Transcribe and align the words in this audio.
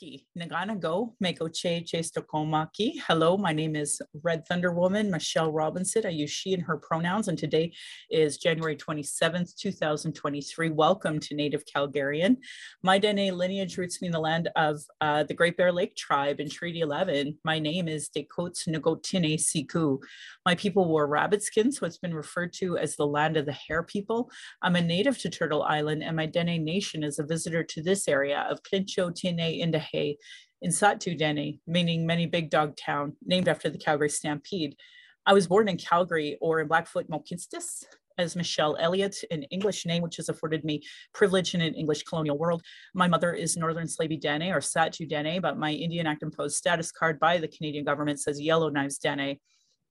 Ki. 0.00 0.24
Nagana 0.38 0.80
go. 0.80 1.14
Hello, 3.06 3.36
my 3.36 3.52
name 3.52 3.76
is 3.76 4.00
Red 4.22 4.46
Thunder 4.46 4.72
Woman, 4.72 5.10
Michelle 5.10 5.52
Robinson. 5.52 6.06
I 6.06 6.08
use 6.08 6.30
she 6.30 6.54
and 6.54 6.62
her 6.62 6.78
pronouns, 6.78 7.28
and 7.28 7.36
today 7.36 7.74
is 8.10 8.38
January 8.38 8.76
27th, 8.76 9.54
2023. 9.56 10.70
Welcome 10.70 11.20
to 11.20 11.34
Native 11.34 11.64
Calgarian. 11.66 12.38
My 12.82 12.98
Dene 12.98 13.36
lineage 13.36 13.76
roots 13.76 14.00
me 14.00 14.08
in 14.08 14.12
the 14.12 14.20
land 14.20 14.48
of 14.56 14.80
uh, 15.02 15.24
the 15.24 15.34
Great 15.34 15.58
Bear 15.58 15.70
Lake 15.70 15.94
tribe 15.96 16.40
in 16.40 16.48
Treaty 16.48 16.80
11. 16.80 17.36
My 17.44 17.58
name 17.58 17.86
is 17.86 18.08
Dekots 18.08 18.66
Ngotine 18.68 19.38
Siku. 19.38 19.98
My 20.46 20.54
people 20.54 20.88
wore 20.88 21.08
rabbit 21.08 21.42
skins, 21.42 21.78
so 21.78 21.84
it's 21.84 21.98
been 21.98 22.14
referred 22.14 22.54
to 22.54 22.78
as 22.78 22.96
the 22.96 23.06
land 23.06 23.36
of 23.36 23.44
the 23.44 23.52
hare 23.52 23.82
people. 23.82 24.30
I'm 24.62 24.76
a 24.76 24.80
native 24.80 25.18
to 25.18 25.28
Turtle 25.28 25.62
Island, 25.62 26.02
and 26.02 26.16
my 26.16 26.24
Dene 26.24 26.64
nation 26.64 27.04
is 27.04 27.18
a 27.18 27.26
visitor 27.26 27.62
to 27.64 27.82
this 27.82 28.08
area 28.08 28.46
of 28.50 28.62
Clincho 28.62 29.10
Tine 29.14 29.60
Indahe 29.60 29.89
in 29.94 30.70
Sahtu 30.70 31.16
Dene, 31.16 31.58
meaning 31.66 32.06
many 32.06 32.26
big 32.26 32.50
dog 32.50 32.76
town, 32.76 33.16
named 33.24 33.48
after 33.48 33.70
the 33.70 33.78
Calgary 33.78 34.10
Stampede. 34.10 34.76
I 35.26 35.32
was 35.32 35.46
born 35.46 35.68
in 35.68 35.76
Calgary 35.76 36.38
or 36.40 36.60
in 36.60 36.68
Blackfoot 36.68 37.08
Mohkinstsis 37.08 37.84
as 38.18 38.36
Michelle 38.36 38.76
Elliott, 38.78 39.16
an 39.30 39.44
English 39.44 39.86
name 39.86 40.02
which 40.02 40.16
has 40.16 40.28
afforded 40.28 40.64
me 40.64 40.82
privilege 41.14 41.54
in 41.54 41.60
an 41.60 41.74
English 41.74 42.02
colonial 42.02 42.38
world. 42.38 42.62
My 42.94 43.08
mother 43.08 43.32
is 43.32 43.56
Northern 43.56 43.86
Slavey 43.86 44.20
Dene 44.20 44.52
or 44.52 44.60
Sahtu 44.60 45.08
Dene, 45.08 45.40
but 45.40 45.58
my 45.58 45.72
Indian 45.72 46.06
Act 46.06 46.22
imposed 46.22 46.56
status 46.56 46.92
card 46.92 47.18
by 47.18 47.38
the 47.38 47.48
Canadian 47.48 47.84
government 47.84 48.20
says 48.20 48.40
Yellow 48.40 48.68
Knives 48.68 48.98
Dene. 48.98 49.38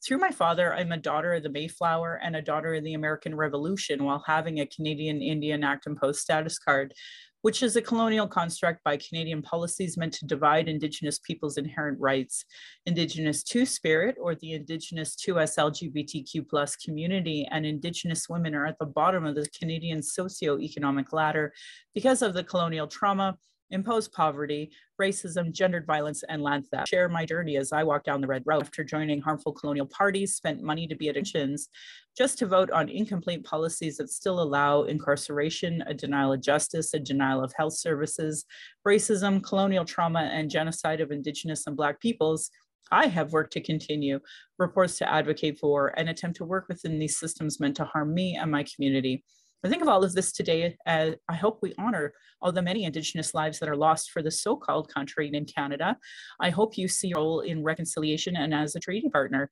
Through 0.06 0.20
my 0.20 0.32
father, 0.32 0.74
I'm 0.74 0.94
a 0.94 0.98
daughter 0.98 1.34
of 1.34 1.44
the 1.44 1.50
Mayflower 1.50 2.22
and 2.24 2.36
a 2.36 2.42
daughter 2.42 2.74
of 2.74 2.86
the 2.86 2.94
American 2.94 3.36
Revolution 3.36 4.06
while 4.06 4.24
having 4.26 4.60
a 4.60 4.66
Canadian 4.66 5.22
Indian 5.22 5.64
Act 5.64 5.88
imposed 5.88 6.22
status 6.22 6.58
card 6.58 6.94
which 7.42 7.64
is 7.64 7.76
a 7.76 7.82
colonial 7.82 8.28
construct 8.28 8.84
by 8.84 8.98
Canadian 8.98 9.42
policies 9.42 9.98
meant 9.98 10.14
to 10.14 10.26
divide 10.26 10.68
Indigenous 10.68 11.20
peoples' 11.20 11.58
inherent 11.58 12.00
rights. 12.00 12.46
Indigenous 12.86 13.44
Two 13.44 13.66
Spirit, 13.66 14.16
or 14.20 14.36
the 14.36 14.54
Indigenous 14.54 15.16
2S 15.16 15.58
LGBTQ 15.58 16.48
plus 16.50 16.76
community, 16.76 17.48
and 17.52 17.66
Indigenous 17.66 18.28
women 18.30 18.56
are 18.56 18.66
at 18.66 18.78
the 18.80 18.86
bottom 18.86 19.26
of 19.26 19.36
the 19.36 19.48
Canadian 19.58 20.02
socio-economic 20.02 21.14
ladder 21.14 21.54
because 21.94 22.22
of 22.22 22.34
the 22.34 22.44
colonial 22.44 22.88
trauma, 22.88 23.38
imposed 23.72 24.12
poverty, 24.12 24.72
racism, 25.02 25.52
gendered 25.52 25.86
violence, 25.86 26.24
and 26.28 26.42
land 26.42 26.68
theft. 26.68 26.90
Share 26.90 27.08
my 27.08 27.26
journey 27.26 27.58
as 27.58 27.72
I 27.72 27.84
walk 27.84 28.04
down 28.04 28.22
the 28.22 28.28
red 28.28 28.44
road 28.46 28.64
after 28.64 28.84
joining 28.84 29.22
harmful 29.22 29.54
colonial 29.54 29.86
parties, 29.86 30.36
spent 30.36 30.62
money 30.62 30.88
to 30.88 30.96
be 30.96 31.10
at 31.10 31.16
elections, 31.16 31.70
just 32.18 32.38
to 32.40 32.46
vote 32.46 32.72
on 32.72 32.90
incomplete 32.90 33.44
policies 33.44 33.98
that 33.98 34.10
still 34.10 34.42
allow 34.42 34.84
incarceration, 34.84 35.84
a 35.88 35.94
denial 35.94 36.34
of 36.34 36.42
justice, 36.42 36.94
a 36.94 37.00
denial 37.00 37.44
of 37.44 37.54
health 37.56 37.78
services, 37.78 38.46
racism, 38.88 39.44
colonial 39.44 39.86
trauma, 39.86 40.30
and 40.34 40.50
genocide 40.50 41.02
of 41.02 41.12
Indigenous 41.12 41.68
and 41.68 41.78
Black 41.78 42.00
peoples. 42.00 42.50
I 42.92 43.08
have 43.08 43.34
worked 43.34 43.54
to 43.54 43.62
continue, 43.62 44.20
reports 44.58 44.98
to 44.98 45.12
advocate 45.12 45.60
for, 45.60 45.94
and 45.98 46.10
attempt 46.10 46.38
to 46.38 46.46
work 46.46 46.68
within 46.68 46.98
these 46.98 47.20
systems 47.20 47.60
meant 47.60 47.76
to 47.76 47.86
harm 47.86 48.14
me 48.14 48.36
and 48.36 48.50
my 48.50 48.64
community. 48.64 49.24
I 49.62 49.68
think 49.68 49.82
of 49.82 49.90
all 49.90 50.06
of 50.06 50.14
this 50.14 50.32
today 50.32 50.78
as 50.86 51.16
I 51.28 51.36
hope 51.36 51.60
we 51.62 51.74
honor 51.78 52.14
all 52.42 52.54
the 52.54 52.62
many 52.62 52.86
Indigenous 52.86 53.34
lives 53.34 53.60
that 53.60 53.68
are 53.68 53.76
lost 53.76 54.12
for 54.12 54.22
the 54.22 54.32
so 54.32 54.56
called 54.56 54.94
country 54.94 55.30
in 55.34 55.44
Canada. 55.44 55.98
I 56.40 56.50
hope 56.50 56.78
you 56.78 56.88
see 56.88 57.10
your 57.10 57.18
role 57.18 57.40
in 57.42 57.62
reconciliation 57.62 58.38
and 58.38 58.54
as 58.54 58.78
a 58.78 58.80
treaty 58.80 59.10
partner. 59.10 59.52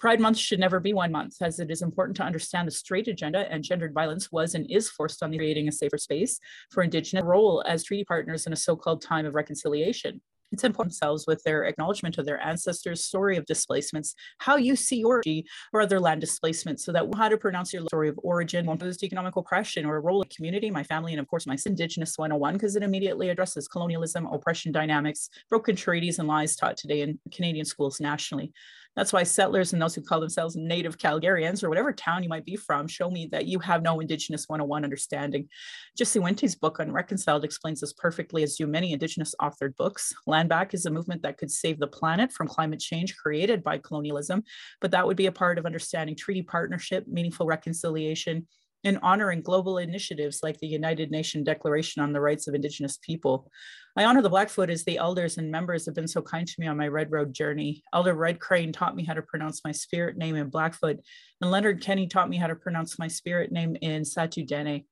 Pride 0.00 0.18
Month 0.18 0.38
should 0.38 0.58
never 0.58 0.80
be 0.80 0.92
one 0.92 1.12
month, 1.12 1.36
as 1.40 1.60
it 1.60 1.70
is 1.70 1.82
important 1.82 2.16
to 2.16 2.24
understand 2.24 2.66
the 2.66 2.72
straight 2.72 3.06
agenda 3.06 3.50
and 3.52 3.62
gendered 3.62 3.94
violence 3.94 4.32
was 4.32 4.56
and 4.56 4.68
is 4.68 4.90
forced 4.90 5.22
on 5.22 5.30
the 5.30 5.38
creating 5.38 5.68
a 5.68 5.72
safer 5.72 5.98
space 5.98 6.40
for 6.70 6.82
Indigenous 6.82 7.24
role 7.24 7.62
as 7.64 7.84
treaty 7.84 8.04
partners 8.04 8.46
in 8.46 8.52
a 8.52 8.56
so 8.56 8.74
called 8.74 9.02
time 9.02 9.24
of 9.24 9.36
reconciliation 9.36 10.20
it's 10.52 10.64
important 10.64 10.92
themselves 10.92 11.26
with 11.26 11.42
their 11.44 11.64
acknowledgement 11.64 12.18
of 12.18 12.26
their 12.26 12.40
ancestors' 12.40 13.04
story 13.04 13.36
of 13.36 13.46
displacements, 13.46 14.14
how 14.38 14.56
you 14.56 14.76
see 14.76 14.98
your 14.98 15.22
or 15.72 15.80
other 15.80 16.00
land 16.00 16.20
displacement, 16.20 16.80
so 16.80 16.92
that 16.92 17.06
how 17.16 17.28
to 17.28 17.36
pronounce 17.36 17.72
your 17.72 17.82
story 17.82 18.08
of 18.08 18.18
origin, 18.22 18.66
one 18.66 18.78
posed 18.78 19.02
economic 19.02 19.36
oppression, 19.36 19.84
or 19.84 19.96
a 19.96 20.00
role 20.00 20.22
of 20.22 20.28
community, 20.28 20.70
my 20.70 20.82
family, 20.82 21.12
and 21.12 21.20
of 21.20 21.28
course 21.28 21.46
my 21.46 21.56
Indigenous 21.66 22.16
101, 22.16 22.54
because 22.54 22.76
it 22.76 22.82
immediately 22.82 23.28
addresses 23.28 23.68
colonialism, 23.68 24.26
oppression 24.26 24.72
dynamics, 24.72 25.28
broken 25.50 25.76
treaties, 25.76 26.18
and 26.18 26.28
lies 26.28 26.56
taught 26.56 26.76
today 26.76 27.02
in 27.02 27.18
Canadian 27.32 27.64
schools 27.64 28.00
nationally. 28.00 28.52
That's 28.98 29.12
why 29.12 29.22
settlers 29.22 29.72
and 29.72 29.80
those 29.80 29.94
who 29.94 30.02
call 30.02 30.18
themselves 30.18 30.56
native 30.56 30.98
Calgarians 30.98 31.62
or 31.62 31.68
whatever 31.68 31.92
town 31.92 32.24
you 32.24 32.28
might 32.28 32.44
be 32.44 32.56
from 32.56 32.88
show 32.88 33.08
me 33.08 33.28
that 33.30 33.46
you 33.46 33.60
have 33.60 33.80
no 33.80 34.00
Indigenous 34.00 34.48
101 34.48 34.82
understanding. 34.82 35.48
Jesse 35.96 36.18
book 36.60 36.80
Unreconciled 36.80 37.44
explains 37.44 37.80
this 37.80 37.92
perfectly, 37.92 38.42
as 38.42 38.56
do 38.56 38.66
many 38.66 38.92
Indigenous 38.92 39.36
authored 39.40 39.76
books. 39.76 40.12
Land 40.26 40.48
Back 40.48 40.74
is 40.74 40.84
a 40.84 40.90
movement 40.90 41.22
that 41.22 41.38
could 41.38 41.48
save 41.48 41.78
the 41.78 41.86
planet 41.86 42.32
from 42.32 42.48
climate 42.48 42.80
change 42.80 43.16
created 43.16 43.62
by 43.62 43.78
colonialism, 43.78 44.42
but 44.80 44.90
that 44.90 45.06
would 45.06 45.16
be 45.16 45.26
a 45.26 45.32
part 45.32 45.58
of 45.58 45.66
understanding 45.66 46.16
treaty 46.16 46.42
partnership, 46.42 47.06
meaningful 47.06 47.46
reconciliation, 47.46 48.48
and 48.82 48.98
honoring 49.02 49.42
global 49.42 49.78
initiatives 49.78 50.40
like 50.42 50.58
the 50.58 50.66
United 50.66 51.12
Nations 51.12 51.44
Declaration 51.44 52.02
on 52.02 52.12
the 52.12 52.20
Rights 52.20 52.48
of 52.48 52.54
Indigenous 52.54 52.98
People. 53.00 53.48
I 53.96 54.04
honor 54.04 54.22
the 54.22 54.30
Blackfoot 54.30 54.70
as 54.70 54.84
the 54.84 54.98
elders 54.98 55.38
and 55.38 55.50
members 55.50 55.86
have 55.86 55.94
been 55.94 56.06
so 56.06 56.22
kind 56.22 56.46
to 56.46 56.60
me 56.60 56.66
on 56.66 56.76
my 56.76 56.88
Red 56.88 57.10
Road 57.10 57.32
journey. 57.32 57.82
Elder 57.92 58.14
Red 58.14 58.38
Crane 58.38 58.72
taught 58.72 58.94
me 58.94 59.04
how 59.04 59.14
to 59.14 59.22
pronounce 59.22 59.62
my 59.64 59.72
spirit 59.72 60.16
name 60.16 60.36
in 60.36 60.50
Blackfoot, 60.50 60.98
and 61.40 61.50
Leonard 61.50 61.82
Kenny 61.82 62.06
taught 62.06 62.28
me 62.28 62.36
how 62.36 62.46
to 62.46 62.54
pronounce 62.54 62.98
my 62.98 63.08
spirit 63.08 63.50
name 63.50 63.76
in 63.80 64.02
Sahtu 64.02 64.46
Dene. 64.46 64.84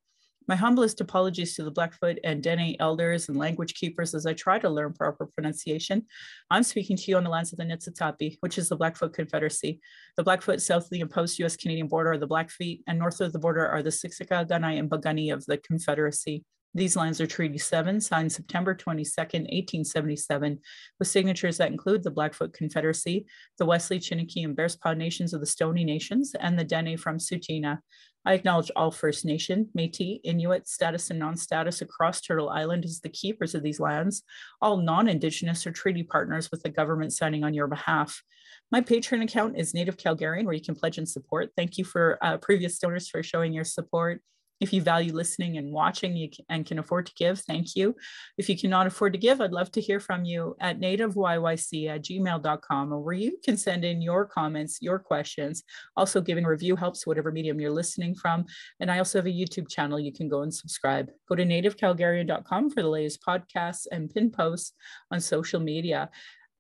My 0.49 0.55
humblest 0.55 1.01
apologies 1.01 1.57
to 1.57 1.65
the 1.65 1.73
Blackfoot 1.73 2.19
and 2.23 2.41
Dene 2.41 2.77
elders 2.79 3.29
and 3.29 3.37
language 3.37 3.75
keepers 3.75 4.15
as 4.15 4.27
I 4.27 4.33
try 4.33 4.61
to 4.61 4.71
learn 4.71 4.93
proper 4.93 5.27
pronunciation. 5.27 6.07
I'm 6.51 6.63
speaking 6.63 6.97
to 6.97 7.05
you 7.09 7.17
on 7.17 7.25
the 7.25 7.31
lands 7.31 7.53
of 7.53 7.59
the 7.59 7.65
Nitsitapi, 7.65 8.37
which 8.41 8.57
is 8.57 8.69
the 8.69 8.77
Blackfoot 8.77 9.13
Confederacy. 9.13 9.81
The 10.17 10.23
Blackfoot 10.23 10.63
south 10.63 10.85
of 10.85 10.91
the 10.91 11.01
imposed 11.01 11.41
US 11.41 11.57
Canadian 11.57 11.89
border 11.89 12.13
are 12.13 12.19
the 12.19 12.29
Blackfeet, 12.29 12.83
and 12.87 12.99
north 12.99 13.21
of 13.21 13.33
the 13.33 13.41
border 13.41 13.67
are 13.67 13.83
the 13.83 13.91
Siksika, 13.91 14.49
Kainai, 14.49 14.79
and 14.79 14.89
Piikani 14.89 15.33
of 15.33 15.45
the 15.47 15.59
Confederacy. 15.59 16.45
These 16.77 16.95
lands 16.95 17.23
are 17.23 17.27
Treaty 17.27 17.57
7, 17.57 18.03
signed 18.03 18.31
September 18.31 18.75
22, 18.75 19.11
1877, 19.17 20.59
with 20.99 21.09
signatures 21.09 21.57
that 21.57 21.71
include 21.73 22.03
the 22.03 22.11
Blackfoot 22.11 22.53
Confederacy, 22.53 23.25
the 23.57 23.65
Wesley, 23.65 23.99
Chiniki, 23.99 24.45
and 24.45 24.55
Bearspaw 24.55 24.95
nations 24.95 25.33
of 25.33 25.41
the 25.41 25.47
Stoney 25.47 25.85
Nations, 25.85 26.35
and 26.39 26.59
the 26.59 26.65
Dene 26.65 26.99
from 26.99 27.17
Tsuut'ina. 27.17 27.79
I 28.27 28.35
acknowledge 28.35 28.71
all 28.77 28.91
First 28.91 29.25
Nation, 29.25 29.71
Métis, 29.75 30.21
Inuit, 30.23 30.69
status 30.69 31.09
and 31.09 31.19
non-status 31.19 31.81
across 31.81 32.21
Turtle 32.21 32.51
Island 32.51 32.85
as 32.85 33.01
the 33.01 33.09
keepers 33.09 33.55
of 33.55 33.63
these 33.63 33.81
lands. 33.81 34.23
All 34.61 34.77
non-Indigenous 34.77 35.67
or 35.67 35.73
treaty 35.73 36.03
partners 36.03 36.51
with 36.51 36.63
the 36.63 36.69
government 36.69 37.15
signing 37.15 37.43
on 37.43 37.55
your 37.55 37.69
behalf. 37.69 38.23
My 38.71 38.83
Patreon 38.83 39.23
account 39.23 39.57
is 39.57 39.73
Native 39.73 39.97
Calgarian, 39.97 40.45
where 40.45 40.53
you 40.53 40.63
can 40.63 40.75
pledge 40.75 40.99
and 40.99 41.09
support. 41.09 41.53
Thank 41.57 41.79
you 41.79 41.85
for 41.85 42.19
uh, 42.21 42.37
previous 42.37 42.79
donors 42.79 43.09
for 43.09 43.23
showing 43.23 43.55
your 43.55 43.65
support. 43.65 44.21
If 44.61 44.73
you 44.73 44.81
value 44.81 45.13
listening 45.13 45.59
and 45.59 45.73
watching 45.73 46.17
you 46.17 46.31
can, 46.31 46.45
and 46.49 46.67
can 46.67 46.79
afford 46.79 47.07
to 47.07 47.15
give, 47.15 47.41
thank 47.41 47.77
you. 47.77 47.95
If 48.39 48.49
you 48.49 48.57
cannot 48.57 48.87
afford 48.87 49.13
to 49.13 49.19
give, 49.19 49.41
I'd 49.41 49.53
love 49.53 49.71
to 49.73 49.81
hear 49.81 50.01
from 50.01 50.25
you 50.25 50.57
at 50.61 50.81
nativeyyc 50.81 51.89
at 51.89 52.03
gmail.com, 52.03 52.91
where 52.91 53.15
you 53.15 53.39
can 53.45 53.57
send 53.57 53.85
in 53.85 54.01
your 54.01 54.25
comments, 54.25 54.79
your 54.81 54.99
questions. 54.99 55.63
Also, 55.97 56.21
giving 56.21 56.45
review 56.45 56.77
helps 56.77 57.07
whatever 57.07 57.31
medium 57.31 57.61
you're 57.61 57.71
listening 57.71 58.15
from. 58.15 58.47
And 58.81 58.91
I 58.91 58.99
also 58.99 59.19
have 59.19 59.27
a 59.27 59.31
YouTube 59.31 59.69
channel 59.69 60.01
you 60.01 60.13
can 60.13 60.29
go 60.29 60.43
and 60.43 60.53
subscribe. 60.53 61.11
Go 61.29 61.35
to 61.35 61.45
nativecalgarian.com 61.45 62.71
for 62.71 62.83
the 62.83 62.89
latest 62.89 63.21
podcasts 63.27 63.87
and 63.91 64.13
pin 64.13 64.31
posts 64.31 64.73
on 65.11 65.21
social 65.21 65.61
media. 65.61 66.11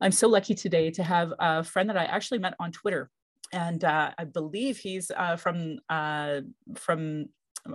I'm 0.01 0.13
so 0.13 0.29
lucky 0.29 0.55
today 0.55 0.91
to 0.91 1.03
have 1.03 1.33
a 1.39 1.65
friend 1.65 1.89
that 1.89 1.97
I 1.97 2.05
actually 2.05 2.39
met 2.39 2.55
on 2.61 2.73
Twitter 2.73 3.11
and 3.53 3.85
uh, 3.85 4.11
I 4.19 4.25
believe 4.25 4.79
he's 4.79 5.11
uh, 5.11 5.37
from 5.37 5.79
uh, 5.89 6.41
from 6.75 7.27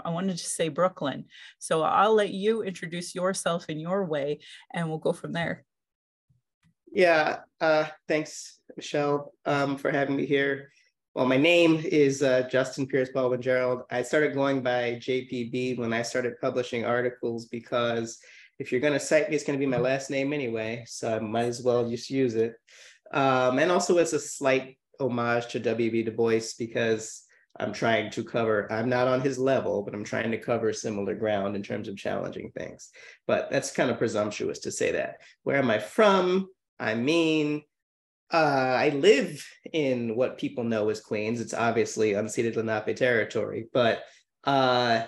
I 0.05 0.09
wanted 0.09 0.37
to 0.37 0.45
say 0.45 0.69
Brooklyn. 0.69 1.25
So 1.59 1.81
I'll 1.81 2.13
let 2.13 2.31
you 2.31 2.63
introduce 2.63 3.15
yourself 3.15 3.69
in 3.69 3.79
your 3.79 4.05
way 4.05 4.39
and 4.73 4.87
we'll 4.87 4.97
go 4.99 5.13
from 5.13 5.33
there. 5.33 5.65
Yeah, 6.93 7.39
uh, 7.61 7.85
thanks, 8.07 8.59
Michelle, 8.75 9.33
um, 9.45 9.77
for 9.77 9.91
having 9.91 10.15
me 10.15 10.25
here. 10.25 10.71
Well, 11.15 11.25
my 11.25 11.37
name 11.37 11.81
is 11.83 12.21
uh, 12.21 12.47
Justin 12.49 12.87
Pierce 12.87 13.09
Baldwin 13.09 13.41
Gerald. 13.41 13.83
I 13.89 14.01
started 14.01 14.33
going 14.33 14.61
by 14.61 14.95
JPB 14.95 15.77
when 15.77 15.93
I 15.93 16.01
started 16.01 16.39
publishing 16.39 16.85
articles 16.85 17.45
because 17.45 18.19
if 18.59 18.71
you're 18.71 18.81
going 18.81 18.93
to 18.93 18.99
cite 18.99 19.29
me, 19.29 19.35
it's 19.35 19.43
going 19.43 19.57
to 19.57 19.65
be 19.65 19.69
my 19.69 19.77
last 19.77 20.09
name 20.09 20.31
anyway. 20.33 20.83
So 20.87 21.15
I 21.15 21.19
might 21.19 21.45
as 21.45 21.61
well 21.61 21.89
just 21.89 22.09
use 22.09 22.35
it. 22.35 22.55
Um, 23.11 23.59
and 23.59 23.71
also, 23.71 23.97
it's 23.97 24.13
a 24.13 24.19
slight 24.19 24.77
homage 24.99 25.47
to 25.47 25.59
W.B. 25.59 26.03
Du 26.03 26.11
Bois 26.11 26.53
because 26.57 27.23
I'm 27.59 27.73
trying 27.73 28.11
to 28.11 28.23
cover, 28.23 28.71
I'm 28.71 28.89
not 28.89 29.07
on 29.07 29.21
his 29.21 29.37
level, 29.37 29.83
but 29.83 29.93
I'm 29.93 30.03
trying 30.03 30.31
to 30.31 30.37
cover 30.37 30.71
similar 30.71 31.15
ground 31.15 31.55
in 31.55 31.63
terms 31.63 31.87
of 31.87 31.97
challenging 31.97 32.51
things. 32.57 32.89
But 33.27 33.51
that's 33.51 33.71
kind 33.71 33.91
of 33.91 33.97
presumptuous 33.97 34.59
to 34.59 34.71
say 34.71 34.93
that. 34.93 35.17
Where 35.43 35.57
am 35.57 35.69
I 35.69 35.79
from? 35.79 36.47
I 36.79 36.95
mean, 36.95 37.63
uh, 38.33 38.37
I 38.77 38.89
live 38.89 39.45
in 39.73 40.15
what 40.15 40.37
people 40.37 40.63
know 40.63 40.89
as 40.89 41.01
Queens. 41.01 41.41
It's 41.41 41.53
obviously 41.53 42.13
unceded 42.13 42.55
Lenape 42.55 42.95
territory, 42.95 43.67
but 43.73 44.03
uh, 44.45 45.03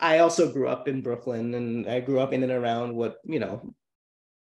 I 0.00 0.18
also 0.20 0.50
grew 0.50 0.66
up 0.66 0.88
in 0.88 1.02
Brooklyn 1.02 1.54
and 1.54 1.86
I 1.86 2.00
grew 2.00 2.20
up 2.20 2.32
in 2.32 2.42
and 2.42 2.52
around 2.52 2.94
what, 2.94 3.18
you 3.24 3.38
know, 3.38 3.74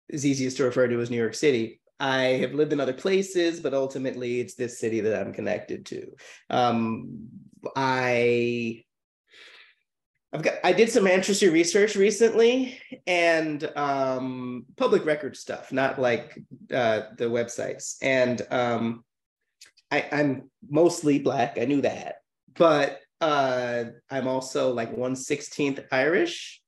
is 0.09 0.27
easiest 0.27 0.57
to 0.57 0.65
refer 0.65 0.89
to 0.89 1.01
as 1.01 1.11
New 1.11 1.17
York 1.17 1.35
City. 1.35 1.81
I 1.99 2.23
have 2.41 2.55
lived 2.55 2.73
in 2.73 2.81
other 2.81 2.93
places, 2.93 3.61
but 3.61 3.75
ultimately 3.75 4.41
it's 4.41 4.55
this 4.55 4.79
city 4.79 5.01
that 5.01 5.21
I'm 5.21 5.33
connected 5.33 5.87
to. 5.87 6.13
Um, 6.51 7.29
I 7.75 8.85
I've 10.33 10.43
got 10.43 10.55
I 10.63 10.73
did 10.73 10.91
some 10.91 11.07
ancestry 11.07 11.49
research 11.49 11.97
recently 11.97 12.79
and 13.07 13.65
um, 13.77 14.67
public 14.77 15.05
record 15.05 15.37
stuff, 15.37 15.73
not 15.73 15.99
like 15.99 16.39
uh, 16.73 17.03
the 17.17 17.25
websites. 17.25 17.97
And 18.03 18.43
um, 18.51 19.05
I, 19.91 20.07
I'm 20.13 20.51
mostly 20.69 21.19
black. 21.19 21.59
I 21.59 21.65
knew 21.65 21.81
that, 21.83 22.17
but 22.55 23.01
uh, 23.21 23.85
I'm 24.11 24.29
also 24.29 24.73
like 24.73 24.97
one 24.97 25.17
sixteenth 25.17 25.81
Irish, 25.91 26.61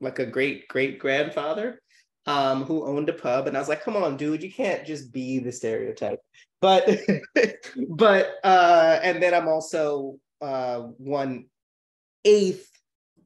like 0.00 0.18
a 0.18 0.26
great 0.26 0.68
great 0.68 0.98
grandfather 0.98 1.81
um, 2.26 2.64
who 2.64 2.86
owned 2.86 3.08
a 3.08 3.12
pub, 3.12 3.46
and 3.46 3.56
I 3.56 3.60
was 3.60 3.68
like, 3.68 3.82
"Come 3.82 3.96
on, 3.96 4.16
dude, 4.16 4.42
you 4.42 4.52
can't 4.52 4.86
just 4.86 5.12
be 5.12 5.38
the 5.38 5.52
stereotype." 5.52 6.20
But, 6.60 6.88
but, 7.88 8.34
uh, 8.44 9.00
and 9.02 9.22
then 9.22 9.34
I'm 9.34 9.48
also 9.48 10.18
uh, 10.40 10.80
one 10.98 11.46
eighth 12.24 12.70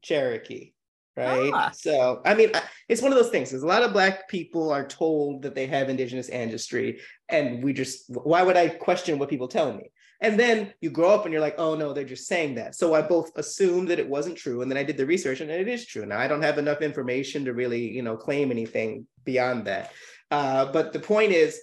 Cherokee, 0.01 0.73
right? 1.15 1.51
Ah. 1.53 1.71
So, 1.71 2.21
I 2.25 2.33
mean, 2.33 2.51
it's 2.89 3.01
one 3.01 3.11
of 3.11 3.17
those 3.17 3.29
things. 3.29 3.51
There's 3.51 3.63
a 3.63 3.67
lot 3.67 3.83
of 3.83 3.93
Black 3.93 4.27
people 4.27 4.71
are 4.71 4.87
told 4.87 5.43
that 5.43 5.53
they 5.53 5.67
have 5.67 5.89
Indigenous 5.89 6.29
ancestry, 6.29 6.99
and 7.29 7.63
we 7.63 7.73
just, 7.73 8.05
why 8.09 8.41
would 8.41 8.57
I 8.57 8.69
question 8.69 9.19
what 9.19 9.29
people 9.29 9.47
tell 9.47 9.71
me? 9.73 9.91
And 10.19 10.39
then 10.39 10.73
you 10.81 10.89
grow 10.89 11.09
up 11.11 11.25
and 11.25 11.31
you're 11.31 11.41
like, 11.41 11.59
oh 11.59 11.75
no, 11.75 11.93
they're 11.93 12.03
just 12.03 12.27
saying 12.27 12.55
that. 12.55 12.75
So 12.75 12.95
I 12.95 13.01
both 13.01 13.31
assumed 13.35 13.89
that 13.89 13.99
it 13.99 14.09
wasn't 14.09 14.37
true, 14.37 14.61
and 14.61 14.71
then 14.71 14.77
I 14.77 14.83
did 14.83 14.97
the 14.97 15.05
research, 15.05 15.41
and 15.41 15.51
it 15.51 15.67
is 15.67 15.85
true. 15.85 16.05
Now 16.05 16.19
I 16.19 16.27
don't 16.27 16.41
have 16.41 16.57
enough 16.57 16.81
information 16.81 17.45
to 17.45 17.53
really, 17.53 17.91
you 17.91 18.01
know, 18.01 18.17
claim 18.17 18.49
anything 18.51 19.05
beyond 19.23 19.65
that. 19.65 19.91
Uh, 20.31 20.65
but 20.71 20.91
the 20.91 20.99
point 20.99 21.31
is, 21.31 21.59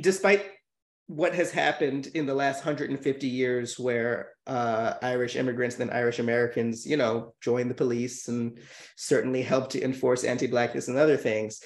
despite 0.00 0.44
what 1.08 1.34
has 1.34 1.52
happened 1.52 2.08
in 2.14 2.26
the 2.26 2.34
last 2.34 2.64
150 2.64 3.28
years 3.28 3.78
where 3.78 4.32
uh, 4.46 4.94
Irish 5.02 5.36
immigrants 5.36 5.78
and 5.78 5.90
Irish 5.90 6.18
Americans, 6.18 6.84
you 6.84 6.96
know, 6.96 7.34
joined 7.40 7.70
the 7.70 7.74
police 7.74 8.26
and 8.26 8.58
certainly 8.96 9.42
helped 9.42 9.70
to 9.72 9.82
enforce 9.82 10.24
anti-blackness 10.24 10.88
and 10.88 10.98
other 10.98 11.16
things. 11.16 11.60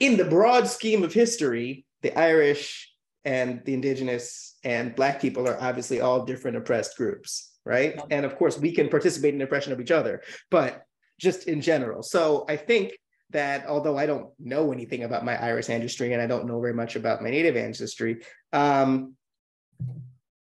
In 0.00 0.16
the 0.16 0.24
broad 0.24 0.66
scheme 0.66 1.02
of 1.02 1.12
history, 1.12 1.84
the 2.00 2.18
Irish 2.18 2.93
and 3.24 3.64
the 3.64 3.74
indigenous 3.74 4.56
and 4.64 4.94
black 4.94 5.20
people 5.20 5.48
are 5.48 5.60
obviously 5.60 6.00
all 6.00 6.24
different 6.24 6.56
oppressed 6.56 6.96
groups, 6.96 7.52
right? 7.64 8.00
And 8.10 8.24
of 8.24 8.36
course, 8.36 8.58
we 8.58 8.72
can 8.72 8.88
participate 8.88 9.34
in 9.34 9.42
oppression 9.42 9.72
of 9.72 9.80
each 9.80 9.90
other, 9.90 10.22
but 10.50 10.82
just 11.18 11.48
in 11.48 11.60
general. 11.60 12.02
So 12.02 12.44
I 12.48 12.56
think 12.56 12.92
that 13.30 13.66
although 13.66 13.98
I 13.98 14.06
don't 14.06 14.30
know 14.38 14.72
anything 14.72 15.04
about 15.04 15.24
my 15.24 15.40
Irish 15.42 15.70
ancestry 15.70 16.12
and 16.12 16.22
I 16.22 16.26
don't 16.26 16.46
know 16.46 16.60
very 16.60 16.74
much 16.74 16.96
about 16.96 17.22
my 17.22 17.30
native 17.30 17.56
ancestry, 17.56 18.22
um, 18.52 19.14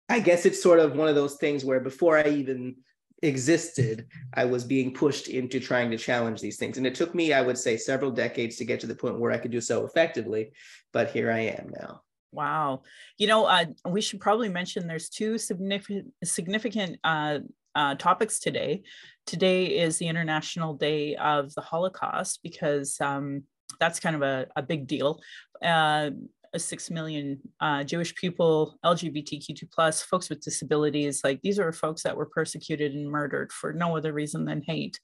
I 0.08 0.20
guess 0.20 0.44
it's 0.44 0.62
sort 0.62 0.78
of 0.78 0.96
one 0.96 1.08
of 1.08 1.14
those 1.14 1.36
things 1.36 1.64
where 1.64 1.80
before 1.80 2.18
I 2.18 2.28
even 2.28 2.76
existed, 3.22 4.06
I 4.34 4.44
was 4.44 4.64
being 4.64 4.92
pushed 4.92 5.28
into 5.28 5.60
trying 5.60 5.90
to 5.90 5.96
challenge 5.96 6.40
these 6.40 6.58
things. 6.58 6.76
And 6.76 6.86
it 6.86 6.94
took 6.94 7.14
me, 7.14 7.32
I 7.32 7.40
would 7.40 7.56
say, 7.56 7.76
several 7.76 8.10
decades 8.10 8.56
to 8.56 8.64
get 8.64 8.80
to 8.80 8.86
the 8.86 8.94
point 8.94 9.18
where 9.18 9.30
I 9.30 9.38
could 9.38 9.52
do 9.52 9.60
so 9.60 9.86
effectively. 9.86 10.50
But 10.92 11.10
here 11.10 11.30
I 11.30 11.40
am 11.40 11.72
now. 11.80 12.02
Wow. 12.32 12.82
You 13.18 13.26
know, 13.26 13.44
uh, 13.44 13.66
we 13.86 14.00
should 14.00 14.20
probably 14.20 14.48
mention 14.48 14.86
there's 14.86 15.10
two 15.10 15.36
significant 15.38 16.12
significant 16.24 16.98
uh, 17.04 17.40
uh, 17.74 17.94
topics 17.96 18.38
today. 18.38 18.82
Today 19.26 19.66
is 19.66 19.98
the 19.98 20.08
International 20.08 20.74
Day 20.74 21.14
of 21.16 21.54
the 21.54 21.60
Holocaust 21.60 22.40
because 22.42 23.00
um, 23.00 23.44
that's 23.78 24.00
kind 24.00 24.16
of 24.16 24.22
a, 24.22 24.46
a 24.56 24.62
big 24.62 24.86
deal. 24.86 25.20
Uh, 25.62 26.10
six 26.56 26.90
million 26.90 27.38
uh, 27.60 27.82
Jewish 27.84 28.14
people, 28.14 28.78
LGBTQ2 28.84 29.70
plus, 29.70 30.02
folks 30.02 30.28
with 30.28 30.42
disabilities, 30.42 31.22
like 31.24 31.40
these 31.42 31.58
are 31.58 31.72
folks 31.72 32.02
that 32.02 32.16
were 32.16 32.26
persecuted 32.26 32.94
and 32.94 33.10
murdered 33.10 33.52
for 33.52 33.72
no 33.72 33.96
other 33.96 34.12
reason 34.12 34.44
than 34.44 34.62
hate. 34.62 35.00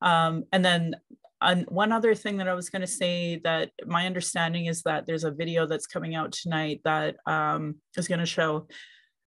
Um, 0.00 0.44
and 0.52 0.64
then 0.64 0.94
and 1.42 1.66
one 1.68 1.92
other 1.92 2.14
thing 2.14 2.36
that 2.38 2.48
I 2.48 2.54
was 2.54 2.70
going 2.70 2.82
to 2.82 2.86
say 2.86 3.40
that 3.44 3.70
my 3.86 4.06
understanding 4.06 4.66
is 4.66 4.82
that 4.82 5.06
there's 5.06 5.24
a 5.24 5.30
video 5.30 5.66
that's 5.66 5.86
coming 5.86 6.14
out 6.14 6.32
tonight 6.32 6.80
that 6.84 7.16
um, 7.26 7.76
is 7.96 8.08
going 8.08 8.20
to 8.20 8.26
show 8.26 8.68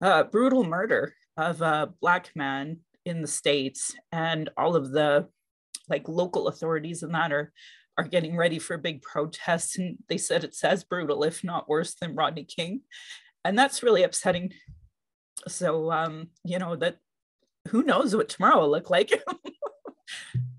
uh, 0.02 0.24
brutal 0.24 0.64
murder 0.64 1.14
of 1.38 1.62
a 1.62 1.94
black 2.02 2.32
man 2.36 2.80
in 3.06 3.22
the 3.22 3.28
states 3.28 3.96
and 4.12 4.50
all 4.58 4.76
of 4.76 4.92
the 4.92 5.28
like 5.88 6.08
local 6.08 6.48
authorities 6.48 7.04
and 7.04 7.14
that 7.16 7.32
are 7.32 7.52
are 7.98 8.04
getting 8.04 8.38
ready 8.38 8.60
for 8.60 8.78
big 8.78 9.02
protests 9.02 9.78
and 9.78 9.98
they 10.08 10.18
said 10.18 10.44
it's 10.44 10.64
as 10.64 10.84
brutal 10.84 11.24
if 11.24 11.44
not 11.44 11.68
worse 11.68 11.96
than 11.96 12.16
rodney 12.16 12.46
king. 12.46 12.82
And 13.44 13.58
that's 13.58 13.84
really 13.84 14.04
upsetting. 14.04 14.54
So 15.48 15.92
um 15.92 16.30
you 16.44 16.60
know 16.60 16.76
that 16.76 16.98
who 17.70 17.84
knows 17.84 18.16
what 18.16 18.30
tomorrow 18.30 18.62
will 18.62 18.72
look 18.72 18.90
like 18.90 19.12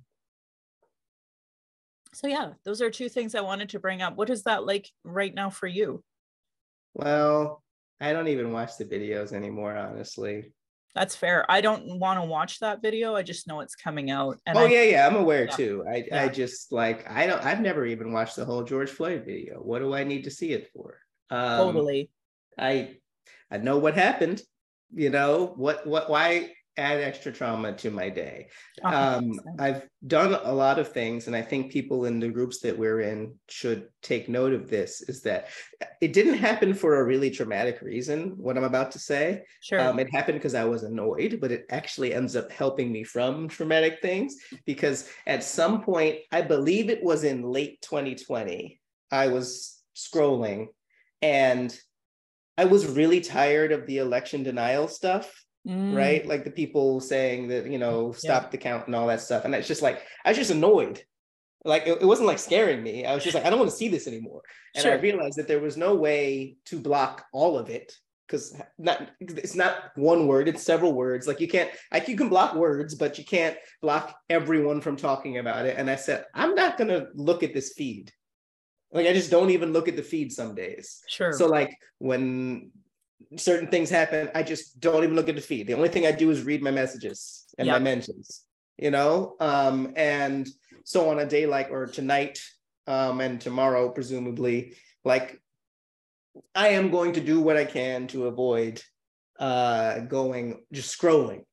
so 2.21 2.29
yeah 2.29 2.51
those 2.65 2.83
are 2.83 2.91
two 2.91 3.09
things 3.09 3.35
i 3.35 3.41
wanted 3.41 3.71
to 3.71 3.81
bring 3.81 4.03
up 4.03 4.17
what 4.17 4.29
is 4.29 4.43
that 4.43 4.67
like 4.67 4.91
right 5.05 5.35
now 5.35 5.49
for 5.49 5.67
you 5.67 6.03
well 6.95 7.63
i 8.01 8.13
don't 8.13 8.29
even 8.29 8.53
watch 8.53 8.77
the 8.77 8.85
videos 8.85 9.33
anymore 9.33 9.75
honestly 9.75 10.53
that's 10.95 11.15
fair. 11.15 11.49
I 11.49 11.61
don't 11.61 12.01
want 12.01 12.21
to 12.21 12.27
watch 12.27 12.59
that 12.59 12.83
video. 12.83 13.15
I 13.15 13.23
just 13.23 13.47
know 13.47 13.61
it's 13.61 13.77
coming 13.77 14.11
out. 14.11 14.39
And 14.45 14.59
oh 14.59 14.63
I, 14.63 14.69
yeah, 14.69 14.83
yeah, 14.83 15.07
I'm 15.07 15.15
aware 15.15 15.45
yeah. 15.45 15.57
too. 15.57 15.85
I 15.89 16.05
yeah. 16.07 16.23
I 16.23 16.29
just 16.29 16.73
like 16.73 17.09
I 17.09 17.27
don't. 17.27 17.45
I've 17.45 17.61
never 17.61 17.87
even 17.87 18.13
watched 18.13 18.35
the 18.37 18.45
whole 18.45 18.65
George 18.65 18.91
Floyd 18.91 19.25
video. 19.25 19.61
What 19.61 19.79
do 19.79 19.95
I 19.95 20.03
need 20.03 20.25
to 20.25 20.33
see 20.33 20.51
it 20.51 20.69
for? 20.75 20.99
Um, 21.31 21.59
totally. 21.59 22.11
I 22.59 22.97
I 23.51 23.59
know 23.59 23.79
what 23.79 23.95
happened. 23.95 24.43
You 24.93 25.11
know 25.11 25.53
what 25.57 25.87
what 25.87 26.11
why 26.11 26.55
add 26.77 27.01
extra 27.01 27.33
trauma 27.33 27.73
to 27.75 27.91
my 27.91 28.09
day. 28.09 28.49
Um, 28.83 29.33
I've 29.59 29.87
done 30.07 30.35
a 30.43 30.53
lot 30.53 30.79
of 30.79 30.93
things, 30.93 31.27
and 31.27 31.37
I 31.37 31.43
think 31.43 31.73
people 31.73 32.07
in 32.07 32.21
the 32.21 32.29
groups 32.29 32.61
that 32.61 32.77
we're 32.77 33.01
in 33.01 33.35
should 33.49 33.89
take 34.03 34.29
note 34.29 34.53
of 34.53 34.71
this 34.71 35.03
is 35.03 35.23
that 35.23 35.49
it 36.01 36.13
didn't 36.13 36.39
happen 36.39 36.73
for 36.73 36.97
a 36.97 37.05
really 37.05 37.31
traumatic 37.31 37.83
reason, 37.83 38.35
what 38.37 38.57
I'm 38.57 38.65
about 38.65 38.93
to 38.93 38.99
say. 38.99 39.43
Sure. 39.61 39.81
Um, 39.81 39.99
it 39.99 40.13
happened 40.13 40.39
because 40.39 40.55
I 40.55 40.65
was 40.65 40.83
annoyed, 40.83 41.39
but 41.41 41.53
it 41.53 41.67
actually 41.71 42.15
ends 42.15 42.37
up 42.37 42.51
helping 42.51 42.91
me 42.91 43.05
from 43.05 43.49
traumatic 43.49 43.99
things 44.01 44.37
because 44.65 45.09
at 45.27 45.45
some 45.45 45.83
point, 45.83 46.19
I 46.33 46.43
believe 46.43 46.89
it 46.89 47.03
was 47.03 47.25
in 47.25 47.43
late 47.43 47.83
2020, 47.83 48.81
I 49.11 49.29
was 49.29 49.83
scrolling 49.97 50.69
and 51.21 51.77
I 52.57 52.65
was 52.65 52.87
really 52.87 53.21
tired 53.21 53.73
of 53.73 53.87
the 53.87 53.99
election 53.99 54.43
denial 54.43 54.89
stuff 54.89 55.33
mm. 55.67 55.97
right? 55.97 56.26
Like 56.26 56.45
the 56.45 56.50
people 56.50 57.00
saying 57.00 57.49
that, 57.49 57.71
you 57.71 57.79
know, 57.79 58.12
stop 58.12 58.45
yeah. 58.45 58.49
the 58.50 58.59
count 58.59 58.87
and 58.87 58.97
all 58.97 59.07
that 59.09 59.21
stuff. 59.21 59.45
And 59.45 59.55
it's 59.55 59.69
just 59.69 59.83
like, 59.83 60.02
I 60.25 60.31
was 60.31 60.38
just 60.38 60.50
annoyed. 60.50 61.02
Like 61.64 61.87
it, 61.87 62.00
it 62.00 62.07
wasn't 62.07 62.29
like 62.29 62.38
scaring 62.38 62.83
me. 62.83 63.05
I 63.05 63.14
was 63.14 63.23
just 63.23 63.35
like, 63.35 63.45
I 63.45 63.50
don't 63.50 63.59
want 63.59 63.71
to 63.71 63.76
see 63.76 63.88
this 63.88 64.07
anymore. 64.07 64.43
And 64.75 64.83
sure. 64.83 64.93
I 64.93 64.97
realized 64.97 65.37
that 65.37 65.49
there 65.49 65.61
was 65.61 65.76
no 65.76 65.95
way 65.95 66.57
to 66.67 66.79
block 66.79 67.26
all 67.33 67.59
of 67.59 67.69
it 67.69 67.93
because 68.31 68.55
not 68.79 69.11
it's 69.19 69.57
not 69.57 69.90
one 69.97 70.29
word 70.29 70.47
it's 70.47 70.62
several 70.62 70.93
words 70.93 71.26
like 71.26 71.40
you 71.40 71.49
can't 71.49 71.71
like 71.93 72.07
you 72.07 72.17
can 72.17 72.29
block 72.29 72.55
words 72.55 72.95
but 72.95 73.19
you 73.19 73.25
can't 73.25 73.57
block 73.83 74.17
everyone 74.29 74.81
from 74.81 74.97
talking 74.97 75.38
about 75.38 75.67
it 75.67 75.76
and 75.76 75.90
i 75.90 75.97
said 75.97 76.25
i'm 76.35 76.55
not 76.55 76.79
going 76.79 76.88
to 76.88 77.09
look 77.14 77.43
at 77.43 77.52
this 77.52 77.73
feed 77.73 78.12
like 78.93 79.07
i 79.07 79.12
just 79.12 79.31
don't 79.31 79.50
even 79.50 79.73
look 79.73 79.88
at 79.88 79.97
the 79.97 80.02
feed 80.02 80.31
some 80.31 80.55
days 80.55 81.02
sure 81.09 81.33
so 81.33 81.47
like 81.47 81.76
when 81.99 82.71
certain 83.37 83.69
things 83.69 83.91
happen, 83.91 84.31
I 84.35 84.43
just 84.43 84.81
don't 84.81 85.03
even 85.05 85.17
look 85.17 85.29
at 85.29 85.37
the 85.37 85.41
feed. 85.41 85.67
The 85.67 85.75
only 85.75 85.89
thing 85.89 86.07
I 86.07 86.12
do 86.12 86.31
is 86.31 86.43
read 86.43 86.62
my 86.62 86.71
messages 86.71 87.45
and 87.59 87.67
yep. 87.67 87.75
my 87.75 87.79
mentions, 87.79 88.45
you 88.79 88.91
know? 88.91 89.37
Um, 89.41 89.93
and 89.97 90.49
so 90.85 91.11
on 91.11 91.19
a 91.19 91.27
day 91.27 91.47
like, 91.47 91.71
or 91.71 91.87
tonight 91.87 92.41
um, 92.87 93.21
and 93.21 93.41
tomorrow, 93.41 93.91
presumably, 93.91 94.75
like 95.05 95.41
I 96.55 96.69
am 96.69 96.91
going 96.91 97.12
to 97.15 97.21
do 97.21 97.41
what 97.41 97.57
I 97.57 97.65
can 97.65 98.07
to 98.09 98.27
avoid 98.27 98.83
uh, 99.39 100.00
going, 100.00 100.62
just 100.73 100.99
scrolling 100.99 101.45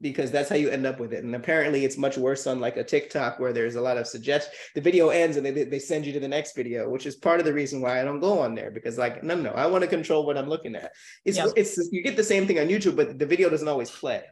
because 0.00 0.30
that's 0.30 0.48
how 0.48 0.56
you 0.56 0.68
end 0.68 0.86
up 0.86 1.00
with 1.00 1.12
it. 1.12 1.24
And 1.24 1.34
apparently 1.34 1.84
it's 1.84 1.96
much 1.96 2.18
worse 2.18 2.46
on 2.46 2.60
like 2.60 2.76
a 2.76 2.84
TikTok 2.84 3.38
where 3.38 3.52
there's 3.52 3.76
a 3.76 3.80
lot 3.80 3.96
of 3.96 4.06
suggest 4.06 4.50
the 4.74 4.80
video 4.80 5.08
ends 5.08 5.36
and 5.36 5.46
they, 5.46 5.64
they 5.64 5.78
send 5.78 6.04
you 6.04 6.12
to 6.12 6.20
the 6.20 6.28
next 6.28 6.54
video, 6.54 6.90
which 6.90 7.06
is 7.06 7.16
part 7.16 7.40
of 7.40 7.46
the 7.46 7.52
reason 7.52 7.80
why 7.80 8.00
I 8.00 8.04
don't 8.04 8.20
go 8.20 8.40
on 8.40 8.54
there 8.54 8.70
because 8.70 8.98
like, 8.98 9.24
no, 9.24 9.34
no, 9.34 9.52
I 9.52 9.66
want 9.66 9.82
to 9.82 9.88
control 9.88 10.26
what 10.26 10.36
I'm 10.36 10.48
looking 10.48 10.74
at. 10.74 10.92
It's, 11.24 11.38
yeah. 11.38 11.46
it's, 11.56 11.78
you 11.90 12.02
get 12.02 12.16
the 12.16 12.24
same 12.24 12.46
thing 12.46 12.58
on 12.58 12.66
YouTube, 12.66 12.96
but 12.96 13.18
the 13.18 13.26
video 13.26 13.48
doesn't 13.48 13.68
always 13.68 13.90
play. 13.90 14.22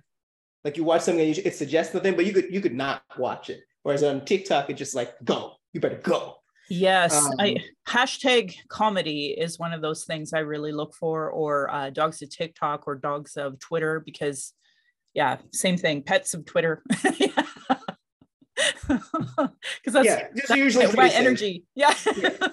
Like 0.64 0.76
you 0.76 0.84
watch 0.84 1.02
something, 1.02 1.26
and 1.26 1.38
it 1.38 1.54
suggests 1.54 1.92
the 1.92 2.00
thing, 2.00 2.16
but 2.16 2.26
you 2.26 2.32
could, 2.32 2.46
you 2.50 2.60
could 2.60 2.74
not 2.74 3.02
watch 3.18 3.50
it. 3.50 3.60
Whereas 3.82 4.02
on 4.02 4.24
TikTok, 4.24 4.70
it 4.70 4.74
just 4.74 4.94
like, 4.94 5.12
go, 5.22 5.52
you 5.72 5.80
better 5.80 6.00
go. 6.02 6.36
Yes, 6.70 7.14
um, 7.14 7.32
I 7.38 7.58
hashtag 7.86 8.54
comedy 8.68 9.34
is 9.36 9.58
one 9.58 9.74
of 9.74 9.82
those 9.82 10.06
things 10.06 10.32
I 10.32 10.38
really 10.38 10.72
look 10.72 10.94
for, 10.94 11.30
or 11.30 11.70
uh, 11.70 11.90
dogs 11.90 12.22
of 12.22 12.30
TikTok 12.30 12.86
or 12.86 12.94
dogs 12.94 13.36
of 13.36 13.58
Twitter, 13.58 14.00
because 14.00 14.54
yeah, 15.14 15.38
same 15.52 15.76
thing. 15.76 16.02
Pets 16.02 16.34
of 16.34 16.44
Twitter. 16.44 16.82
because 18.56 19.00
that's 19.86 20.06
yeah, 20.06 20.28
just 20.34 20.48
that's 20.48 20.56
usually 20.56 20.86
my 20.94 21.08
energy. 21.10 21.64
Yeah. 21.74 21.94
Yeah. 22.16 22.30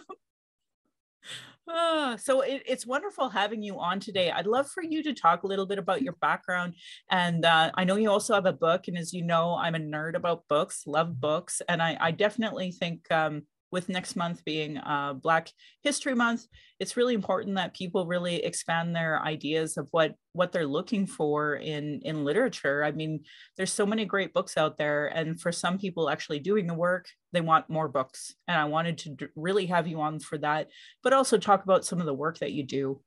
Ah, 1.74 2.18
so 2.20 2.41
it, 2.41 2.63
it's 2.65 2.86
wonderful 2.86 3.30
having 3.30 3.63
you 3.63 3.80
on 3.80 4.01
today. 4.01 4.30
I'd 4.30 4.48
love 4.48 4.68
for 4.68 4.84
you 4.84 5.01
to 5.03 5.13
talk 5.13 5.44
a 5.44 5.48
little 5.48 5.65
bit 5.65 5.77
about 5.77 6.01
your 6.01 6.18
background. 6.20 6.74
And 7.10 7.46
uh, 7.46 7.72
I 7.75 7.86
know 7.86 7.96
you 7.96 8.10
also 8.10 8.34
have 8.34 8.46
a 8.46 8.51
book. 8.51 8.89
And 8.89 8.98
as 8.98 9.13
you 9.13 9.24
know, 9.24 9.56
I'm 9.56 9.75
a 9.75 9.80
nerd 9.80 10.15
about 10.15 10.48
books, 10.50 10.84
love 10.86 11.22
books. 11.22 11.62
And 11.70 11.82
I, 11.82 11.96
I 11.98 12.12
definitely 12.12 12.74
think 12.74 13.10
um, 13.10 13.44
with 13.72 13.90
next 13.90 14.16
month 14.16 14.44
being 14.44 14.78
uh, 14.78 15.13
Black 15.13 15.50
History 15.82 16.13
Month, 16.13 16.46
it's 16.80 16.98
really 16.98 17.13
important 17.13 17.56
that 17.56 17.74
people 17.74 18.06
really 18.06 18.44
expand 18.44 18.96
their 18.96 19.22
ideas 19.22 19.78
of 19.78 19.88
what 19.92 20.16
what 20.34 20.51
they're 20.51 20.68
looking 20.68 21.08
for 21.08 21.56
in 21.56 22.01
in 22.04 22.25
literature. 22.25 22.84
I 22.84 22.92
mean, 22.92 23.24
there's 23.58 23.72
so 23.72 23.86
many 23.86 24.06
great 24.06 24.34
books 24.34 24.58
out 24.58 24.78
there, 24.78 25.08
and 25.08 25.40
for 25.40 25.51
some 25.51 25.78
people 25.78 26.10
actually 26.10 26.40
doing 26.40 26.68
the 26.68 26.74
work, 26.74 27.08
they 27.32 27.42
want 27.42 27.70
more 27.70 27.88
books. 27.88 28.36
And 28.48 28.58
I 28.58 28.66
wanted 28.66 28.98
to 29.00 29.10
d- 29.10 29.28
really 29.36 29.68
have 29.68 29.88
you 29.88 30.01
on 30.01 30.20
for 30.20 30.38
that, 30.40 30.70
but 31.04 31.13
also 31.13 31.38
talk 31.38 31.63
about 31.63 31.86
some 31.86 32.00
of 32.00 32.06
the 32.06 32.13
work 32.13 32.40
that 32.40 32.51
you 32.51 32.63
do. 32.63 33.01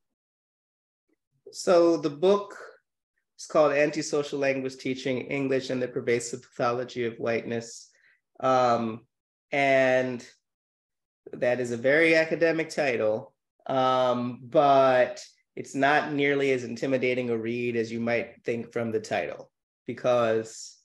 So 1.52 1.96
the 1.96 2.10
book 2.10 2.56
is 3.38 3.46
called 3.46 3.72
Antisocial 3.72 4.38
Language 4.38 4.76
Teaching, 4.78 5.18
English 5.22 5.70
and 5.70 5.80
the 5.80 5.88
Pervasive 5.88 6.42
Pathology 6.42 7.04
of 7.04 7.16
Whiteness. 7.16 7.90
Um, 8.40 9.06
and 9.52 10.26
that 11.32 11.60
is 11.60 11.70
a 11.70 11.76
very 11.76 12.14
academic 12.14 12.70
title, 12.70 13.32
um, 13.66 14.40
but 14.42 15.24
it's 15.56 15.74
not 15.74 16.12
nearly 16.12 16.52
as 16.52 16.64
intimidating 16.64 17.30
a 17.30 17.36
read 17.36 17.76
as 17.76 17.90
you 17.90 18.00
might 18.00 18.42
think 18.44 18.72
from 18.72 18.90
the 18.90 19.00
title, 19.00 19.50
because 19.86 20.76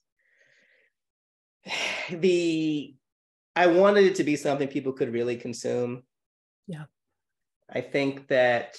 the 2.10 2.96
I 3.55 3.67
wanted 3.67 4.05
it 4.05 4.15
to 4.15 4.24
be 4.24 4.36
something 4.36 4.67
people 4.67 4.93
could 4.93 5.12
really 5.12 5.36
consume. 5.36 6.03
Yeah. 6.67 6.86
I 7.69 7.81
think 7.81 8.27
that 8.27 8.77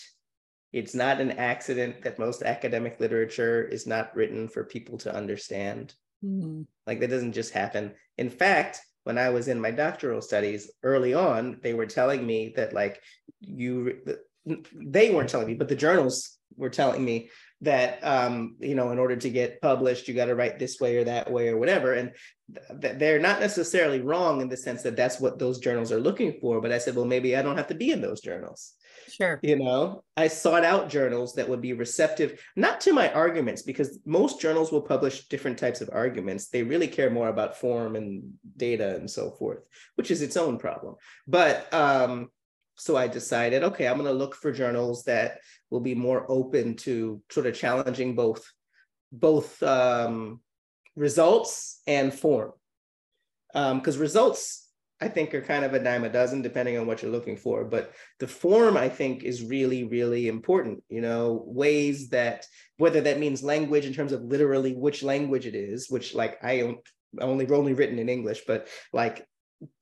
it's 0.73 0.95
not 0.95 1.21
an 1.21 1.33
accident 1.33 2.03
that 2.03 2.19
most 2.19 2.43
academic 2.43 3.01
literature 3.01 3.63
is 3.63 3.87
not 3.87 4.15
written 4.15 4.49
for 4.49 4.65
people 4.65 4.99
to 4.99 5.15
understand. 5.15 5.95
Mm-hmm. 6.25 6.63
Like 6.87 7.01
that 7.01 7.11
doesn't 7.11 7.33
just 7.33 7.53
happen. 7.53 7.93
In 8.17 8.31
fact, 8.31 8.81
when 9.05 9.19
I 9.19 9.31
was 9.31 9.49
in 9.49 9.61
my 9.61 9.71
doctoral 9.71 10.21
studies 10.21 10.71
early 10.83 11.15
on, 11.15 11.59
they 11.63 11.75
were 11.75 11.87
telling 11.87 12.27
me 12.27 12.53
that 12.57 12.73
like 12.73 13.01
you, 13.41 14.01
they 14.75 15.11
weren't 15.11 15.31
telling 15.31 15.47
me, 15.47 15.55
but 15.55 15.69
the 15.69 15.77
journals 15.77 16.39
were 16.57 16.71
telling 16.71 17.05
me 17.05 17.31
that 17.63 18.01
um, 18.03 18.57
you 18.59 18.75
know 18.75 18.91
in 18.91 18.99
order 18.99 19.17
to 19.17 19.31
get 19.31 19.61
published, 19.61 20.09
you 20.09 20.15
got 20.15 20.27
to 20.27 20.35
write 20.35 20.59
this 20.59 20.81
way 20.81 20.97
or 20.97 21.05
that 21.05 21.31
way 21.31 21.49
or 21.49 21.59
whatever, 21.59 21.95
and 21.95 22.13
th- 22.81 22.99
they're 22.99 23.21
not 23.21 23.41
necessarily 23.41 24.01
wrong 24.01 24.41
in 24.41 24.49
the 24.49 24.57
sense 24.57 24.83
that 24.83 24.97
that's 24.97 25.21
what 25.21 25.39
those 25.39 25.59
journals 25.59 25.93
are 25.93 26.01
looking 26.01 26.39
for. 26.41 26.61
But 26.61 26.73
I 26.73 26.79
said, 26.79 26.97
well, 26.97 27.05
maybe 27.05 27.37
I 27.37 27.43
don't 27.43 27.57
have 27.57 27.69
to 27.69 27.75
be 27.75 27.91
in 27.91 28.01
those 28.01 28.21
journals. 28.21 28.75
Sure. 29.11 29.39
You 29.43 29.57
know, 29.59 30.05
I 30.17 30.29
sought 30.29 30.65
out 30.65 30.89
journals 30.89 31.35
that 31.35 31.49
would 31.49 31.61
be 31.61 31.73
receptive, 31.73 32.41
not 32.57 32.81
to 32.83 32.93
my 32.93 33.13
arguments, 33.13 33.63
because 33.63 33.99
most 34.05 34.41
journals 34.41 34.71
will 34.71 34.83
publish 34.83 35.27
different 35.29 35.59
types 35.59 35.81
of 35.81 35.91
arguments. 35.93 36.49
They 36.49 36.63
really 36.63 36.89
care 36.89 37.11
more 37.11 37.29
about 37.29 37.59
form 37.59 37.97
and 37.97 38.33
data 38.57 38.97
and 38.97 39.11
so 39.11 39.31
forth, 39.31 39.61
which 39.97 40.11
is 40.11 40.23
its 40.23 40.37
own 40.37 40.59
problem. 40.59 40.95
But 41.27 41.73
um, 41.75 42.31
so 42.77 42.97
I 42.97 43.09
decided, 43.09 43.65
okay, 43.65 43.89
I'm 43.89 43.99
going 43.99 44.07
to 44.07 44.13
look 44.13 44.35
for 44.35 44.53
journals 44.53 45.05
that 45.05 45.41
will 45.71 45.81
be 45.81 45.95
more 45.95 46.25
open 46.31 46.77
to 46.77 47.21
sort 47.31 47.47
of 47.47 47.55
challenging 47.55 48.15
both 48.15 48.45
both 49.13 49.61
um, 49.63 50.41
results 50.95 51.81
and 51.87 52.15
form, 52.15 52.53
because 53.53 53.97
um, 53.97 54.01
results 54.01 54.60
I 55.01 55.09
think 55.09 55.35
are 55.35 55.41
kind 55.41 55.65
of 55.65 55.73
a 55.73 55.83
dime 55.83 56.05
a 56.05 56.11
dozen, 56.11 56.43
depending 56.43 56.77
on 56.77 56.87
what 56.87 57.03
you're 57.03 57.11
looking 57.11 57.37
for. 57.37 57.65
But 57.65 57.93
the 58.19 58.29
form, 58.29 58.77
I 58.77 58.89
think, 58.89 59.23
is 59.23 59.43
really, 59.43 59.85
really 59.85 60.29
important. 60.29 60.83
You 60.89 61.01
know, 61.01 61.43
ways 61.47 62.11
that 62.11 62.47
whether 62.77 63.01
that 63.01 63.19
means 63.19 63.43
language 63.43 63.87
in 63.87 63.95
terms 63.95 64.13
of 64.13 64.23
literally 64.23 64.75
which 64.75 65.03
language 65.03 65.47
it 65.47 65.55
is, 65.55 65.89
which 65.89 66.15
like 66.15 66.39
I 66.43 66.77
only 67.21 67.51
only 67.51 67.75
written 67.75 67.99
in 67.99 68.09
English, 68.09 68.43
but 68.47 68.69
like 68.93 69.27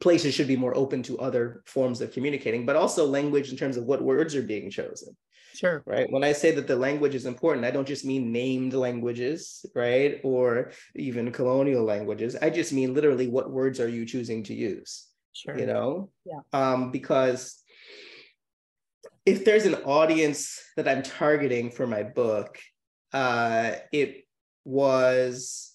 places 0.01 0.35
should 0.35 0.49
be 0.49 0.57
more 0.57 0.77
open 0.77 1.03
to 1.05 1.19
other 1.19 1.63
forms 1.67 2.01
of 2.01 2.13
communicating, 2.13 2.67
but 2.67 2.77
also 2.77 3.07
language 3.07 3.51
in 3.51 3.57
terms 3.57 3.77
of 3.77 3.85
what 3.85 4.03
words 4.03 4.35
are 4.35 4.43
being 4.43 4.71
chosen. 4.71 5.17
Sure. 5.55 5.83
Right. 5.87 6.09
When 6.09 6.23
I 6.23 6.33
say 6.33 6.53
that 6.53 6.69
the 6.69 6.77
language 6.77 7.17
is 7.17 7.27
important, 7.27 7.67
I 7.67 7.73
don't 7.73 7.89
just 7.89 8.05
mean 8.05 8.31
named 8.31 8.75
languages, 8.75 9.67
right? 9.75 10.21
Or 10.23 10.71
even 10.95 11.33
colonial 11.33 11.83
languages. 11.83 12.37
I 12.41 12.51
just 12.51 12.73
mean 12.73 12.95
literally 12.95 13.27
what 13.27 13.51
words 13.51 13.81
are 13.81 13.89
you 13.89 14.07
choosing 14.07 14.45
to 14.45 14.55
use? 14.55 15.08
Sure. 15.39 15.59
You 15.59 15.67
know? 15.67 16.11
Yeah. 16.25 16.41
Um, 16.53 16.91
because 16.91 17.63
if 19.25 19.45
there's 19.45 19.67
an 19.67 19.77
audience 19.77 20.61
that 20.77 20.89
I'm 20.89 21.03
targeting 21.03 21.71
for 21.71 21.87
my 21.87 22.03
book, 22.03 22.59
uh, 23.13 23.73
it 23.93 24.27
was, 24.65 25.73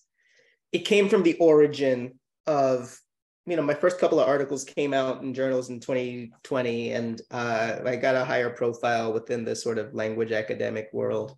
it 0.71 0.79
came 0.79 1.07
from 1.07 1.23
the 1.23 1.35
origin 1.35 2.19
of 2.45 2.97
you 3.45 3.57
know, 3.57 3.61
my 3.61 3.73
first 3.73 3.99
couple 3.99 4.19
of 4.19 4.27
articles 4.27 4.63
came 4.63 4.93
out 4.93 5.21
in 5.21 5.33
journals 5.33 5.69
in 5.69 5.79
2020, 5.79 6.91
and 6.93 7.21
uh, 7.29 7.79
I 7.85 7.97
got 7.97 8.15
a 8.15 8.23
higher 8.23 8.49
profile 8.49 9.11
within 9.11 9.43
the 9.43 9.55
sort 9.55 9.77
of 9.77 9.93
language 9.93 10.31
academic 10.31 10.89
world. 10.93 11.37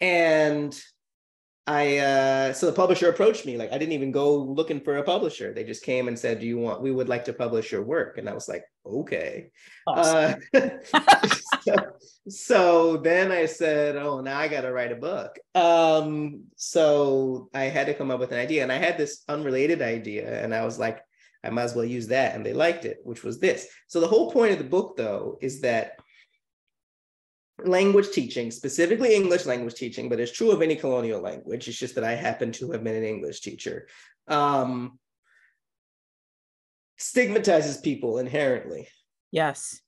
And 0.00 0.78
I, 1.68 1.98
uh, 1.98 2.52
so 2.54 2.64
the 2.64 2.72
publisher 2.72 3.10
approached 3.10 3.44
me, 3.44 3.58
like, 3.58 3.70
I 3.70 3.76
didn't 3.76 3.92
even 3.92 4.10
go 4.10 4.38
looking 4.38 4.80
for 4.80 4.96
a 4.96 5.02
publisher. 5.02 5.52
They 5.52 5.64
just 5.64 5.84
came 5.84 6.08
and 6.08 6.18
said, 6.18 6.40
Do 6.40 6.46
you 6.46 6.56
want, 6.56 6.80
we 6.80 6.90
would 6.90 7.10
like 7.10 7.26
to 7.26 7.34
publish 7.34 7.70
your 7.70 7.82
work. 7.82 8.16
And 8.16 8.26
I 8.26 8.32
was 8.32 8.48
like, 8.48 8.64
Okay. 8.86 9.50
Awesome. 9.86 10.40
Uh, 10.54 10.70
so, 11.60 11.74
so, 12.26 12.96
then 12.96 13.30
I 13.30 13.44
said, 13.44 13.96
Oh, 13.96 14.22
now 14.22 14.38
I 14.38 14.48
got 14.48 14.62
to 14.62 14.72
write 14.72 14.92
a 14.92 14.96
book. 14.96 15.38
Um, 15.54 16.44
so 16.56 17.50
I 17.52 17.64
had 17.64 17.86
to 17.88 17.94
come 17.94 18.10
up 18.10 18.18
with 18.18 18.32
an 18.32 18.38
idea. 18.38 18.62
And 18.62 18.72
I 18.72 18.78
had 18.78 18.96
this 18.96 19.22
unrelated 19.28 19.82
idea, 19.82 20.42
and 20.42 20.54
I 20.54 20.64
was 20.64 20.78
like, 20.78 21.04
I 21.44 21.50
might 21.50 21.64
as 21.64 21.74
well 21.74 21.84
use 21.84 22.06
that. 22.08 22.34
And 22.34 22.46
they 22.46 22.54
liked 22.54 22.86
it, 22.86 23.00
which 23.04 23.22
was 23.22 23.40
this. 23.40 23.68
So 23.88 24.00
the 24.00 24.08
whole 24.08 24.32
point 24.32 24.52
of 24.52 24.58
the 24.58 24.64
book, 24.64 24.96
though, 24.96 25.36
is 25.42 25.60
that 25.60 25.98
language 27.64 28.10
teaching, 28.12 28.50
specifically 28.50 29.14
English 29.14 29.46
language 29.46 29.74
teaching, 29.74 30.08
but 30.08 30.20
it's 30.20 30.32
true 30.32 30.50
of 30.50 30.62
any 30.62 30.76
colonial 30.76 31.20
language. 31.20 31.68
It's 31.68 31.78
just 31.78 31.94
that 31.96 32.04
I 32.04 32.14
happen 32.14 32.52
to 32.52 32.70
have 32.72 32.84
been 32.84 32.96
an 32.96 33.04
English 33.04 33.40
teacher. 33.40 33.88
Um, 34.28 34.98
stigmatizes 36.96 37.78
people 37.78 38.18
inherently. 38.18 38.88
Yes. 39.30 39.80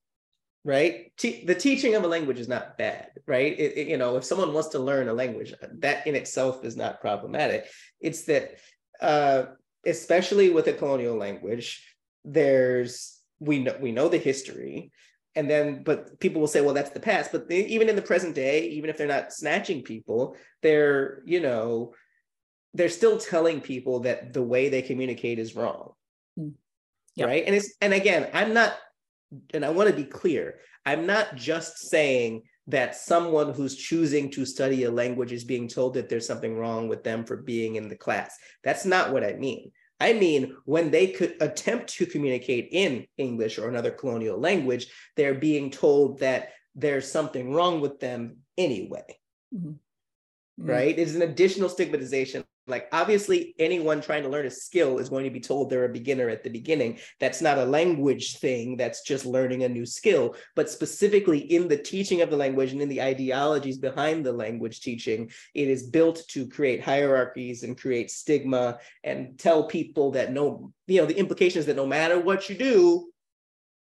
Right. 0.64 1.12
Te- 1.16 1.44
the 1.44 1.54
teaching 1.54 1.94
of 1.94 2.04
a 2.04 2.08
language 2.08 2.38
is 2.38 2.48
not 2.48 2.76
bad, 2.76 3.10
right? 3.26 3.58
It, 3.58 3.78
it, 3.78 3.88
you 3.88 3.96
know, 3.96 4.16
if 4.16 4.24
someone 4.24 4.52
wants 4.52 4.70
to 4.70 4.78
learn 4.78 5.08
a 5.08 5.12
language, 5.14 5.54
that 5.78 6.06
in 6.06 6.14
itself 6.14 6.64
is 6.64 6.76
not 6.76 7.00
problematic. 7.00 7.66
It's 8.00 8.24
that, 8.24 8.58
uh, 9.00 9.44
especially 9.86 10.50
with 10.50 10.66
a 10.66 10.74
colonial 10.74 11.16
language, 11.16 11.82
there's 12.24 13.18
we 13.38 13.60
know 13.60 13.74
we 13.80 13.92
know 13.92 14.08
the 14.08 14.18
history 14.18 14.92
and 15.40 15.48
then 15.48 15.82
but 15.82 16.20
people 16.20 16.38
will 16.38 16.46
say 16.48 16.60
well 16.60 16.74
that's 16.74 16.90
the 16.90 17.00
past. 17.00 17.32
But 17.32 17.48
they, 17.48 17.64
even 17.64 17.88
in 17.88 17.96
the 17.96 18.02
present 18.02 18.34
day 18.34 18.66
even 18.68 18.90
if 18.90 18.98
they're 18.98 19.06
not 19.06 19.32
snatching 19.32 19.82
people 19.82 20.36
they're 20.62 21.22
you 21.24 21.40
know 21.40 21.94
they're 22.74 22.90
still 22.90 23.18
telling 23.18 23.60
people 23.60 24.00
that 24.00 24.34
the 24.34 24.42
way 24.42 24.68
they 24.68 24.82
communicate 24.82 25.38
is 25.38 25.56
wrong. 25.56 25.92
Mm. 26.38 26.52
yep. 27.16 27.28
right? 27.28 27.44
And 27.46 27.54
it's 27.54 27.74
and 27.80 27.94
again 27.94 28.28
i'm 28.34 28.52
not 28.52 28.74
and 29.54 29.64
i 29.64 29.70
want 29.70 29.88
to 29.88 29.96
be 29.96 30.04
clear 30.04 30.58
i'm 30.84 31.06
not 31.06 31.36
just 31.36 31.78
saying 31.78 32.42
that 32.66 32.94
someone 32.94 33.52
who's 33.54 33.76
choosing 33.76 34.30
to 34.30 34.44
study 34.44 34.84
a 34.84 34.90
language 34.90 35.32
is 35.32 35.44
being 35.44 35.66
told 35.66 35.94
that 35.94 36.08
there's 36.08 36.26
something 36.26 36.56
wrong 36.56 36.86
with 36.86 37.02
them 37.02 37.24
for 37.24 37.36
being 37.36 37.74
in 37.74 37.88
the 37.88 37.96
class. 37.96 38.36
That's 38.62 38.84
not 38.84 39.12
what 39.12 39.24
i 39.24 39.32
mean 39.32 39.72
I 40.00 40.14
mean, 40.14 40.56
when 40.64 40.90
they 40.90 41.08
could 41.08 41.36
attempt 41.40 41.90
to 41.94 42.06
communicate 42.06 42.68
in 42.72 43.06
English 43.18 43.58
or 43.58 43.68
another 43.68 43.90
colonial 43.90 44.38
language, 44.38 44.86
they're 45.16 45.34
being 45.34 45.70
told 45.70 46.20
that 46.20 46.50
there's 46.74 47.10
something 47.10 47.52
wrong 47.52 47.80
with 47.80 48.00
them 48.00 48.38
anyway. 48.56 49.18
Mm-hmm. 49.54 49.68
Mm-hmm. 49.70 50.70
Right? 50.70 50.98
It's 50.98 51.14
an 51.14 51.22
additional 51.22 51.68
stigmatization 51.68 52.44
like 52.70 52.88
obviously 52.92 53.54
anyone 53.58 54.00
trying 54.00 54.22
to 54.22 54.28
learn 54.28 54.46
a 54.46 54.50
skill 54.50 54.98
is 54.98 55.08
going 55.08 55.24
to 55.24 55.30
be 55.30 55.40
told 55.40 55.68
they're 55.68 55.84
a 55.84 55.88
beginner 55.88 56.28
at 56.28 56.42
the 56.42 56.50
beginning. 56.50 56.98
That's 57.18 57.42
not 57.42 57.58
a 57.58 57.64
language 57.64 58.38
thing, 58.38 58.76
that's 58.76 59.02
just 59.02 59.26
learning 59.26 59.64
a 59.64 59.68
new 59.68 59.84
skill. 59.84 60.36
But 60.56 60.70
specifically 60.70 61.38
in 61.38 61.68
the 61.68 61.76
teaching 61.76 62.22
of 62.22 62.30
the 62.30 62.36
language 62.36 62.72
and 62.72 62.80
in 62.80 62.88
the 62.88 63.02
ideologies 63.02 63.78
behind 63.78 64.24
the 64.24 64.32
language 64.32 64.80
teaching, 64.80 65.30
it 65.54 65.68
is 65.68 65.88
built 65.88 66.22
to 66.28 66.46
create 66.48 66.82
hierarchies 66.82 67.62
and 67.62 67.78
create 67.78 68.10
stigma 68.10 68.78
and 69.04 69.38
tell 69.38 69.64
people 69.64 70.12
that 70.12 70.32
no, 70.32 70.72
you 70.86 71.00
know, 71.00 71.06
the 71.06 71.18
implications 71.18 71.66
that 71.66 71.76
no 71.76 71.86
matter 71.86 72.18
what 72.18 72.48
you 72.48 72.56
do, 72.56 73.09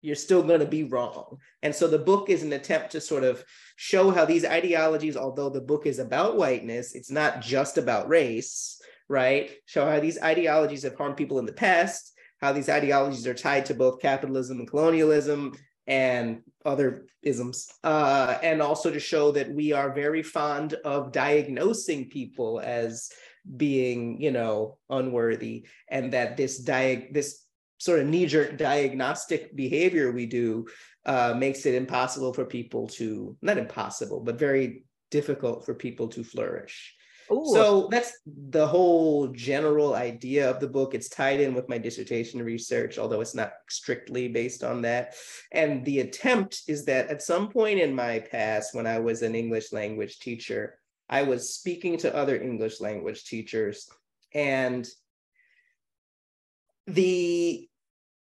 you're 0.03 0.15
still 0.15 0.43
going 0.43 0.59
to 0.59 0.67
be 0.67 0.83
wrong. 0.83 1.37
And 1.63 1.73
so 1.73 1.87
the 1.87 1.97
book 1.97 2.29
is 2.29 2.43
an 2.43 2.53
attempt 2.53 2.91
to 2.91 3.01
sort 3.01 3.23
of 3.23 3.43
show 3.77 4.11
how 4.11 4.25
these 4.25 4.45
ideologies, 4.45 5.15
although 5.15 5.49
the 5.49 5.61
book 5.61 5.87
is 5.87 5.97
about 5.97 6.35
whiteness, 6.35 6.93
it's 6.93 7.09
not 7.09 7.41
just 7.41 7.77
about 7.77 8.09
race, 8.09 8.79
right? 9.07 9.49
Show 9.65 9.89
how 9.89 10.01
these 10.01 10.21
ideologies 10.21 10.83
have 10.83 10.97
harmed 10.97 11.15
people 11.15 11.39
in 11.39 11.45
the 11.45 11.53
past, 11.53 12.11
how 12.41 12.51
these 12.51 12.67
ideologies 12.67 13.25
are 13.25 13.33
tied 13.33 13.65
to 13.67 13.73
both 13.73 14.01
capitalism 14.01 14.59
and 14.59 14.69
colonialism 14.69 15.53
and 15.87 16.41
other 16.65 17.07
isms, 17.21 17.71
uh, 17.85 18.37
and 18.43 18.61
also 18.61 18.91
to 18.91 18.99
show 18.99 19.31
that 19.31 19.51
we 19.53 19.71
are 19.71 19.93
very 19.93 20.21
fond 20.21 20.73
of 20.85 21.13
diagnosing 21.13 22.09
people 22.09 22.59
as 22.59 23.09
being, 23.57 24.21
you 24.21 24.31
know, 24.31 24.77
unworthy, 24.89 25.65
and 25.89 26.11
that 26.13 26.37
this 26.37 26.63
diag 26.63 27.13
this 27.13 27.42
sort 27.83 27.99
of 27.99 28.07
knee-jerk 28.07 28.57
diagnostic 28.57 29.55
behavior 29.55 30.11
we 30.11 30.25
do 30.25 30.65
uh, 31.05 31.33
makes 31.37 31.65
it 31.65 31.75
impossible 31.75 32.33
for 32.33 32.45
people 32.45 32.87
to 32.87 33.35
not 33.41 33.57
impossible, 33.57 34.21
but 34.21 34.39
very 34.39 34.85
difficult 35.11 35.65
for 35.65 35.73
people 35.73 36.07
to 36.07 36.23
flourish. 36.23 36.95
Ooh. 37.31 37.43
So 37.53 37.87
that's 37.91 38.13
the 38.25 38.65
whole 38.65 39.27
general 39.27 39.95
idea 39.95 40.49
of 40.49 40.59
the 40.59 40.67
book. 40.67 40.93
It's 40.93 41.09
tied 41.09 41.39
in 41.41 41.53
with 41.53 41.67
my 41.67 41.77
dissertation 41.77 42.41
research, 42.41 42.97
although 42.97 43.21
it's 43.21 43.35
not 43.35 43.51
strictly 43.69 44.27
based 44.27 44.63
on 44.63 44.81
that. 44.83 45.15
And 45.51 45.83
the 45.85 45.99
attempt 45.99 46.61
is 46.67 46.85
that 46.85 47.09
at 47.09 47.21
some 47.21 47.49
point 47.49 47.79
in 47.79 47.93
my 47.93 48.19
past, 48.19 48.73
when 48.73 48.87
I 48.87 48.99
was 48.99 49.21
an 49.21 49.35
English 49.35 49.71
language 49.73 50.19
teacher, 50.19 50.79
I 51.09 51.23
was 51.23 51.53
speaking 51.53 51.97
to 51.97 52.15
other 52.15 52.41
English 52.41 52.79
language 52.81 53.25
teachers, 53.25 53.89
and 54.33 54.87
the 56.87 57.69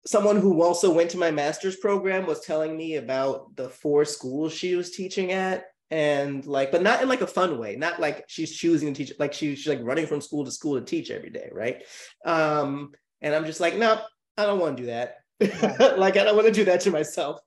someone 0.05 0.37
who 0.37 0.61
also 0.61 0.91
went 0.91 1.11
to 1.11 1.17
my 1.17 1.31
master's 1.31 1.75
program 1.75 2.25
was 2.25 2.41
telling 2.41 2.75
me 2.75 2.95
about 2.95 3.55
the 3.55 3.69
four 3.69 4.05
schools 4.05 4.53
she 4.53 4.75
was 4.75 4.91
teaching 4.91 5.31
at 5.31 5.65
and 5.91 6.45
like 6.45 6.71
but 6.71 6.81
not 6.81 7.01
in 7.01 7.09
like 7.09 7.21
a 7.21 7.27
fun 7.27 7.59
way 7.59 7.75
not 7.75 7.99
like 7.99 8.23
she's 8.27 8.55
choosing 8.55 8.93
to 8.93 9.05
teach 9.05 9.15
like 9.19 9.33
she's, 9.33 9.59
she's 9.59 9.67
like 9.67 9.83
running 9.83 10.07
from 10.07 10.21
school 10.21 10.45
to 10.45 10.51
school 10.51 10.79
to 10.79 10.85
teach 10.85 11.11
every 11.11 11.29
day 11.29 11.49
right? 11.51 11.83
Um 12.25 12.91
and 13.21 13.35
i'm 13.35 13.45
just 13.45 13.59
like 13.59 13.75
no 13.75 13.95
nope, 13.95 14.03
i 14.37 14.45
don't 14.45 14.59
want 14.59 14.77
to 14.77 14.83
do 14.83 14.87
that. 14.87 15.17
Like 15.97 16.17
i 16.17 16.23
don't 16.23 16.35
want 16.35 16.47
to 16.47 16.53
do 16.53 16.65
that 16.65 16.81
to 16.81 16.91
myself. 16.91 17.39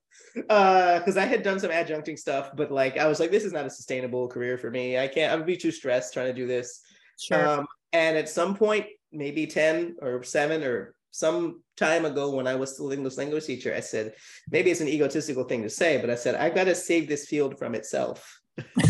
Uh 0.49 0.99
because 0.99 1.17
i 1.17 1.25
had 1.25 1.43
done 1.43 1.59
some 1.59 1.71
adjuncting 1.71 2.17
stuff 2.19 2.51
but 2.55 2.71
like 2.71 2.97
i 2.97 3.07
was 3.07 3.19
like 3.19 3.31
this 3.31 3.43
is 3.43 3.53
not 3.53 3.65
a 3.65 3.69
sustainable 3.69 4.27
career 4.27 4.57
for 4.57 4.69
me. 4.69 4.97
I 4.97 5.07
can't 5.07 5.33
i 5.33 5.35
would 5.35 5.45
be 5.45 5.57
too 5.57 5.71
stressed 5.71 6.13
trying 6.13 6.27
to 6.27 6.33
do 6.33 6.47
this. 6.47 6.81
Sure. 7.19 7.47
um 7.47 7.65
and 7.93 8.15
at 8.15 8.29
some 8.29 8.55
point 8.55 8.85
maybe 9.11 9.47
10 9.47 9.95
or 10.01 10.21
7 10.23 10.63
or 10.63 10.93
some 11.15 11.63
time 11.77 12.03
ago 12.03 12.29
when 12.29 12.45
I 12.45 12.55
was 12.55 12.73
still 12.73 12.91
English 12.91 13.15
language 13.15 13.45
teacher, 13.45 13.73
I 13.73 13.79
said, 13.79 14.15
maybe 14.51 14.69
it's 14.69 14.81
an 14.81 14.89
egotistical 14.89 15.45
thing 15.45 15.63
to 15.63 15.69
say, 15.69 15.97
but 15.97 16.09
I 16.09 16.15
said, 16.15 16.35
I've 16.35 16.53
got 16.53 16.65
to 16.65 16.75
save 16.75 17.07
this 17.07 17.25
field 17.25 17.57
from 17.57 17.73
itself. 17.73 18.37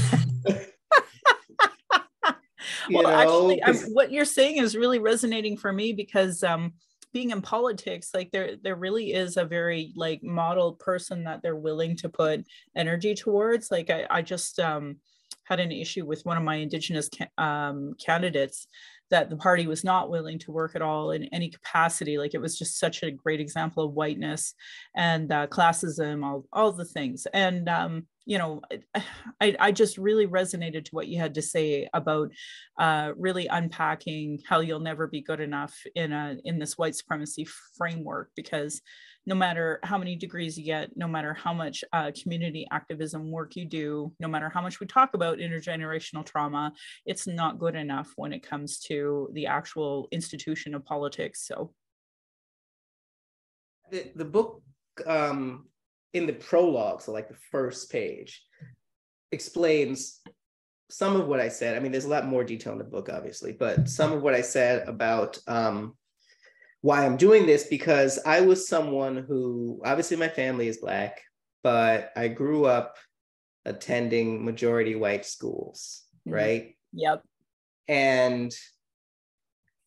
well, 2.89 3.03
know? 3.03 3.09
actually, 3.09 3.63
I'm, 3.63 3.75
what 3.93 4.11
you're 4.11 4.25
saying 4.25 4.57
is 4.57 4.75
really 4.75 4.97
resonating 4.97 5.55
for 5.55 5.71
me 5.71 5.93
because 5.93 6.43
um, 6.43 6.73
being 7.13 7.29
in 7.29 7.43
politics, 7.43 8.09
like 8.11 8.31
there, 8.31 8.55
there 8.59 8.75
really 8.75 9.13
is 9.13 9.37
a 9.37 9.45
very 9.45 9.93
like 9.95 10.23
model 10.23 10.73
person 10.73 11.25
that 11.25 11.43
they're 11.43 11.55
willing 11.55 11.95
to 11.97 12.09
put 12.09 12.43
energy 12.75 13.13
towards. 13.13 13.69
Like 13.69 13.91
I, 13.91 14.07
I 14.09 14.23
just 14.23 14.59
um, 14.59 14.95
had 15.43 15.59
an 15.59 15.71
issue 15.71 16.07
with 16.07 16.25
one 16.25 16.37
of 16.37 16.43
my 16.43 16.55
indigenous 16.55 17.07
ca- 17.07 17.43
um, 17.43 17.93
candidates 18.03 18.65
that 19.11 19.29
the 19.29 19.37
party 19.37 19.67
was 19.67 19.83
not 19.83 20.09
willing 20.09 20.39
to 20.39 20.51
work 20.51 20.75
at 20.75 20.81
all 20.81 21.11
in 21.11 21.25
any 21.25 21.49
capacity. 21.49 22.17
Like 22.17 22.33
it 22.33 22.41
was 22.41 22.57
just 22.57 22.79
such 22.79 23.03
a 23.03 23.11
great 23.11 23.39
example 23.39 23.83
of 23.83 23.93
whiteness 23.93 24.53
and 24.95 25.31
uh, 25.31 25.47
classism, 25.47 26.23
all, 26.25 26.45
all 26.51 26.71
the 26.71 26.85
things. 26.85 27.27
And, 27.33 27.69
um, 27.69 28.07
you 28.25 28.37
know, 28.37 28.61
I, 29.41 29.55
I 29.59 29.71
just 29.71 29.97
really 29.97 30.27
resonated 30.27 30.85
to 30.85 30.95
what 30.95 31.07
you 31.07 31.19
had 31.19 31.35
to 31.35 31.41
say 31.41 31.87
about 31.93 32.31
uh, 32.79 33.11
really 33.17 33.47
unpacking 33.47 34.41
how 34.47 34.59
you'll 34.61 34.79
never 34.79 35.07
be 35.07 35.21
good 35.21 35.39
enough 35.39 35.75
in 35.95 36.11
a 36.11 36.37
in 36.43 36.59
this 36.59 36.77
white 36.77 36.95
supremacy 36.95 37.47
framework 37.77 38.31
because 38.35 38.81
no 39.25 39.35
matter 39.35 39.79
how 39.83 39.97
many 39.97 40.15
degrees 40.15 40.57
you 40.57 40.63
get, 40.63 40.95
no 40.95 41.07
matter 41.07 41.33
how 41.33 41.53
much 41.53 41.83
uh, 41.93 42.11
community 42.21 42.67
activism 42.71 43.31
work 43.31 43.55
you 43.55 43.65
do, 43.65 44.13
no 44.19 44.27
matter 44.27 44.49
how 44.49 44.61
much 44.61 44.79
we 44.79 44.85
talk 44.85 45.13
about 45.13 45.39
intergenerational 45.39 46.25
trauma, 46.25 46.71
it's 47.05 47.25
not 47.25 47.59
good 47.59 47.75
enough 47.75 48.11
when 48.15 48.33
it 48.33 48.47
comes 48.47 48.79
to 48.79 49.29
the 49.33 49.47
actual 49.47 50.07
institution 50.11 50.75
of 50.75 50.85
politics. 50.85 51.45
So, 51.47 51.73
the, 53.91 54.11
the 54.15 54.25
book 54.25 54.61
um, 55.05 55.67
in 56.13 56.27
the 56.27 56.33
prologue, 56.33 57.01
so 57.01 57.11
like 57.11 57.29
the 57.29 57.37
first 57.51 57.91
page, 57.91 58.43
explains 59.31 60.21
some 60.89 61.15
of 61.15 61.27
what 61.27 61.39
I 61.39 61.49
said. 61.49 61.75
I 61.75 61.79
mean, 61.79 61.91
there's 61.91 62.05
a 62.05 62.09
lot 62.09 62.27
more 62.27 62.43
detail 62.43 62.73
in 62.73 62.79
the 62.79 62.83
book, 62.83 63.09
obviously, 63.11 63.53
but 63.53 63.89
some 63.89 64.11
of 64.11 64.21
what 64.21 64.35
I 64.35 64.41
said 64.41 64.87
about 64.87 65.37
um, 65.47 65.95
why 66.81 67.05
I'm 67.05 67.17
doing 67.17 67.45
this 67.45 67.65
because 67.65 68.19
I 68.25 68.41
was 68.41 68.67
someone 68.67 69.17
who 69.17 69.81
obviously 69.83 70.17
my 70.17 70.29
family 70.29 70.67
is 70.67 70.77
black, 70.77 71.21
but 71.63 72.11
I 72.15 72.27
grew 72.27 72.65
up 72.65 72.97
attending 73.65 74.45
majority 74.45 74.95
white 74.95 75.25
schools, 75.25 76.03
mm-hmm. 76.27 76.35
right? 76.35 76.77
Yep. 76.93 77.23
And 77.87 78.55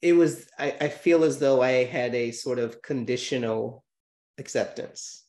it 0.02 0.12
was 0.12 0.48
I, 0.58 0.76
I 0.80 0.88
feel 0.88 1.24
as 1.24 1.38
though 1.38 1.62
I 1.62 1.84
had 1.84 2.14
a 2.14 2.30
sort 2.30 2.58
of 2.58 2.82
conditional 2.82 3.84
acceptance. 4.38 5.24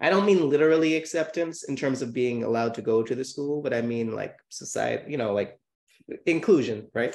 I 0.00 0.08
don't 0.08 0.24
mean 0.24 0.48
literally 0.48 0.96
acceptance 0.96 1.64
in 1.64 1.76
terms 1.76 2.00
of 2.00 2.14
being 2.14 2.42
allowed 2.42 2.74
to 2.74 2.82
go 2.82 3.02
to 3.02 3.14
the 3.14 3.24
school, 3.24 3.62
but 3.62 3.74
I 3.74 3.82
mean 3.82 4.14
like 4.14 4.34
society, 4.48 5.10
you 5.10 5.18
know, 5.18 5.34
like 5.34 5.58
inclusion, 6.24 6.88
right? 6.94 7.14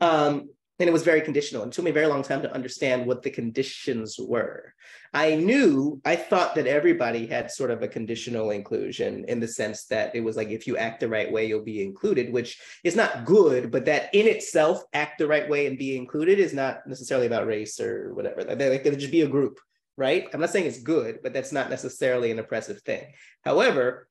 Um, 0.00 0.48
and 0.78 0.88
it 0.88 0.92
was 0.92 1.02
very 1.02 1.22
conditional. 1.22 1.62
And 1.62 1.72
It 1.72 1.74
took 1.74 1.84
me 1.84 1.90
a 1.90 1.94
very 1.94 2.06
long 2.06 2.22
time 2.22 2.42
to 2.42 2.52
understand 2.52 3.06
what 3.06 3.22
the 3.22 3.30
conditions 3.30 4.18
were. 4.18 4.74
I 5.14 5.36
knew, 5.36 6.00
I 6.04 6.16
thought 6.16 6.54
that 6.56 6.66
everybody 6.66 7.26
had 7.26 7.50
sort 7.50 7.70
of 7.70 7.82
a 7.82 7.88
conditional 7.88 8.50
inclusion 8.50 9.24
in 9.26 9.40
the 9.40 9.48
sense 9.48 9.84
that 9.86 10.14
it 10.14 10.20
was 10.20 10.36
like, 10.36 10.48
if 10.48 10.66
you 10.66 10.76
act 10.76 11.00
the 11.00 11.08
right 11.08 11.32
way, 11.32 11.46
you'll 11.46 11.62
be 11.62 11.82
included, 11.82 12.30
which 12.30 12.60
is 12.84 12.94
not 12.94 13.24
good, 13.24 13.70
but 13.70 13.86
that 13.86 14.14
in 14.14 14.26
itself, 14.26 14.82
act 14.92 15.18
the 15.18 15.26
right 15.26 15.48
way 15.48 15.66
and 15.66 15.78
be 15.78 15.96
included 15.96 16.38
is 16.38 16.52
not 16.52 16.86
necessarily 16.86 17.26
about 17.26 17.46
race 17.46 17.80
or 17.80 18.12
whatever. 18.12 18.42
Like, 18.42 18.82
could 18.82 18.98
just 18.98 19.12
be 19.12 19.22
a 19.22 19.28
group, 19.28 19.58
right? 19.96 20.28
I'm 20.34 20.40
not 20.40 20.50
saying 20.50 20.66
it's 20.66 20.82
good, 20.82 21.20
but 21.22 21.32
that's 21.32 21.52
not 21.52 21.70
necessarily 21.70 22.30
an 22.30 22.38
oppressive 22.38 22.82
thing. 22.82 23.04
However, 23.42 24.08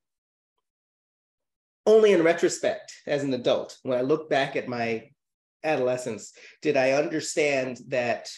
only 1.85 2.13
in 2.13 2.23
retrospect 2.23 2.91
as 3.05 3.23
an 3.23 3.31
adult, 3.35 3.77
when 3.83 3.99
I 3.99 4.01
look 4.01 4.27
back 4.27 4.55
at 4.55 4.67
my 4.67 5.11
adolescence 5.65 6.33
did 6.61 6.77
I 6.77 6.91
understand 6.91 7.79
that 7.89 8.29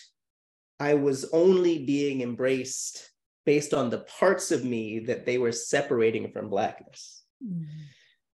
I 0.79 0.93
was 0.93 1.29
only 1.33 1.85
being 1.85 2.21
embraced 2.21 3.09
based 3.45 3.73
on 3.73 3.89
the 3.89 3.99
parts 4.19 4.51
of 4.51 4.65
me 4.65 4.99
that 4.99 5.25
they 5.25 5.37
were 5.37 5.53
separating 5.53 6.31
from 6.31 6.49
Blackness. 6.49 7.23
Mm-hmm. 7.43 7.63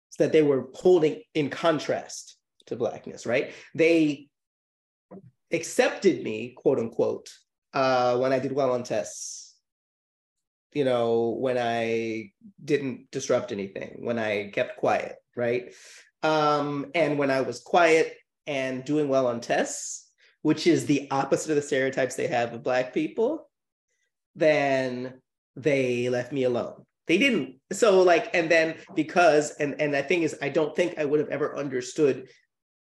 So 0.09 0.23
that 0.23 0.31
they 0.31 0.41
were 0.41 0.69
holding 0.73 1.21
in 1.33 1.49
contrast 1.49 2.37
to 2.67 2.75
Blackness, 2.75 3.25
right? 3.25 3.53
They 3.75 4.29
accepted 5.51 6.23
me, 6.23 6.53
quote 6.55 6.79
unquote, 6.79 7.29
uh, 7.73 8.17
when 8.17 8.33
I 8.33 8.39
did 8.39 8.51
well 8.51 8.71
on 8.71 8.83
tests. 8.83 9.55
You 10.73 10.85
know, 10.85 11.35
when 11.37 11.57
I 11.57 12.31
didn't 12.63 13.11
disrupt 13.11 13.51
anything, 13.51 13.97
when 13.99 14.17
I 14.17 14.49
kept 14.53 14.77
quiet, 14.77 15.17
right? 15.35 15.73
Um, 16.23 16.91
and 16.95 17.19
when 17.19 17.29
I 17.29 17.41
was 17.41 17.59
quiet, 17.59 18.15
and 18.47 18.83
doing 18.83 19.07
well 19.07 19.27
on 19.27 19.41
tests, 19.41 20.09
which 20.41 20.67
is 20.67 20.85
the 20.85 21.07
opposite 21.11 21.51
of 21.51 21.55
the 21.55 21.61
stereotypes 21.61 22.15
they 22.15 22.27
have 22.27 22.53
of 22.53 22.63
Black 22.63 22.93
people, 22.93 23.49
then 24.35 25.21
they 25.55 26.09
left 26.09 26.31
me 26.31 26.43
alone. 26.43 26.85
They 27.07 27.17
didn't. 27.17 27.55
So, 27.71 28.01
like, 28.01 28.33
and 28.33 28.49
then 28.49 28.75
because, 28.95 29.51
and, 29.51 29.79
and 29.81 29.93
the 29.93 30.03
thing 30.03 30.23
is, 30.23 30.37
I 30.41 30.49
don't 30.49 30.75
think 30.75 30.97
I 30.97 31.05
would 31.05 31.19
have 31.19 31.29
ever 31.29 31.57
understood 31.57 32.29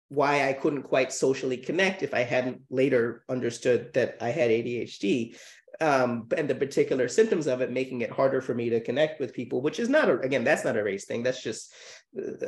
why 0.08 0.48
I 0.48 0.54
couldn't 0.54 0.84
quite 0.84 1.12
socially 1.12 1.58
connect 1.58 2.02
if 2.02 2.14
I 2.14 2.22
hadn't 2.22 2.62
later 2.70 3.24
understood 3.28 3.92
that 3.94 4.16
I 4.20 4.30
had 4.30 4.50
ADHD 4.50 5.36
um, 5.80 6.28
and 6.36 6.48
the 6.48 6.54
particular 6.54 7.08
symptoms 7.08 7.46
of 7.46 7.60
it 7.60 7.70
making 7.70 8.00
it 8.00 8.10
harder 8.10 8.40
for 8.40 8.54
me 8.54 8.68
to 8.70 8.80
connect 8.80 9.20
with 9.20 9.34
people, 9.34 9.62
which 9.62 9.78
is 9.78 9.88
not 9.88 10.08
a, 10.08 10.18
again, 10.20 10.44
that's 10.44 10.64
not 10.64 10.76
a 10.76 10.82
race 10.82 11.04
thing. 11.04 11.22
That's 11.22 11.42
just 11.42 11.72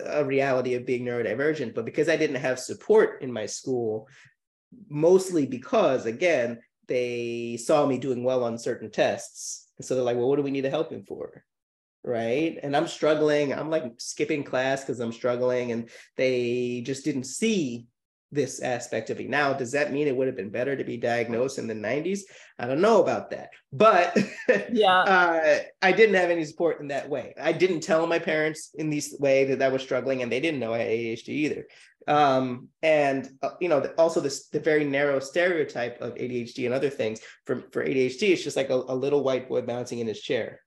a 0.07 0.25
reality 0.25 0.75
of 0.75 0.87
being 0.87 1.05
neurodivergent. 1.05 1.75
But 1.75 1.85
because 1.85 2.09
I 2.09 2.17
didn't 2.17 2.37
have 2.37 2.59
support 2.59 3.23
in 3.23 3.33
my 3.33 3.47
school, 3.47 4.09
mostly 4.89 5.47
because 5.47 6.07
again, 6.07 6.61
they 6.89 7.57
saw 7.57 7.87
me 7.87 7.99
doing 7.99 8.25
well 8.25 8.43
on 8.43 8.59
certain 8.59 8.91
tests. 8.91 9.69
And 9.79 9.85
so 9.85 9.95
they're 9.95 10.05
like, 10.05 10.17
well, 10.17 10.29
what 10.29 10.37
do 10.37 10.43
we 10.43 10.51
need 10.51 10.63
to 10.63 10.71
help 10.71 10.91
him 10.91 11.05
for? 11.05 11.45
Right. 12.03 12.59
And 12.63 12.77
I'm 12.77 12.89
struggling. 12.89 13.53
I'm 13.53 13.71
like 13.71 13.85
skipping 13.99 14.43
class 14.43 14.81
because 14.81 14.99
I'm 14.99 15.13
struggling. 15.13 15.71
And 15.71 15.91
they 16.17 16.83
just 16.85 17.05
didn't 17.05 17.25
see 17.25 17.87
this 18.33 18.61
aspect 18.61 19.11
of 19.11 19.19
me. 19.19 19.27
Now, 19.27 19.53
does 19.53 19.73
that 19.73 19.93
mean 19.93 20.07
it 20.07 20.17
would 20.17 20.27
have 20.27 20.37
been 20.37 20.51
better 20.51 20.77
to 20.77 20.85
be 20.85 20.97
diagnosed 20.97 21.59
in 21.59 21.67
the 21.67 21.75
90s? 21.75 22.21
I 22.59 22.67
don't 22.67 22.81
know 22.81 23.03
about 23.03 23.31
that. 23.31 23.51
But 23.73 24.17
yeah, 24.73 24.99
uh, 25.01 25.59
I 25.83 25.93
didn't 25.93 26.15
have 26.15 26.31
any 26.31 26.45
support 26.45 26.81
in 26.81 26.89
that 26.89 27.09
way. 27.09 27.35
I 27.41 27.53
didn't 27.53 27.81
tell 27.81 28.07
my 28.07 28.19
parents 28.19 28.71
in 28.75 28.91
this 28.91 29.17
way 29.19 29.45
that 29.47 29.63
I 29.63 29.69
was 29.69 29.83
struggling, 29.83 30.23
and 30.23 30.31
they 30.31 30.41
didn't 30.41 30.61
know 30.61 30.75
I 30.75 30.79
had 30.79 30.89
ADHD 30.89 31.29
either. 31.29 31.67
Um, 32.07 32.69
and 32.83 33.29
uh, 33.43 33.51
you 33.61 33.69
know, 33.69 33.81
also 33.99 34.21
this 34.21 34.49
the 34.49 34.61
very 34.61 34.85
narrow 34.85 35.21
stereotype 35.21 36.01
of 36.01 36.15
ADHD 36.15 36.65
and 36.65 36.75
other 36.75 36.91
things 36.91 37.21
for 37.45 37.65
for 37.73 37.85
ADHD, 37.85 38.31
it's 38.31 38.45
just 38.45 38.57
like 38.57 38.71
a, 38.71 38.75
a 38.75 38.95
little 38.95 39.23
white 39.23 39.49
boy 39.49 39.63
bouncing 39.63 39.99
in 39.99 40.07
his 40.07 40.21
chair, 40.21 40.61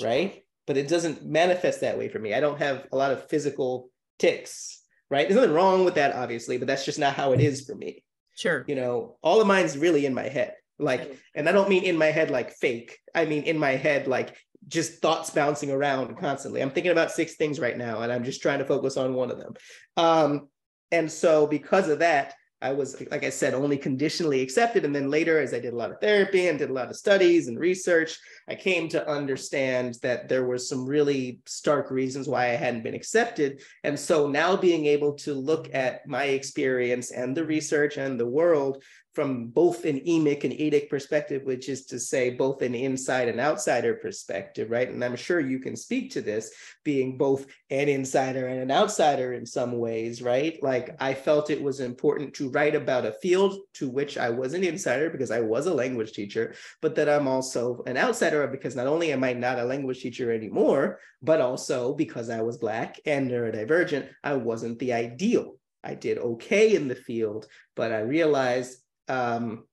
right? 0.00 0.44
But 0.66 0.76
it 0.76 0.88
doesn't 0.88 1.24
manifest 1.24 1.80
that 1.80 1.98
way 1.98 2.08
for 2.08 2.18
me. 2.18 2.34
I 2.34 2.40
don't 2.40 2.58
have 2.58 2.86
a 2.92 2.96
lot 2.96 3.12
of 3.12 3.28
physical 3.28 3.90
tics 4.18 4.82
right? 5.10 5.28
There's 5.28 5.40
nothing 5.40 5.54
wrong 5.54 5.84
with 5.84 5.94
that, 5.94 6.14
obviously, 6.14 6.58
but 6.58 6.66
that's 6.66 6.84
just 6.84 6.98
not 6.98 7.14
how 7.14 7.32
it 7.32 7.40
is 7.40 7.64
for 7.64 7.74
me. 7.74 8.04
Sure. 8.36 8.64
You 8.68 8.76
know, 8.76 9.16
all 9.22 9.40
of 9.40 9.46
mine's 9.46 9.76
really 9.76 10.06
in 10.06 10.14
my 10.14 10.28
head. 10.28 10.54
Like, 10.78 11.18
and 11.34 11.48
I 11.48 11.52
don't 11.52 11.68
mean 11.68 11.82
in 11.82 11.96
my 11.96 12.06
head 12.06 12.30
like 12.30 12.52
fake. 12.52 12.98
I 13.14 13.24
mean 13.24 13.42
in 13.42 13.58
my 13.58 13.72
head 13.72 14.06
like 14.06 14.36
just 14.68 15.00
thoughts 15.00 15.30
bouncing 15.30 15.70
around 15.70 16.18
constantly. 16.18 16.62
I'm 16.62 16.70
thinking 16.70 16.92
about 16.92 17.10
six 17.10 17.34
things 17.34 17.58
right 17.58 17.76
now, 17.76 18.02
and 18.02 18.12
I'm 18.12 18.24
just 18.24 18.42
trying 18.42 18.58
to 18.60 18.64
focus 18.64 18.96
on 18.96 19.14
one 19.14 19.30
of 19.30 19.38
them. 19.38 19.54
Um, 19.96 20.48
and 20.92 21.10
so 21.10 21.46
because 21.46 21.88
of 21.88 21.98
that, 22.00 22.34
I 22.60 22.72
was, 22.72 23.00
like 23.10 23.24
I 23.24 23.30
said, 23.30 23.54
only 23.54 23.76
conditionally 23.76 24.40
accepted. 24.40 24.84
And 24.84 24.94
then 24.94 25.10
later, 25.10 25.38
as 25.38 25.54
I 25.54 25.60
did 25.60 25.72
a 25.72 25.76
lot 25.76 25.92
of 25.92 26.00
therapy 26.00 26.48
and 26.48 26.58
did 26.58 26.70
a 26.70 26.72
lot 26.72 26.90
of 26.90 26.96
studies 26.96 27.46
and 27.46 27.58
research, 27.58 28.18
I 28.48 28.56
came 28.56 28.88
to 28.88 29.08
understand 29.08 29.96
that 30.02 30.28
there 30.28 30.44
were 30.44 30.58
some 30.58 30.84
really 30.84 31.40
stark 31.46 31.90
reasons 31.90 32.28
why 32.28 32.46
I 32.46 32.56
hadn't 32.56 32.82
been 32.82 32.94
accepted. 32.94 33.62
And 33.84 33.98
so 33.98 34.28
now 34.28 34.56
being 34.56 34.86
able 34.86 35.14
to 35.18 35.34
look 35.34 35.72
at 35.72 36.06
my 36.08 36.24
experience 36.24 37.12
and 37.12 37.36
the 37.36 37.44
research 37.46 37.96
and 37.96 38.18
the 38.18 38.26
world 38.26 38.82
from 39.14 39.48
both 39.48 39.84
an 39.84 40.00
emic 40.00 40.44
and 40.44 40.52
etic 40.52 40.88
perspective, 40.88 41.42
which 41.44 41.68
is 41.68 41.86
to 41.86 41.98
say 41.98 42.30
both 42.30 42.62
an 42.62 42.74
inside 42.74 43.28
and 43.28 43.40
outsider 43.40 43.94
perspective, 43.94 44.70
right? 44.70 44.88
And 44.88 45.04
I'm 45.04 45.16
sure 45.16 45.40
you 45.40 45.58
can 45.58 45.76
speak 45.76 46.12
to 46.12 46.20
this 46.20 46.52
being 46.84 47.18
both 47.18 47.46
an 47.70 47.88
insider 47.88 48.46
and 48.46 48.60
an 48.60 48.70
outsider 48.70 49.32
in 49.32 49.44
some 49.44 49.78
ways, 49.78 50.22
right? 50.22 50.62
Like 50.62 50.96
I 51.00 51.14
felt 51.14 51.50
it 51.50 51.62
was 51.62 51.80
important 51.80 52.34
to 52.34 52.50
write 52.50 52.74
about 52.74 53.06
a 53.06 53.12
field 53.12 53.58
to 53.74 53.88
which 53.88 54.18
I 54.18 54.30
was 54.30 54.54
an 54.54 54.62
insider 54.62 55.10
because 55.10 55.30
I 55.30 55.40
was 55.40 55.66
a 55.66 55.74
language 55.74 56.12
teacher, 56.12 56.54
but 56.80 56.94
that 56.94 57.08
I'm 57.08 57.26
also 57.26 57.82
an 57.86 57.96
outsider 57.96 58.46
because 58.46 58.76
not 58.76 58.86
only 58.86 59.12
am 59.12 59.24
I 59.24 59.32
not 59.32 59.58
a 59.58 59.64
language 59.64 60.00
teacher 60.00 60.32
anymore, 60.32 61.00
but 61.22 61.40
also 61.40 61.94
because 61.94 62.30
I 62.30 62.42
was 62.42 62.58
Black 62.58 63.00
and 63.04 63.30
neurodivergent, 63.30 64.08
I 64.22 64.34
wasn't 64.34 64.78
the 64.78 64.92
ideal. 64.92 65.56
I 65.82 65.94
did 65.94 66.18
okay 66.18 66.74
in 66.74 66.88
the 66.88 66.94
field, 66.94 67.46
but 67.74 67.92
I 67.92 68.00
realized 68.00 68.76
um, 69.08 69.64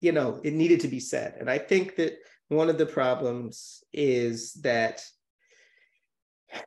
you 0.00 0.12
know, 0.12 0.40
it 0.44 0.52
needed 0.52 0.80
to 0.80 0.88
be 0.88 1.00
said. 1.00 1.36
And 1.38 1.50
I 1.50 1.58
think 1.58 1.96
that 1.96 2.18
one 2.48 2.68
of 2.68 2.78
the 2.78 2.86
problems 2.86 3.82
is 3.92 4.52
that 4.54 5.02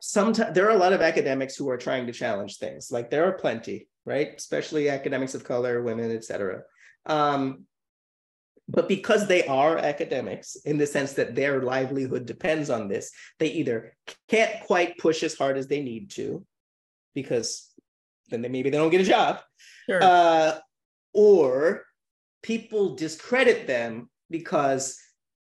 sometimes 0.01 0.53
there 0.53 0.67
are 0.67 0.75
a 0.75 0.79
lot 0.79 0.93
of 0.93 1.01
academics 1.01 1.55
who 1.55 1.69
are 1.69 1.77
trying 1.77 2.07
to 2.07 2.13
challenge 2.13 2.57
things. 2.57 2.91
Like 2.91 3.09
there 3.09 3.25
are 3.25 3.33
plenty, 3.33 3.87
right? 4.05 4.33
Especially 4.35 4.89
academics 4.89 5.35
of 5.35 5.43
color, 5.43 5.81
women, 5.81 6.11
etc. 6.11 6.63
Um, 7.05 7.65
but 8.67 8.87
because 8.87 9.27
they 9.27 9.45
are 9.47 9.77
academics 9.77 10.55
in 10.57 10.77
the 10.77 10.85
sense 10.85 11.13
that 11.13 11.33
their 11.33 11.61
livelihood 11.63 12.25
depends 12.25 12.69
on 12.69 12.87
this, 12.87 13.11
they 13.39 13.47
either 13.47 13.95
can't 14.27 14.63
quite 14.65 14.97
push 14.97 15.23
as 15.23 15.35
hard 15.35 15.57
as 15.57 15.67
they 15.67 15.81
need 15.81 16.11
to, 16.11 16.45
because 17.15 17.71
then 18.29 18.43
they, 18.43 18.49
maybe 18.49 18.69
they 18.69 18.77
don't 18.77 18.91
get 18.91 19.01
a 19.01 19.05
job, 19.05 19.39
sure. 19.89 20.03
uh, 20.03 20.59
or 21.13 21.85
people 22.41 22.95
discredit 22.95 23.67
them 23.67 24.09
because 24.29 24.97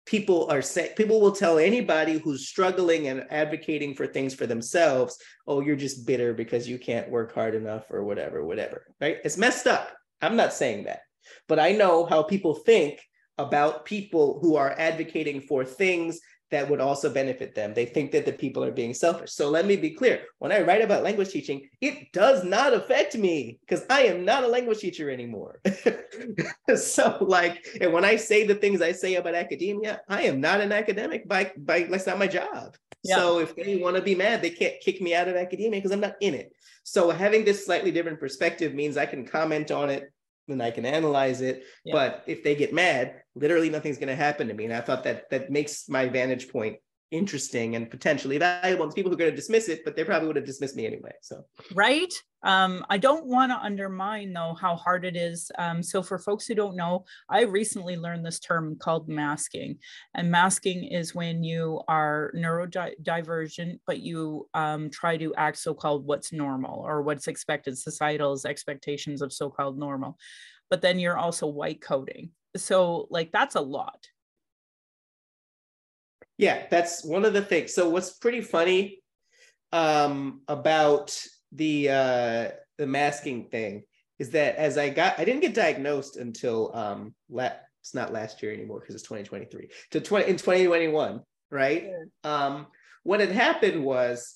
people 0.06 0.50
are 0.52 0.62
saying 0.62 0.92
people 0.98 1.22
will 1.22 1.32
tell 1.32 1.58
anybody 1.58 2.18
who's 2.18 2.48
struggling 2.48 3.08
and 3.08 3.26
advocating 3.30 3.94
for 3.94 4.06
things 4.06 4.34
for 4.34 4.46
themselves 4.46 5.18
oh 5.48 5.62
you're 5.62 5.78
just 5.78 6.06
bitter 6.06 6.34
because 6.34 6.68
you 6.68 6.78
can't 6.78 7.10
work 7.10 7.34
hard 7.34 7.56
enough 7.56 7.90
or 7.90 8.04
whatever 8.04 8.44
whatever 8.44 8.86
right? 9.00 9.18
It's 9.24 9.38
messed 9.38 9.68
up. 9.68 9.94
I'm 10.22 10.36
not 10.36 10.54
saying 10.54 10.86
that. 10.86 11.02
But 11.48 11.60
i 11.60 11.72
know 11.72 12.06
how 12.06 12.24
people 12.24 12.54
think 12.54 13.00
about 13.38 13.86
people 13.86 14.40
who 14.42 14.56
are 14.56 14.76
advocating 14.78 15.42
for 15.42 15.66
things 15.66 16.20
that 16.54 16.70
would 16.70 16.80
also 16.80 17.10
benefit 17.10 17.56
them. 17.56 17.74
They 17.74 17.86
think 17.86 18.12
that 18.12 18.26
the 18.26 18.32
people 18.32 18.64
are 18.64 18.72
being 18.72 18.94
selfish. 18.94 19.32
So 19.32 19.50
let 19.50 19.66
me 19.66 19.76
be 19.76 19.92
clear. 19.92 20.24
When 20.40 20.52
I 20.52 20.62
write 20.62 20.82
about 20.82 21.04
language 21.04 21.30
teaching, 21.30 21.70
it 21.82 22.12
does 22.14 22.44
not 22.44 22.74
affect 22.74 23.16
me 23.16 23.60
because 23.62 23.86
I 23.90 24.04
am 24.04 24.24
not 24.24 24.44
a 24.44 24.48
language 24.48 24.80
teacher 24.80 25.10
anymore. 25.10 25.60
so 26.76 27.18
like, 27.22 27.66
and 27.82 27.92
when 27.92 28.06
I 28.06 28.16
say 28.16 28.46
the 28.46 28.56
things 28.56 28.82
I 28.82 28.92
say 28.92 29.16
about 29.16 29.36
academia, 29.36 30.02
I 30.08 30.24
am 30.24 30.40
not 30.40 30.62
an 30.62 30.72
academic 30.72 31.28
by 31.28 31.52
by 31.58 31.84
that's 31.84 32.08
not 32.08 32.20
my 32.20 32.28
job. 32.28 32.76
Yeah. 33.04 33.18
So 33.18 33.40
if 33.40 33.56
they 33.56 33.76
want 33.78 33.96
to 33.98 34.02
be 34.02 34.16
mad, 34.16 34.42
they 34.42 34.50
can't 34.50 34.80
kick 34.80 35.02
me 35.02 35.14
out 35.14 35.28
of 35.28 35.36
academia 35.36 35.80
because 35.80 35.92
I'm 35.92 36.00
not 36.00 36.16
in 36.22 36.34
it. 36.34 36.54
So 36.84 37.10
having 37.10 37.44
this 37.44 37.66
slightly 37.66 37.92
different 37.92 38.20
perspective 38.20 38.74
means 38.74 38.96
I 38.96 39.06
can 39.06 39.26
comment 39.26 39.72
on 39.72 39.90
it 39.90 40.12
and 40.48 40.62
I 40.62 40.72
can 40.72 40.86
analyze 40.86 41.42
it. 41.42 41.64
Yeah. 41.86 41.94
But 41.94 42.24
if 42.28 42.44
they 42.44 42.56
get 42.56 42.74
mad, 42.74 43.22
literally 43.36 43.70
nothing's 43.70 43.98
going 43.98 44.10
to 44.10 44.16
happen 44.16 44.48
to 44.48 44.54
me. 44.54 44.66
And 44.66 44.74
I 44.74 44.82
thought 44.82 45.04
that 45.04 45.30
that 45.30 45.50
makes 45.50 45.90
my 45.90 46.08
vantage 46.08 46.50
point 46.50 46.78
interesting 47.14 47.76
and 47.76 47.90
potentially 47.90 48.38
valuable. 48.38 48.86
There's 48.86 48.96
people 48.96 49.12
who 49.12 49.16
are 49.16 49.20
going 49.20 49.32
to 49.32 49.36
dismiss 49.36 49.70
it, 49.70 49.86
but 49.86 49.96
they 49.96 50.04
probably 50.04 50.28
would 50.28 50.36
have 50.36 50.46
dismissed 50.46 50.76
me 50.76 50.88
anyway. 50.88 51.14
So 51.22 51.46
right. 51.74 52.12
Um, 52.44 52.86
I 52.90 52.98
don't 52.98 53.26
want 53.26 53.52
to 53.52 53.58
undermine 53.58 54.34
though 54.34 54.56
how 54.60 54.76
hard 54.76 55.06
it 55.06 55.16
is. 55.16 55.50
Um, 55.58 55.82
so 55.82 56.04
for 56.04 56.18
folks 56.18 56.46
who 56.46 56.56
don't 56.56 56.76
know, 56.76 57.06
I 57.30 57.42
recently 57.44 57.96
learned 57.96 58.26
this 58.26 58.40
term 58.40 58.76
called 58.78 59.08
masking, 59.08 59.78
and 60.14 60.30
masking 60.30 60.84
is 60.84 61.16
when 61.16 61.44
you 61.44 61.82
are 61.88 62.34
neurodivergent, 62.36 63.80
but 63.88 64.00
you 64.00 64.50
um, 64.54 64.90
try 64.90 65.16
to 65.16 65.34
act 65.36 65.58
so-called 65.58 66.06
what's 66.06 66.34
normal 66.34 66.82
or 66.82 67.02
what's 67.02 67.28
expected, 67.28 67.78
societal's 67.78 68.44
expectations 68.44 69.22
of 69.22 69.32
so-called 69.32 69.78
normal. 69.78 70.18
But 70.70 70.82
then 70.82 71.00
you're 71.00 71.18
also 71.18 71.48
white 71.48 71.82
coding. 71.82 72.32
So 72.58 73.08
like 73.10 73.32
that's 73.32 73.56
a 73.56 73.62
lot 73.62 74.08
yeah, 76.44 76.66
that's 76.70 77.06
one 77.06 77.24
of 77.24 77.32
the 77.32 77.42
things. 77.42 77.74
So 77.74 77.88
what's 77.88 78.12
pretty 78.12 78.42
funny 78.42 79.00
um, 79.72 80.42
about 80.50 81.18
the 81.54 81.90
uh, 81.90 82.50
the 82.78 82.86
masking 82.86 83.46
thing 83.46 83.84
is 84.20 84.32
that 84.32 84.58
as 84.58 84.78
I 84.78 84.90
got, 84.90 85.18
I 85.18 85.24
didn't 85.24 85.40
get 85.40 85.54
diagnosed 85.54 86.18
until 86.18 86.76
um, 86.76 87.16
la- 87.30 87.60
it's 87.80 87.96
not 87.96 88.12
last 88.12 88.44
year 88.44 88.52
anymore 88.52 88.82
because 88.82 88.94
it's 88.94 89.06
2023 89.06 89.70
to 89.92 90.02
20 90.02 90.30
in 90.30 90.36
2021, 90.36 91.22
right? 91.50 91.86
Yeah. 91.86 92.30
Um, 92.30 92.68
what 93.04 93.22
had 93.22 93.32
happened 93.32 93.82
was 93.82 94.36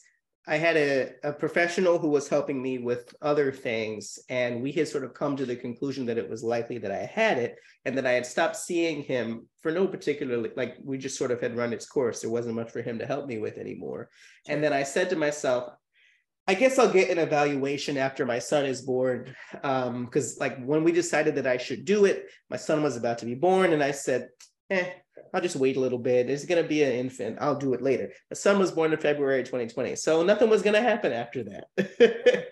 I 0.50 0.56
had 0.56 0.78
a, 0.78 1.12
a 1.24 1.34
professional 1.34 2.00
who 2.00 2.08
was 2.08 2.30
helping 2.30 2.62
me 2.62 2.78
with 2.78 3.14
other 3.22 3.52
things, 3.52 4.18
and 4.30 4.62
we 4.62 4.72
had 4.72 4.88
sort 4.88 5.04
of 5.04 5.14
come 5.14 5.36
to 5.36 5.46
the 5.46 5.58
conclusion 5.58 6.06
that 6.06 6.18
it 6.18 6.30
was 6.30 6.42
likely 6.42 6.78
that 6.78 6.92
I 6.92 7.06
had 7.06 7.38
it, 7.38 7.58
and 7.84 7.98
that 7.98 8.08
I 8.08 8.14
had 8.14 8.26
stopped 8.26 8.56
seeing 8.56 9.04
him 9.04 9.48
for 9.62 9.72
no 9.72 9.88
particular 9.88 10.38
like 10.56 10.78
we 10.82 10.98
just 10.98 11.18
sort 11.18 11.32
of 11.32 11.42
had 11.42 11.58
run 11.58 11.74
its 11.74 11.86
course. 11.86 12.22
There 12.22 12.30
wasn't 12.30 12.56
much 12.56 12.72
for 12.72 12.82
him 12.82 12.98
to 13.00 13.06
help 13.06 13.28
me 13.28 13.40
with 13.40 13.58
anymore. 13.58 14.10
And 14.48 14.64
then 14.64 14.72
I 14.72 14.84
said 14.84 15.10
to 15.10 15.18
myself, 15.18 15.74
I 16.48 16.54
guess 16.54 16.80
I'll 16.80 16.92
get 16.92 17.10
an 17.10 17.18
evaluation 17.18 17.98
after 17.98 18.26
my 18.26 18.40
son 18.40 18.66
is 18.66 18.82
born. 18.82 19.36
Um, 19.64 20.06
because 20.06 20.38
like 20.40 20.64
when 20.64 20.86
we 20.86 20.94
decided 20.94 21.36
that 21.36 21.48
I 21.48 21.58
should 21.58 21.84
do 21.84 22.06
it, 22.06 22.28
my 22.50 22.56
son 22.56 22.82
was 22.82 22.96
about 22.96 23.18
to 23.18 23.26
be 23.26 23.36
born, 23.36 23.74
and 23.74 23.84
I 23.84 23.92
said, 23.92 24.30
eh, 24.70 24.92
I'll 25.34 25.42
just 25.42 25.56
wait 25.56 25.78
a 25.78 25.80
little 25.80 26.00
bit. 26.00 26.30
It's 26.30 26.46
going 26.46 26.62
to 26.62 26.68
be 26.68 26.84
an 26.84 26.94
infant. 26.94 27.38
I'll 27.40 27.58
do 27.58 27.74
it 27.74 27.82
later. 27.82 28.12
The 28.30 28.36
son 28.36 28.60
was 28.60 28.72
born 28.72 28.94
in 28.94 29.00
February 29.00 29.44
2020. 29.44 29.96
So 29.96 30.24
nothing 30.24 30.50
was 30.50 30.62
going 30.62 30.76
to 30.76 30.82
happen 30.82 31.14
after 31.14 31.44
that. 31.44 32.48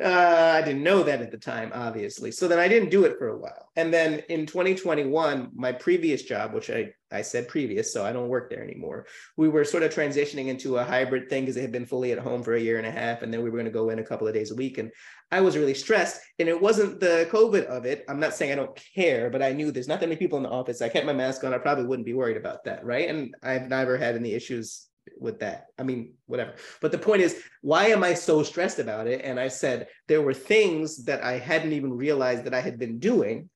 uh, 0.02 0.58
I 0.58 0.62
didn't 0.62 0.82
know 0.82 1.02
that 1.02 1.22
at 1.22 1.30
the 1.30 1.38
time, 1.38 1.72
obviously. 1.74 2.30
So 2.30 2.48
then 2.48 2.58
I 2.58 2.68
didn't 2.68 2.90
do 2.90 3.04
it 3.04 3.18
for 3.18 3.28
a 3.28 3.38
while. 3.38 3.68
And 3.76 3.92
then 3.92 4.22
in 4.28 4.46
2021, 4.46 5.50
my 5.54 5.72
previous 5.72 6.22
job, 6.22 6.54
which 6.54 6.70
I 6.70 6.92
I 7.10 7.22
said 7.22 7.48
previous, 7.48 7.92
so 7.92 8.04
I 8.04 8.12
don't 8.12 8.28
work 8.28 8.50
there 8.50 8.62
anymore. 8.62 9.06
We 9.36 9.48
were 9.48 9.64
sort 9.64 9.82
of 9.82 9.94
transitioning 9.94 10.48
into 10.48 10.76
a 10.76 10.84
hybrid 10.84 11.28
thing 11.28 11.44
because 11.44 11.56
it 11.56 11.62
had 11.62 11.72
been 11.72 11.86
fully 11.86 12.12
at 12.12 12.18
home 12.18 12.42
for 12.42 12.54
a 12.54 12.60
year 12.60 12.78
and 12.78 12.86
a 12.86 12.90
half, 12.90 13.22
and 13.22 13.32
then 13.32 13.42
we 13.42 13.50
were 13.50 13.58
going 13.58 13.64
to 13.64 13.70
go 13.70 13.90
in 13.90 13.98
a 13.98 14.04
couple 14.04 14.28
of 14.28 14.34
days 14.34 14.50
a 14.50 14.54
week. 14.54 14.78
And 14.78 14.90
I 15.30 15.40
was 15.40 15.56
really 15.56 15.74
stressed, 15.74 16.20
and 16.38 16.48
it 16.48 16.60
wasn't 16.60 17.00
the 17.00 17.28
COVID 17.30 17.64
of 17.64 17.86
it. 17.86 18.04
I'm 18.08 18.20
not 18.20 18.34
saying 18.34 18.52
I 18.52 18.56
don't 18.56 18.80
care, 18.94 19.30
but 19.30 19.42
I 19.42 19.52
knew 19.52 19.70
there's 19.70 19.88
not 19.88 20.00
that 20.00 20.08
many 20.08 20.18
people 20.18 20.36
in 20.38 20.44
the 20.44 20.50
office. 20.50 20.82
I 20.82 20.88
kept 20.88 21.06
my 21.06 21.12
mask 21.12 21.44
on. 21.44 21.54
I 21.54 21.58
probably 21.58 21.86
wouldn't 21.86 22.06
be 22.06 22.14
worried 22.14 22.36
about 22.36 22.64
that, 22.64 22.84
right? 22.84 23.08
And 23.08 23.34
I've 23.42 23.68
never 23.68 23.96
had 23.96 24.14
any 24.14 24.32
issues 24.32 24.86
with 25.18 25.40
that. 25.40 25.66
I 25.78 25.82
mean, 25.82 26.12
whatever. 26.26 26.54
But 26.80 26.92
the 26.92 26.98
point 26.98 27.22
is, 27.22 27.42
why 27.62 27.86
am 27.86 28.04
I 28.04 28.14
so 28.14 28.42
stressed 28.42 28.78
about 28.78 29.06
it? 29.06 29.22
And 29.24 29.40
I 29.40 29.48
said 29.48 29.88
there 30.06 30.22
were 30.22 30.34
things 30.34 31.04
that 31.04 31.22
I 31.22 31.38
hadn't 31.38 31.72
even 31.72 31.92
realized 31.92 32.44
that 32.44 32.54
I 32.54 32.60
had 32.60 32.78
been 32.78 32.98
doing. 32.98 33.48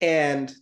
And 0.00 0.52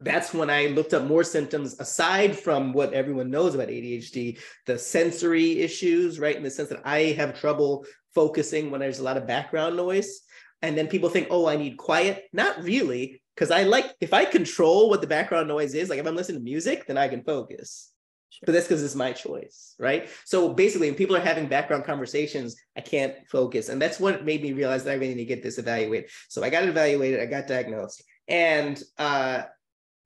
that's 0.00 0.32
when 0.32 0.48
I 0.50 0.66
looked 0.66 0.94
up 0.94 1.04
more 1.04 1.24
symptoms 1.24 1.78
aside 1.78 2.38
from 2.38 2.72
what 2.72 2.94
everyone 2.94 3.30
knows 3.30 3.54
about 3.54 3.68
ADHD, 3.68 4.38
the 4.66 4.78
sensory 4.78 5.60
issues, 5.60 6.18
right? 6.18 6.36
In 6.36 6.42
the 6.42 6.50
sense 6.50 6.70
that 6.70 6.82
I 6.84 7.14
have 7.18 7.38
trouble 7.38 7.84
focusing 8.14 8.70
when 8.70 8.80
there's 8.80 8.98
a 8.98 9.04
lot 9.04 9.16
of 9.16 9.26
background 9.26 9.76
noise. 9.76 10.20
and 10.62 10.76
then 10.76 10.88
people 10.88 11.08
think, 11.08 11.28
oh, 11.30 11.46
I 11.46 11.56
need 11.56 11.76
quiet. 11.78 12.24
Not 12.32 12.62
really, 12.62 13.22
because 13.34 13.50
I 13.50 13.62
like 13.62 13.94
if 14.00 14.12
I 14.12 14.26
control 14.26 14.90
what 14.90 15.00
the 15.00 15.06
background 15.06 15.48
noise 15.48 15.74
is, 15.74 15.88
like 15.88 15.98
if 15.98 16.06
I'm 16.06 16.16
listening 16.16 16.40
to 16.40 16.44
music, 16.44 16.86
then 16.86 16.98
I 16.98 17.08
can 17.08 17.22
focus. 17.22 17.90
Sure. 18.28 18.42
But 18.46 18.52
that's 18.52 18.66
because 18.66 18.82
it's 18.82 18.94
my 18.94 19.12
choice, 19.12 19.74
right? 19.78 20.08
So 20.24 20.52
basically, 20.52 20.88
when 20.88 20.96
people 20.96 21.16
are 21.16 21.20
having 21.20 21.48
background 21.48 21.84
conversations, 21.84 22.56
I 22.76 22.80
can't 22.80 23.14
focus. 23.28 23.68
And 23.70 23.80
that's 23.80 23.98
what 23.98 24.24
made 24.24 24.42
me 24.42 24.52
realize 24.52 24.84
that 24.84 24.92
I 24.92 24.94
really 24.94 25.14
need 25.14 25.24
to 25.26 25.34
get 25.34 25.42
this 25.42 25.58
evaluated. 25.58 26.10
So 26.28 26.44
I 26.44 26.50
got 26.50 26.64
evaluated, 26.64 27.20
I 27.20 27.26
got 27.26 27.48
diagnosed. 27.48 28.04
And 28.28 28.80
uh, 28.98 29.44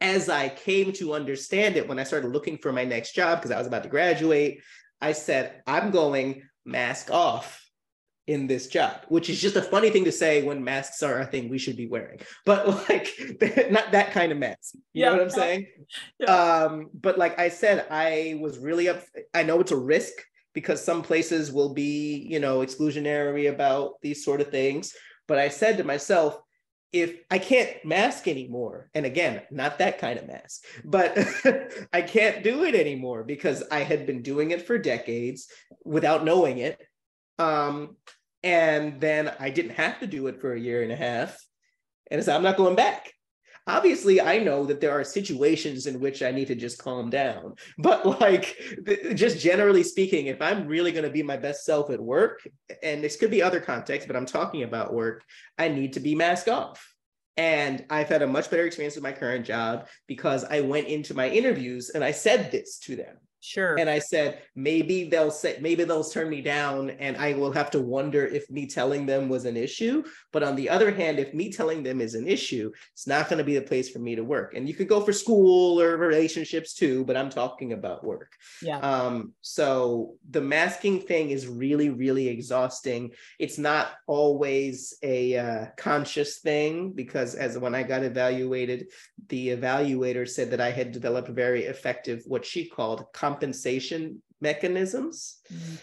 as 0.04 0.28
I 0.28 0.50
came 0.50 0.92
to 0.94 1.14
understand 1.14 1.76
it, 1.76 1.88
when 1.88 1.98
I 1.98 2.04
started 2.04 2.28
looking 2.28 2.58
for 2.58 2.72
my 2.72 2.84
next 2.84 3.14
job, 3.14 3.38
because 3.38 3.50
I 3.50 3.58
was 3.58 3.66
about 3.66 3.84
to 3.84 3.88
graduate, 3.88 4.60
I 5.00 5.12
said, 5.12 5.62
I'm 5.66 5.90
going 5.90 6.42
mask 6.66 7.10
off 7.10 7.60
in 8.26 8.46
this 8.46 8.68
job, 8.68 9.00
which 9.08 9.28
is 9.30 9.40
just 9.40 9.56
a 9.56 9.62
funny 9.62 9.90
thing 9.90 10.04
to 10.04 10.12
say 10.12 10.42
when 10.42 10.62
masks 10.62 11.02
are 11.02 11.20
a 11.20 11.26
thing 11.26 11.48
we 11.48 11.58
should 11.58 11.76
be 11.76 11.86
wearing, 11.86 12.20
but 12.44 12.66
like 12.88 13.08
not 13.70 13.92
that 13.92 14.12
kind 14.12 14.30
of 14.30 14.38
mask. 14.38 14.74
You 14.74 14.80
yeah. 14.92 15.06
know 15.06 15.12
what 15.12 15.22
I'm 15.22 15.30
saying? 15.30 15.66
Yeah. 16.18 16.34
Um, 16.34 16.90
but 16.94 17.18
like 17.18 17.38
I 17.38 17.48
said, 17.48 17.86
I 17.90 18.38
was 18.40 18.58
really 18.58 18.88
up. 18.88 19.02
I 19.32 19.42
know 19.42 19.60
it's 19.60 19.72
a 19.72 19.76
risk 19.76 20.12
because 20.54 20.82
some 20.82 21.02
places 21.02 21.52
will 21.52 21.74
be, 21.74 22.26
you 22.30 22.40
know, 22.40 22.60
exclusionary 22.60 23.50
about 23.50 24.00
these 24.02 24.24
sort 24.24 24.40
of 24.40 24.50
things. 24.50 24.94
But 25.26 25.38
I 25.38 25.48
said 25.48 25.78
to 25.78 25.84
myself, 25.84 26.38
if 26.94 27.18
I 27.30 27.38
can't 27.38 27.84
mask 27.84 28.26
anymore, 28.28 28.88
and 28.94 29.04
again, 29.04 29.42
not 29.50 29.78
that 29.80 29.98
kind 29.98 30.18
of 30.18 30.26
mask, 30.26 30.64
but 30.84 31.18
I 31.92 32.00
can't 32.00 32.42
do 32.42 32.64
it 32.64 32.74
anymore 32.74 33.24
because 33.24 33.62
I 33.70 33.80
had 33.80 34.06
been 34.06 34.22
doing 34.22 34.52
it 34.52 34.66
for 34.66 34.78
decades 34.78 35.48
without 35.84 36.24
knowing 36.24 36.58
it 36.58 36.80
um, 37.38 37.96
and 38.42 39.00
then 39.00 39.32
I 39.40 39.50
didn't 39.50 39.72
have 39.72 40.00
to 40.00 40.06
do 40.06 40.26
it 40.26 40.40
for 40.40 40.52
a 40.52 40.60
year 40.60 40.82
and 40.82 40.92
a 40.92 40.96
half. 40.96 41.38
And 42.10 42.22
said, 42.22 42.36
I'm 42.36 42.42
not 42.42 42.56
going 42.56 42.76
back. 42.76 43.12
Obviously, 43.66 44.20
I 44.20 44.38
know 44.38 44.66
that 44.66 44.80
there 44.80 44.90
are 44.90 45.04
situations 45.04 45.86
in 45.86 45.98
which 45.98 46.22
I 46.22 46.30
need 46.30 46.48
to 46.48 46.54
just 46.54 46.78
calm 46.78 47.08
down. 47.08 47.54
But, 47.78 48.04
like, 48.20 48.56
just 49.14 49.38
generally 49.38 49.82
speaking, 49.82 50.26
if 50.26 50.42
I'm 50.42 50.66
really 50.66 50.92
going 50.92 51.04
to 51.04 51.10
be 51.10 51.22
my 51.22 51.38
best 51.38 51.64
self 51.64 51.88
at 51.88 52.00
work, 52.00 52.46
and 52.82 53.02
this 53.02 53.16
could 53.16 53.30
be 53.30 53.42
other 53.42 53.60
contexts, 53.60 54.06
but 54.06 54.16
I'm 54.16 54.26
talking 54.26 54.64
about 54.64 54.92
work, 54.92 55.24
I 55.58 55.68
need 55.68 55.94
to 55.94 56.00
be 56.00 56.14
mask 56.14 56.46
off. 56.48 56.94
And 57.36 57.84
I've 57.90 58.08
had 58.08 58.22
a 58.22 58.26
much 58.26 58.50
better 58.50 58.66
experience 58.66 58.94
with 58.94 59.02
my 59.02 59.12
current 59.12 59.46
job 59.46 59.88
because 60.06 60.44
I 60.44 60.60
went 60.60 60.86
into 60.86 61.14
my 61.14 61.28
interviews 61.28 61.90
and 61.90 62.04
I 62.04 62.12
said 62.12 62.52
this 62.52 62.78
to 62.80 62.96
them. 62.96 63.16
Sure. 63.44 63.78
And 63.78 63.90
I 63.90 63.98
said, 63.98 64.40
maybe 64.56 65.04
they'll 65.04 65.30
say, 65.30 65.58
maybe 65.60 65.84
they'll 65.84 66.02
turn 66.02 66.30
me 66.30 66.40
down 66.40 66.88
and 66.88 67.14
I 67.18 67.34
will 67.34 67.52
have 67.52 67.70
to 67.72 67.80
wonder 67.80 68.24
if 68.24 68.50
me 68.50 68.66
telling 68.66 69.04
them 69.04 69.28
was 69.28 69.44
an 69.44 69.54
issue. 69.54 70.02
But 70.32 70.42
on 70.42 70.56
the 70.56 70.70
other 70.70 70.90
hand, 70.90 71.18
if 71.18 71.34
me 71.34 71.52
telling 71.52 71.82
them 71.82 72.00
is 72.00 72.14
an 72.14 72.26
issue, 72.26 72.72
it's 72.94 73.06
not 73.06 73.28
going 73.28 73.36
to 73.36 73.44
be 73.44 73.54
the 73.54 73.60
place 73.60 73.90
for 73.90 73.98
me 73.98 74.16
to 74.16 74.24
work. 74.24 74.54
And 74.54 74.66
you 74.66 74.72
could 74.72 74.88
go 74.88 75.02
for 75.02 75.12
school 75.12 75.78
or 75.78 75.98
relationships 75.98 76.72
too, 76.72 77.04
but 77.04 77.18
I'm 77.18 77.28
talking 77.28 77.74
about 77.74 78.02
work. 78.02 78.32
Yeah. 78.62 78.78
Um, 78.78 79.34
so 79.42 80.14
the 80.30 80.40
masking 80.40 81.02
thing 81.02 81.28
is 81.28 81.46
really, 81.46 81.90
really 81.90 82.28
exhausting. 82.28 83.10
It's 83.38 83.58
not 83.58 83.88
always 84.06 84.96
a 85.02 85.36
uh, 85.36 85.66
conscious 85.76 86.38
thing 86.38 86.92
because 86.92 87.34
as 87.34 87.58
when 87.58 87.74
I 87.74 87.82
got 87.82 88.04
evaluated, 88.04 88.86
the 89.28 89.48
evaluator 89.48 90.26
said 90.26 90.50
that 90.52 90.62
I 90.62 90.70
had 90.70 90.92
developed 90.92 91.28
very 91.28 91.64
effective, 91.64 92.22
what 92.26 92.46
she 92.46 92.64
called 92.64 93.04
compensation 93.34 94.22
mechanisms. 94.40 95.40
Mm-hmm. 95.52 95.74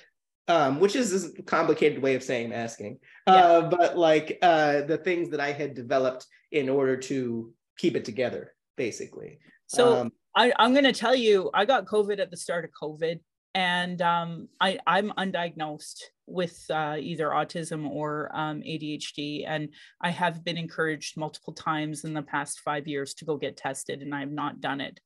Um, 0.48 0.82
which 0.82 0.98
is 0.98 1.34
a 1.40 1.44
complicated 1.44 2.02
way 2.02 2.16
of 2.16 2.24
saying 2.24 2.50
masking. 2.50 2.98
Yeah. 3.26 3.34
Uh, 3.34 3.70
but 3.70 3.98
like 3.98 4.38
uh, 4.42 4.82
the 4.82 4.98
things 4.98 5.30
that 5.30 5.40
I 5.40 5.54
had 5.54 5.76
developed 5.76 6.26
in 6.52 6.68
order 6.68 6.98
to 6.98 7.54
keep 7.78 7.96
it 7.96 8.04
together, 8.04 8.54
basically. 8.76 9.40
So 9.68 10.02
um, 10.02 10.12
I, 10.36 10.52
I'm 10.58 10.74
going 10.74 10.84
to 10.84 10.92
tell 10.92 11.16
you, 11.16 11.52
I 11.54 11.64
got 11.64 11.86
COVID 11.86 12.20
at 12.20 12.32
the 12.32 12.38
start 12.38 12.66
of 12.66 12.72
COVID, 12.72 13.22
and 13.54 14.02
um, 14.02 14.50
I, 14.60 14.80
I'm 14.86 15.12
undiagnosed 15.12 16.02
with 16.32 16.64
uh, 16.70 16.98
either 17.00 17.30
autism 17.30 17.90
or 17.90 18.30
um, 18.34 18.62
ADHD. 18.62 19.44
And 19.48 19.70
I 20.02 20.10
have 20.10 20.44
been 20.44 20.58
encouraged 20.58 21.18
multiple 21.18 21.54
times 21.54 22.04
in 22.04 22.14
the 22.14 22.22
past 22.22 22.62
five 22.62 22.88
years 22.88 23.14
to 23.16 23.26
go 23.26 23.38
get 23.38 23.58
tested, 23.58 24.02
and 24.02 24.14
I 24.14 24.22
have 24.22 24.32
not 24.32 24.62
done 24.62 24.82
it. 24.82 25.00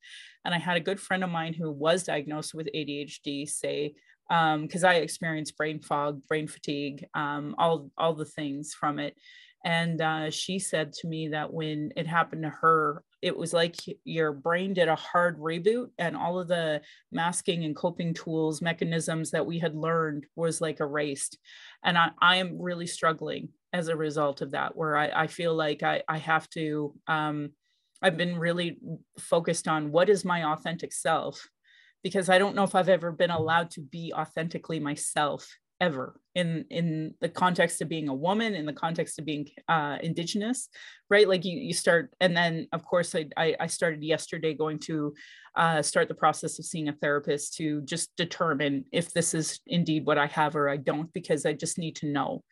And 0.44 0.54
I 0.54 0.60
had 0.60 0.78
a 0.78 0.82
good 0.82 1.00
friend 1.00 1.24
of 1.24 1.30
mine 1.30 1.54
who 1.54 1.72
was 1.72 2.04
diagnosed 2.04 2.54
with 2.54 2.70
ADHD 2.76 3.50
say, 3.50 3.96
because 4.28 4.84
um, 4.84 4.90
I 4.90 4.96
experienced 4.96 5.58
brain 5.58 5.80
fog, 5.80 6.22
brain 6.28 6.48
fatigue, 6.48 7.06
um, 7.14 7.56
all 7.58 7.92
all 7.98 8.14
the 8.14 8.26
things 8.26 8.74
from 8.74 9.00
it. 9.00 9.16
And 9.66 10.00
uh, 10.00 10.30
she 10.30 10.60
said 10.60 10.94
to 10.94 11.08
me 11.08 11.30
that 11.30 11.52
when 11.52 11.92
it 11.98 12.06
happened 12.06 12.44
to 12.44 12.50
her, 12.50 13.04
it 13.24 13.36
was 13.36 13.52
like 13.52 13.76
your 14.04 14.32
brain 14.32 14.76
did 14.76 14.88
a 14.88 14.96
hard 14.96 15.40
reboot, 15.40 15.88
and 15.98 16.16
all 16.16 16.40
of 16.40 16.48
the 16.48 16.82
masking 17.12 17.66
and 17.66 17.76
coping 17.76 18.14
tools, 18.14 18.62
mechanisms 18.62 19.32
that 19.32 19.48
we 19.48 19.58
had 19.58 19.76
learned 19.76 20.28
was 20.36 20.62
like 20.62 20.82
erased. 20.82 21.40
And 21.84 21.98
I, 21.98 22.12
I 22.22 22.36
am 22.36 22.62
really 22.62 22.86
struggling 22.86 23.50
as 23.74 23.88
a 23.88 23.98
result 23.98 24.42
of 24.42 24.52
that, 24.52 24.78
where 24.78 24.96
I, 24.96 25.24
I 25.24 25.28
feel 25.28 25.56
like 25.56 25.82
I, 25.82 26.04
I 26.08 26.20
have 26.20 26.48
to. 26.52 26.94
Um, 27.08 27.50
I've 28.04 28.18
been 28.18 28.38
really 28.38 28.78
focused 29.18 29.68
on 29.68 29.92
what 29.92 30.10
is 30.10 30.24
my 30.24 30.44
authentic 30.52 30.94
self 30.94 31.50
because 32.04 32.30
I 32.30 32.38
don't 32.38 32.56
know 32.56 32.66
if 32.66 32.76
I've 32.76 32.90
ever 32.90 33.12
been 33.12 33.32
allowed 33.32 33.72
to 33.72 33.82
be 33.82 34.14
authentically 34.14 34.80
myself 34.80 35.50
ever 35.82 36.20
in 36.36 36.66
in 36.70 37.14
the 37.22 37.30
context 37.30 37.82
of 37.82 37.90
being 37.90 38.10
a 38.10 38.14
woman 38.14 38.56
in 38.56 38.66
the 38.66 38.74
context 38.74 39.18
of 39.20 39.26
being 39.26 39.48
uh, 39.68 39.98
indigenous 40.02 40.70
right? 41.10 41.28
Like 41.28 41.46
you 41.46 41.58
you 41.58 41.74
start 41.74 42.14
and 42.20 42.36
then 42.36 42.68
of 42.72 42.84
course 42.84 43.16
i 43.16 43.56
i 43.60 43.68
started 43.68 44.04
yesterday 44.04 44.54
going 44.54 44.80
to 44.80 45.14
uh, 45.56 45.82
start 45.82 46.10
the 46.10 46.14
process 46.14 46.60
of 46.60 46.66
seeing 46.66 46.90
a 46.90 46.94
therapist 46.94 47.56
to 47.56 47.80
just 47.84 48.14
determine 48.18 48.84
if 48.92 49.14
this 49.14 49.34
is 49.34 49.62
indeed 49.68 50.06
what 50.06 50.18
i 50.18 50.26
have 50.26 50.54
or 50.54 50.68
i 50.68 50.76
don't 50.76 51.14
because 51.14 51.46
i 51.46 51.54
just 51.54 51.78
need 51.78 51.96
to 51.96 52.08
know 52.08 52.44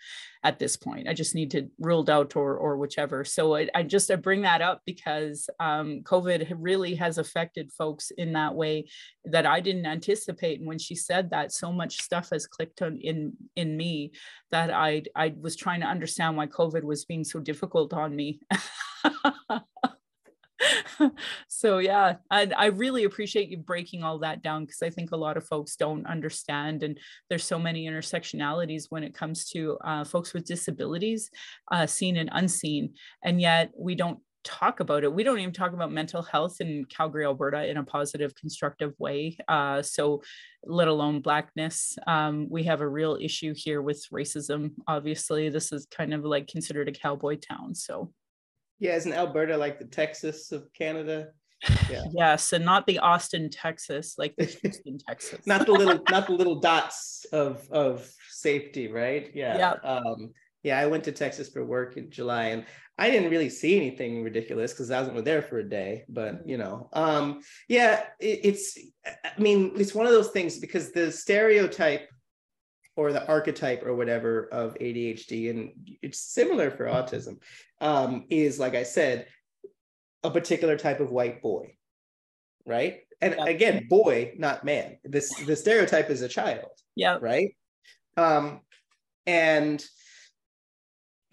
at 0.43 0.59
this 0.59 0.75
point. 0.75 1.07
I 1.07 1.13
just 1.13 1.35
need 1.35 1.51
to 1.51 1.69
ruled 1.79 2.09
out 2.09 2.35
or 2.35 2.57
or 2.57 2.77
whichever. 2.77 3.23
So 3.23 3.55
i, 3.55 3.67
I 3.73 3.83
just 3.83 4.11
i 4.11 4.15
bring 4.15 4.41
that 4.41 4.61
up 4.61 4.81
because 4.85 5.49
um, 5.59 6.01
covid 6.03 6.51
really 6.57 6.95
has 6.95 7.17
affected 7.17 7.71
folks 7.71 8.11
in 8.11 8.33
that 8.33 8.53
way 8.53 8.85
that 9.25 9.45
i 9.45 9.59
didn't 9.59 9.85
anticipate. 9.85 10.59
And 10.59 10.67
when 10.67 10.79
she 10.79 10.95
said 10.95 11.29
that 11.29 11.51
so 11.51 11.71
much 11.71 12.01
stuff 12.01 12.29
has 12.31 12.45
clicked 12.45 12.81
on 12.81 12.97
in 12.97 13.33
in 13.55 13.72
me 13.77 14.11
that 14.51 14.71
I 14.71 15.03
I 15.15 15.33
was 15.39 15.55
trying 15.55 15.81
to 15.81 15.87
understand 15.87 16.37
why 16.37 16.47
COVID 16.47 16.83
was 16.83 17.05
being 17.05 17.23
so 17.23 17.39
difficult 17.39 17.93
on 17.93 18.15
me. 18.15 18.39
so 21.47 21.79
yeah, 21.79 22.15
I, 22.29 22.51
I 22.55 22.65
really 22.67 23.03
appreciate 23.03 23.49
you 23.49 23.57
breaking 23.57 24.03
all 24.03 24.19
that 24.19 24.41
down 24.41 24.65
because 24.65 24.81
I 24.81 24.89
think 24.89 25.11
a 25.11 25.17
lot 25.17 25.37
of 25.37 25.45
folks 25.45 25.75
don't 25.75 26.05
understand, 26.05 26.83
and 26.83 26.97
there's 27.29 27.43
so 27.43 27.59
many 27.59 27.87
intersectionalities 27.87 28.85
when 28.89 29.03
it 29.03 29.13
comes 29.13 29.49
to 29.49 29.77
uh, 29.83 30.03
folks 30.03 30.33
with 30.33 30.45
disabilities, 30.45 31.29
uh, 31.71 31.85
seen 31.85 32.17
and 32.17 32.29
unseen, 32.31 32.93
and 33.23 33.41
yet 33.41 33.71
we 33.77 33.95
don't 33.95 34.19
talk 34.43 34.79
about 34.79 35.03
it. 35.03 35.13
We 35.13 35.23
don't 35.23 35.39
even 35.39 35.53
talk 35.53 35.73
about 35.73 35.91
mental 35.91 36.21
health 36.21 36.61
in 36.61 36.85
Calgary, 36.85 37.25
Alberta 37.25 37.65
in 37.65 37.77
a 37.77 37.83
positive, 37.83 38.35
constructive 38.35 38.93
way. 38.99 39.37
Uh, 39.47 39.81
so, 39.81 40.21
let 40.65 40.87
alone 40.87 41.21
Blackness. 41.21 41.97
Um, 42.07 42.47
we 42.49 42.63
have 42.63 42.81
a 42.81 42.87
real 42.87 43.17
issue 43.19 43.53
here 43.55 43.81
with 43.81 44.05
racism. 44.11 44.71
Obviously, 44.87 45.49
this 45.49 45.71
is 45.71 45.85
kind 45.87 46.13
of 46.13 46.23
like 46.23 46.47
considered 46.47 46.87
a 46.87 46.91
cowboy 46.91 47.37
town. 47.37 47.75
So, 47.75 48.13
yeah, 48.79 48.95
isn't 48.95 49.13
Alberta 49.13 49.57
like 49.57 49.79
the 49.79 49.85
Texas 49.85 50.51
of 50.51 50.71
Canada? 50.73 51.29
Yeah. 51.89 52.03
yes, 52.11 52.53
and 52.53 52.65
not 52.65 52.85
the 52.87 52.99
Austin, 52.99 53.49
Texas, 53.49 54.15
like 54.17 54.35
the 54.37 54.45
Houston, 54.45 54.97
Texas. 55.07 55.45
not 55.45 55.65
the 55.65 55.71
little, 55.73 56.01
not 56.09 56.27
the 56.27 56.33
little 56.33 56.59
dots 56.59 57.25
of 57.31 57.67
of 57.71 58.09
safety, 58.29 58.87
right? 58.87 59.31
Yeah. 59.33 59.57
Yeah. 59.57 59.89
Um, 59.89 60.31
yeah, 60.63 60.79
I 60.79 60.85
went 60.85 61.03
to 61.05 61.11
Texas 61.11 61.49
for 61.49 61.65
work 61.65 61.97
in 61.97 62.09
July, 62.09 62.45
and 62.47 62.65
I 62.97 63.09
didn't 63.09 63.31
really 63.31 63.49
see 63.49 63.75
anything 63.75 64.23
ridiculous 64.23 64.71
because 64.71 64.91
I 64.91 64.99
wasn't 64.99 65.25
there 65.25 65.41
for 65.41 65.59
a 65.59 65.69
day. 65.69 66.05
But 66.07 66.35
mm-hmm. 66.35 66.49
you 66.49 66.57
know, 66.57 66.89
um, 66.93 67.41
yeah, 67.67 68.03
it, 68.19 68.41
it's. 68.43 68.77
I 69.05 69.39
mean, 69.39 69.73
it's 69.75 69.95
one 69.95 70.05
of 70.05 70.11
those 70.11 70.29
things 70.29 70.59
because 70.59 70.91
the 70.91 71.11
stereotype 71.11 72.09
or 72.95 73.11
the 73.11 73.27
archetype 73.27 73.83
or 73.83 73.95
whatever 73.95 74.47
of 74.51 74.75
ADHD, 74.75 75.49
and 75.49 75.71
it's 76.01 76.19
similar 76.19 76.69
for 76.69 76.85
autism, 76.85 77.37
um, 77.81 78.25
is 78.29 78.59
like 78.59 78.75
I 78.75 78.83
said, 78.83 79.27
a 80.23 80.29
particular 80.29 80.77
type 80.77 80.99
of 80.99 81.11
white 81.11 81.41
boy, 81.41 81.75
right? 82.65 82.99
And 83.21 83.35
again, 83.39 83.87
boy, 83.89 84.33
not 84.37 84.63
man. 84.63 84.97
This 85.03 85.33
the 85.45 85.55
stereotype 85.55 86.09
is 86.09 86.21
a 86.21 86.27
child. 86.27 86.69
Yeah. 86.95 87.17
Right. 87.19 87.55
Um, 88.17 88.61
and 89.25 89.83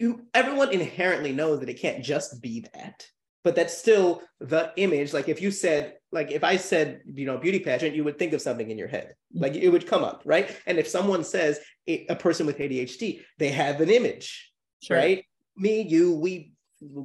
you 0.01 0.25
everyone 0.33 0.71
inherently 0.71 1.31
knows 1.31 1.59
that 1.59 1.69
it 1.69 1.79
can't 1.79 2.03
just 2.03 2.41
be 2.41 2.65
that 2.73 3.05
but 3.43 3.55
that's 3.55 3.77
still 3.77 4.21
the 4.39 4.71
image 4.77 5.13
like 5.13 5.29
if 5.29 5.41
you 5.41 5.51
said 5.51 5.93
like 6.11 6.31
if 6.31 6.43
i 6.43 6.57
said 6.57 7.01
you 7.05 7.25
know 7.25 7.37
beauty 7.37 7.59
pageant 7.59 7.95
you 7.95 8.03
would 8.03 8.19
think 8.19 8.33
of 8.33 8.41
something 8.41 8.69
in 8.69 8.77
your 8.77 8.87
head 8.87 9.13
mm-hmm. 9.33 9.43
like 9.43 9.55
it 9.55 9.69
would 9.69 9.87
come 9.87 10.03
up 10.03 10.21
right 10.25 10.57
and 10.67 10.77
if 10.77 10.87
someone 10.87 11.23
says 11.23 11.59
a 11.87 12.15
person 12.15 12.45
with 12.45 12.57
adhd 12.57 13.21
they 13.37 13.49
have 13.49 13.81
an 13.81 13.89
image 13.89 14.51
sure. 14.81 14.97
right 14.97 15.25
me, 15.57 15.81
you, 15.81 16.15
we 16.15 16.53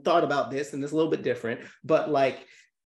thought 0.04 0.24
about 0.24 0.50
this 0.50 0.72
and 0.72 0.82
it's 0.82 0.92
a 0.92 0.96
little 0.96 1.10
bit 1.10 1.22
different, 1.22 1.60
but 1.84 2.10
like, 2.10 2.44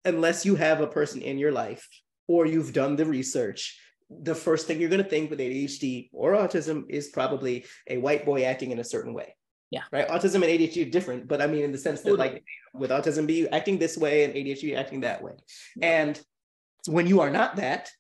unless 0.03 0.45
you 0.45 0.55
have 0.55 0.81
a 0.81 0.87
person 0.87 1.21
in 1.21 1.37
your 1.37 1.51
life 1.51 1.87
or 2.27 2.45
you've 2.45 2.73
done 2.73 2.95
the 2.95 3.05
research, 3.05 3.79
the 4.09 4.35
first 4.35 4.67
thing 4.67 4.79
you're 4.79 4.89
going 4.89 5.03
to 5.03 5.09
think 5.09 5.29
with 5.29 5.39
ADHD 5.39 6.09
or 6.13 6.33
autism 6.33 6.83
is 6.89 7.09
probably 7.09 7.65
a 7.89 7.97
white 7.97 8.25
boy 8.25 8.43
acting 8.43 8.71
in 8.71 8.79
a 8.79 8.83
certain 8.83 9.13
way. 9.13 9.35
Yeah. 9.75 9.83
Right. 9.91 10.07
Autism 10.07 10.35
and 10.35 10.45
ADHD 10.45 10.87
are 10.87 10.89
different, 10.89 11.27
but 11.27 11.41
I 11.41 11.47
mean, 11.47 11.63
in 11.63 11.73
the 11.73 11.77
sense 11.77 11.99
that, 12.03 12.17
like, 12.17 12.45
with 12.73 12.91
autism, 12.91 13.27
be 13.27 13.45
acting 13.49 13.77
this 13.77 13.97
way 13.97 14.23
and 14.23 14.33
ADHD 14.33 14.73
acting 14.73 15.01
that 15.01 15.21
way. 15.21 15.33
And 15.81 16.17
when 16.87 17.07
you 17.07 17.19
are 17.19 17.29
not 17.29 17.57
that, 17.57 17.91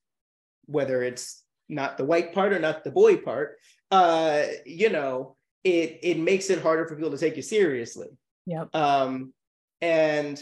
whether 0.67 1.03
it's 1.03 1.43
not 1.67 1.97
the 1.97 2.05
white 2.05 2.33
part 2.33 2.53
or 2.53 2.59
not 2.59 2.85
the 2.85 2.91
boy 2.91 3.17
part, 3.17 3.57
uh, 3.91 4.43
you 4.65 4.89
know, 4.89 5.35
it 5.65 5.99
it 6.01 6.17
makes 6.17 6.49
it 6.49 6.61
harder 6.61 6.87
for 6.87 6.95
people 6.95 7.11
to 7.11 7.17
take 7.17 7.35
you 7.35 7.41
seriously. 7.41 8.07
Yeah. 8.45 8.65
Um, 8.73 9.33
and 9.81 10.41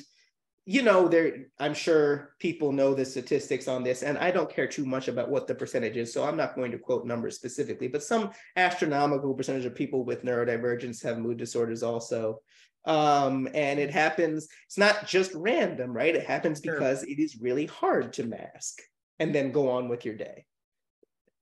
you 0.66 0.82
know, 0.82 1.08
there 1.08 1.48
I'm 1.60 1.74
sure 1.74 2.36
people 2.40 2.72
know 2.72 2.94
the 2.94 3.06
statistics 3.06 3.68
on 3.68 3.84
this, 3.84 4.02
and 4.04 4.18
I 4.18 4.32
don't 4.32 4.50
care 4.50 4.68
too 4.68 4.86
much 4.86 5.08
about 5.08 5.30
what 5.30 5.48
the 5.48 5.56
percentage 5.56 5.98
is, 5.98 6.14
so 6.14 6.24
I'm 6.24 6.38
not 6.38 6.56
going 6.56 6.72
to 6.72 6.78
quote 6.78 7.06
numbers 7.06 7.36
specifically, 7.36 7.88
but 7.88 8.04
some 8.04 8.32
astronomical 8.56 9.34
percentage 9.34 9.66
of 9.66 9.76
people 9.76 10.06
with 10.06 10.24
neurodivergence 10.24 11.04
have 11.04 11.20
mood 11.20 11.38
disorders 11.38 11.84
also. 11.84 12.42
Um, 12.86 13.48
and 13.54 13.80
it 13.80 13.92
happens, 13.92 14.48
it's 14.66 14.78
not 14.78 15.08
just 15.08 15.34
random, 15.34 15.92
right? 15.92 16.16
It 16.16 16.26
happens 16.26 16.62
Sure. 16.64 16.74
because 16.74 17.04
it 17.04 17.18
is 17.20 17.40
really 17.42 17.66
hard 17.66 18.12
to 18.14 18.24
mask 18.26 18.82
and 19.20 19.34
then 19.34 19.52
go 19.54 19.70
on 19.70 19.88
with 19.88 20.04
your 20.04 20.16
day. 20.16 20.46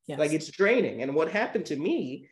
Yes. 0.07 0.19
Like 0.19 0.33
it's 0.33 0.51
draining. 0.51 1.01
And 1.01 1.15
what 1.15 1.31
happened 1.31 1.65
to 1.67 1.75
me 1.75 2.27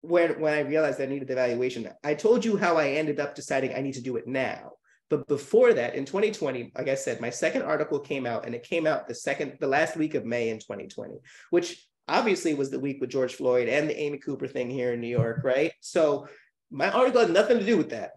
when 0.00 0.40
when 0.40 0.54
I 0.54 0.60
realized 0.60 1.00
I 1.00 1.06
needed 1.06 1.28
the 1.28 1.32
evaluation, 1.32 1.88
I 2.02 2.14
told 2.14 2.44
you 2.44 2.56
how 2.56 2.76
I 2.76 2.90
ended 2.90 3.18
up 3.20 3.34
deciding 3.34 3.74
I 3.74 3.80
need 3.80 3.94
to 3.94 4.02
do 4.02 4.16
it 4.16 4.26
now. 4.26 4.72
But 5.10 5.28
before 5.28 5.72
that, 5.74 5.94
in 5.94 6.04
2020, 6.04 6.72
like 6.76 6.88
I 6.88 6.94
said, 6.94 7.20
my 7.20 7.30
second 7.30 7.62
article 7.62 8.00
came 8.00 8.26
out 8.26 8.46
and 8.46 8.54
it 8.54 8.62
came 8.62 8.86
out 8.86 9.06
the 9.06 9.14
second, 9.14 9.58
the 9.60 9.66
last 9.66 9.96
week 9.96 10.14
of 10.14 10.24
May 10.24 10.48
in 10.48 10.58
2020, 10.58 11.14
which 11.50 11.86
obviously 12.08 12.54
was 12.54 12.70
the 12.70 12.80
week 12.80 13.00
with 13.00 13.10
George 13.10 13.34
Floyd 13.34 13.68
and 13.68 13.88
the 13.88 13.98
Amy 13.98 14.18
Cooper 14.18 14.46
thing 14.46 14.70
here 14.70 14.92
in 14.92 15.00
New 15.00 15.08
York, 15.08 15.42
right? 15.44 15.72
So 15.80 16.26
my 16.70 16.90
article 16.90 17.20
had 17.20 17.30
nothing 17.30 17.58
to 17.58 17.66
do 17.66 17.76
with 17.76 17.90
that, 17.90 18.12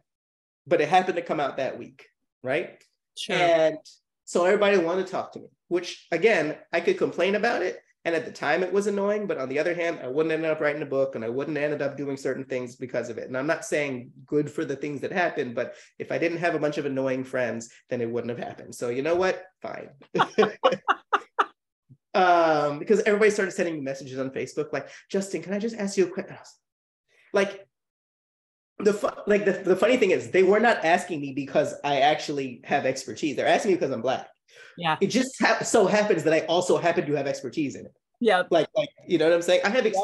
but 0.65 0.81
it 0.81 0.89
happened 0.89 1.17
to 1.17 1.21
come 1.21 1.39
out 1.39 1.57
that 1.57 1.77
week, 1.77 2.05
right? 2.43 2.81
sure. 3.17 3.35
And 3.35 3.77
so 4.25 4.45
everybody 4.45 4.77
wanted 4.77 5.05
to 5.05 5.11
talk 5.11 5.33
to 5.33 5.39
me, 5.39 5.47
which 5.67 6.07
again, 6.11 6.57
I 6.71 6.81
could 6.81 6.97
complain 6.97 7.35
about 7.35 7.61
it. 7.61 7.79
And 8.07 8.15
at 8.15 8.23
the 8.23 8.31
time 8.31 8.63
it 8.63 8.71
was 8.71 8.87
annoying, 8.87 9.27
but 9.27 9.37
on 9.37 9.49
the 9.49 9.59
other 9.59 9.73
hand, 9.73 9.99
I 10.01 10.07
wouldn't 10.07 10.31
end 10.31 10.45
up 10.45 10.61
writing 10.61 10.81
a 10.81 10.85
book 10.85 11.15
and 11.15 11.25
I 11.25 11.29
wouldn't 11.29 11.57
ended 11.57 11.81
up 11.81 11.97
doing 11.97 12.15
certain 12.15 12.45
things 12.45 12.77
because 12.77 13.09
of 13.09 13.17
it. 13.17 13.27
And 13.27 13.35
I'm 13.37 13.47
not 13.47 13.65
saying 13.65 14.11
good 14.25 14.49
for 14.49 14.63
the 14.63 14.77
things 14.77 15.01
that 15.01 15.11
happened, 15.11 15.55
but 15.55 15.75
if 15.99 16.09
I 16.09 16.17
didn't 16.17 16.37
have 16.37 16.55
a 16.55 16.59
bunch 16.59 16.77
of 16.77 16.85
annoying 16.85 17.25
friends, 17.25 17.69
then 17.89 17.99
it 17.99 18.09
wouldn't 18.09 18.29
have 18.29 18.39
happened. 18.39 18.73
So 18.73 18.87
you 18.87 19.01
know 19.01 19.15
what? 19.15 19.43
Fine. 19.61 19.89
um, 22.13 22.79
because 22.79 23.01
everybody 23.01 23.29
started 23.29 23.51
sending 23.51 23.75
me 23.75 23.81
messages 23.81 24.17
on 24.19 24.29
Facebook 24.29 24.71
like, 24.71 24.87
Justin, 25.11 25.41
can 25.41 25.51
I 25.51 25.59
just 25.59 25.75
ask 25.75 25.97
you 25.97 26.05
a 26.05 26.09
question? 26.09 26.33
Like 27.33 27.67
the 28.79 28.93
fu- 28.93 29.09
like 29.27 29.43
the, 29.43 29.51
the 29.51 29.75
funny 29.75 29.97
thing 29.97 30.11
is 30.11 30.31
they 30.31 30.43
were 30.43 30.61
not 30.61 30.85
asking 30.85 31.19
me 31.19 31.33
because 31.33 31.75
I 31.83 31.99
actually 31.99 32.61
have 32.63 32.85
expertise. 32.85 33.35
They're 33.35 33.47
asking 33.47 33.71
me 33.71 33.75
because 33.75 33.91
I'm 33.91 34.01
black. 34.01 34.29
Yeah. 34.77 34.97
It 35.01 35.07
just 35.07 35.39
hap- 35.39 35.65
so 35.65 35.87
happens 35.87 36.23
that 36.23 36.33
I 36.33 36.41
also 36.41 36.77
happen 36.77 37.05
to 37.05 37.13
have 37.13 37.27
expertise 37.27 37.75
in 37.75 37.85
it. 37.85 37.95
Yeah. 38.19 38.43
Like, 38.49 38.67
like 38.75 38.89
you 39.07 39.17
know 39.17 39.25
what 39.25 39.33
I'm 39.33 39.41
saying? 39.41 39.61
I 39.63 39.69
have. 39.69 39.85
Ex- 39.85 39.97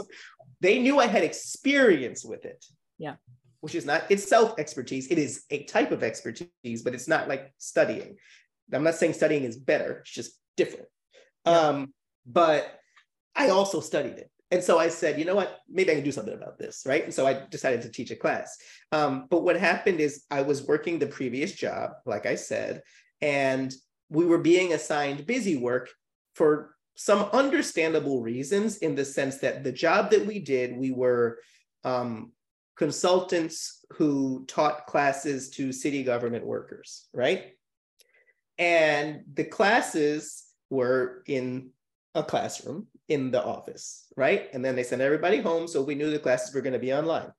They 0.62 0.80
knew 0.80 1.00
I 1.00 1.08
had 1.08 1.24
experience 1.24 2.24
with 2.24 2.46
it. 2.46 2.64
Yeah. 2.98 3.16
Which 3.62 3.76
is 3.76 3.86
not 3.86 4.10
itself 4.12 4.56
expertise. 4.58 5.08
It 5.08 5.18
is 5.18 5.44
a 5.50 5.64
type 5.64 5.92
of 5.92 6.04
expertise, 6.04 6.84
but 6.84 6.94
it's 6.94 7.08
not 7.08 7.28
like 7.28 7.54
studying. 7.58 8.18
I'm 8.72 8.84
not 8.84 8.96
saying 8.96 9.14
studying 9.14 9.44
is 9.44 9.58
better. 9.58 10.00
It's 10.00 10.12
just 10.12 10.40
different. 10.58 10.88
Yeah. 11.46 11.58
Um, 11.60 11.94
but 12.26 12.80
I 13.36 13.50
also 13.50 13.80
studied 13.80 14.18
it. 14.18 14.30
And 14.52 14.64
so 14.64 14.78
I 14.78 14.90
said, 14.90 15.18
you 15.18 15.26
know 15.26 15.34
what, 15.34 15.60
maybe 15.68 15.92
I 15.92 15.96
can 15.96 16.04
do 16.04 16.12
something 16.12 16.34
about 16.34 16.60
this, 16.60 16.84
right? 16.86 17.04
And 17.04 17.14
so 17.14 17.26
I 17.26 17.42
decided 17.50 17.82
to 17.82 17.90
teach 17.90 18.12
a 18.12 18.16
class. 18.16 18.56
Um, 18.92 19.26
but 19.30 19.42
what 19.44 19.58
happened 19.58 20.00
is 20.00 20.26
I 20.30 20.44
was 20.44 20.62
working 20.68 21.00
the 21.00 21.08
previous 21.08 21.54
job, 21.54 21.94
like 22.06 22.28
I 22.28 22.36
said, 22.36 22.84
and 23.20 23.74
we 24.14 24.26
were 24.26 24.38
being 24.38 24.74
assigned 24.74 25.26
busy 25.26 25.58
work 25.58 25.90
for 26.36 26.76
some 26.96 27.24
understandable 27.34 28.22
reasons 28.22 28.78
in 28.78 28.94
the 28.96 29.04
sense 29.04 29.40
that 29.40 29.64
the 29.64 29.72
job 29.72 30.12
that 30.12 30.26
we 30.26 30.40
did, 30.40 30.78
we 30.78 30.92
were 30.92 31.40
um, 31.84 32.32
consultants 32.78 33.84
who 33.94 34.46
taught 34.48 34.86
classes 34.86 35.50
to 35.50 35.72
city 35.72 36.04
government 36.04 36.46
workers, 36.46 37.08
right? 37.14 37.54
And 38.60 39.24
the 39.34 39.44
classes 39.44 40.44
were 40.70 41.24
in 41.26 41.72
a 42.14 42.24
classroom 42.24 42.88
in 43.10 43.32
the 43.32 43.44
office, 43.44 44.06
right? 44.16 44.50
And 44.54 44.64
then 44.64 44.76
they 44.76 44.84
sent 44.84 45.02
everybody 45.02 45.42
home. 45.42 45.68
So 45.68 45.82
we 45.82 45.96
knew 45.96 46.12
the 46.12 46.20
classes 46.20 46.54
were 46.54 46.62
going 46.62 46.74
to 46.74 46.80
be 46.80 46.94
online. 46.94 47.32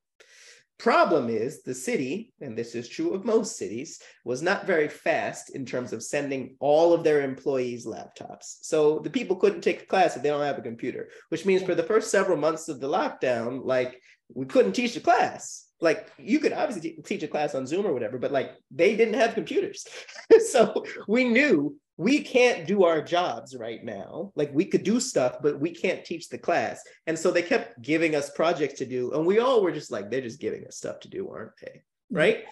Problem 0.78 1.30
is, 1.30 1.62
the 1.62 1.74
city, 1.74 2.32
and 2.40 2.58
this 2.58 2.74
is 2.74 2.88
true 2.88 3.14
of 3.14 3.24
most 3.24 3.56
cities, 3.56 4.00
was 4.24 4.42
not 4.42 4.66
very 4.66 4.88
fast 4.88 5.54
in 5.54 5.64
terms 5.64 5.92
of 5.92 6.02
sending 6.02 6.56
all 6.58 6.92
of 6.92 7.04
their 7.04 7.22
employees 7.22 7.87
laptops. 7.87 8.58
So 8.62 8.98
the 8.98 9.10
people 9.10 9.37
couldn't 9.37 9.60
take 9.60 9.82
a 9.82 9.87
class 9.87 10.16
if 10.16 10.22
they 10.22 10.30
don't 10.30 10.42
have 10.42 10.58
a 10.58 10.62
computer, 10.62 11.10
which 11.28 11.46
means 11.46 11.62
for 11.62 11.76
the 11.76 11.84
first 11.84 12.10
several 12.10 12.37
months 12.37 12.68
of 12.68 12.80
the 12.80 12.88
lockdown, 12.88 13.64
like 13.64 14.00
we 14.34 14.46
couldn't 14.46 14.72
teach 14.72 14.94
the 14.94 15.00
class. 15.00 15.66
Like 15.80 16.10
you 16.18 16.40
could 16.40 16.52
obviously 16.52 16.98
teach 17.04 17.22
a 17.22 17.28
class 17.28 17.54
on 17.54 17.66
Zoom 17.66 17.87
or 17.87 17.92
whatever, 17.92 18.18
but 18.18 18.32
like 18.32 18.52
they 18.70 18.96
didn't 18.96 19.14
have 19.14 19.34
computers. 19.34 19.87
so 20.50 20.84
we 21.06 21.24
knew 21.24 21.76
we 21.96 22.20
can't 22.20 22.66
do 22.66 22.85
our 22.85 23.00
jobs 23.00 23.57
right 23.57 23.85
now. 23.85 24.33
Like 24.35 24.52
we 24.52 24.64
could 24.64 24.83
do 24.83 24.98
stuff, 24.98 25.37
but 25.42 25.61
we 25.61 25.70
can't 25.70 26.04
teach 26.04 26.28
the 26.28 26.38
class. 26.38 26.83
And 27.07 27.16
so 27.18 27.30
they 27.30 27.42
kept 27.42 27.80
giving 27.83 28.16
us 28.16 28.30
projects 28.30 28.78
to 28.80 28.87
do. 28.87 29.12
And 29.12 29.24
we 29.24 29.38
all 29.38 29.62
were 29.62 29.72
just 29.72 29.92
like, 29.92 30.11
they're 30.11 30.20
just 30.20 30.40
giving 30.40 30.66
us 30.66 30.76
stuff 30.76 30.98
to 31.00 31.09
do, 31.09 31.28
aren't 31.28 31.52
they? 31.62 31.83
Right. 32.11 32.44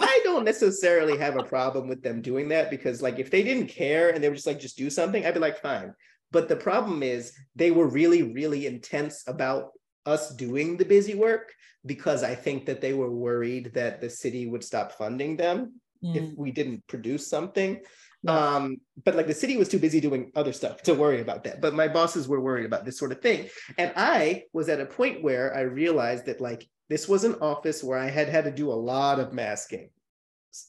I 0.00 0.20
don't 0.24 0.44
necessarily 0.44 1.18
have 1.18 1.36
a 1.36 1.44
problem 1.44 1.88
with 1.88 2.02
them 2.02 2.22
doing 2.22 2.48
that 2.48 2.70
because, 2.70 3.02
like, 3.02 3.18
if 3.18 3.30
they 3.30 3.42
didn't 3.42 3.68
care 3.68 4.10
and 4.10 4.22
they 4.22 4.28
were 4.28 4.34
just 4.34 4.46
like, 4.46 4.58
just 4.58 4.78
do 4.78 4.90
something, 4.90 5.24
I'd 5.24 5.34
be 5.34 5.40
like, 5.40 5.60
fine. 5.60 5.92
But 6.30 6.48
the 6.48 6.56
problem 6.56 7.02
is 7.02 7.32
they 7.54 7.70
were 7.70 7.86
really, 7.86 8.22
really 8.22 8.66
intense 8.66 9.24
about 9.26 9.72
us 10.06 10.34
doing 10.34 10.76
the 10.76 10.84
busy 10.84 11.14
work 11.14 11.52
because 11.86 12.22
I 12.22 12.34
think 12.34 12.66
that 12.66 12.80
they 12.80 12.92
were 12.92 13.10
worried 13.10 13.72
that 13.74 14.00
the 14.00 14.10
city 14.10 14.46
would 14.46 14.64
stop 14.64 14.92
funding 14.92 15.36
them 15.36 15.80
if 16.02 16.36
we 16.36 16.50
didn't 16.50 16.86
produce 16.86 17.28
something. 17.28 17.80
Um, 18.26 18.78
but 19.04 19.14
like 19.14 19.26
the 19.26 19.34
city 19.34 19.56
was 19.56 19.68
too 19.68 19.78
busy 19.78 20.00
doing 20.00 20.32
other 20.34 20.52
stuff 20.52 20.82
to 20.82 20.94
worry 20.94 21.20
about 21.20 21.44
that. 21.44 21.60
But 21.60 21.74
my 21.74 21.88
bosses 21.88 22.28
were 22.28 22.40
worried 22.40 22.66
about 22.66 22.84
this 22.84 22.98
sort 22.98 23.12
of 23.12 23.20
thing. 23.20 23.48
And 23.76 23.92
I 23.96 24.44
was 24.52 24.68
at 24.68 24.80
a 24.80 24.86
point 24.86 25.22
where 25.22 25.54
I 25.54 25.60
realized 25.62 26.26
that 26.26 26.40
like 26.40 26.66
this 26.88 27.08
was 27.08 27.24
an 27.24 27.36
office 27.40 27.82
where 27.82 27.98
I 27.98 28.08
had 28.08 28.28
had 28.28 28.44
to 28.44 28.50
do 28.50 28.70
a 28.70 28.74
lot 28.74 29.20
of 29.20 29.32
masking, 29.32 29.90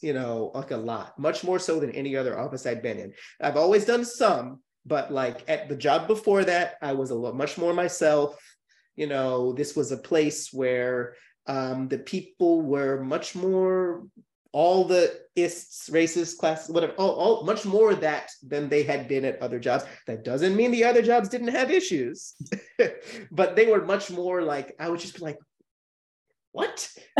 you 0.01 0.13
know, 0.13 0.51
like 0.53 0.71
a 0.71 0.77
lot, 0.77 1.17
much 1.19 1.43
more 1.43 1.59
so 1.59 1.79
than 1.79 1.91
any 1.91 2.15
other 2.15 2.37
office 2.37 2.65
I'd 2.65 2.81
been 2.81 2.99
in. 2.99 3.13
I've 3.41 3.57
always 3.57 3.85
done 3.85 4.05
some, 4.05 4.61
but 4.85 5.11
like 5.11 5.43
at 5.49 5.69
the 5.69 5.75
job 5.75 6.07
before 6.07 6.43
that, 6.45 6.75
I 6.81 6.93
was 6.93 7.11
a 7.11 7.15
lot 7.15 7.35
much 7.35 7.57
more 7.57 7.73
myself. 7.73 8.37
You 8.95 9.07
know, 9.07 9.53
this 9.53 9.75
was 9.75 9.91
a 9.91 9.97
place 9.97 10.53
where 10.53 11.15
um, 11.47 11.87
the 11.89 11.99
people 11.99 12.61
were 12.61 13.03
much 13.03 13.35
more 13.35 14.07
all 14.55 14.85
the 14.85 15.19
ists, 15.35 15.89
racist 15.89 16.37
classes, 16.37 16.69
whatever, 16.69 16.93
all, 16.93 17.11
all 17.11 17.43
much 17.43 17.65
more 17.65 17.93
that 17.93 18.31
than 18.41 18.69
they 18.69 18.83
had 18.83 19.05
been 19.05 19.25
at 19.25 19.41
other 19.41 19.59
jobs. 19.59 19.83
That 20.07 20.23
doesn't 20.23 20.55
mean 20.55 20.71
the 20.71 20.85
other 20.85 21.01
jobs 21.01 21.27
didn't 21.27 21.49
have 21.49 21.69
issues, 21.69 22.35
but 23.31 23.57
they 23.57 23.65
were 23.65 23.83
much 23.83 24.09
more 24.09 24.41
like 24.41 24.73
I 24.79 24.87
would 24.87 25.01
just 25.01 25.15
be 25.15 25.19
like, 25.19 25.37
what? 26.53 26.89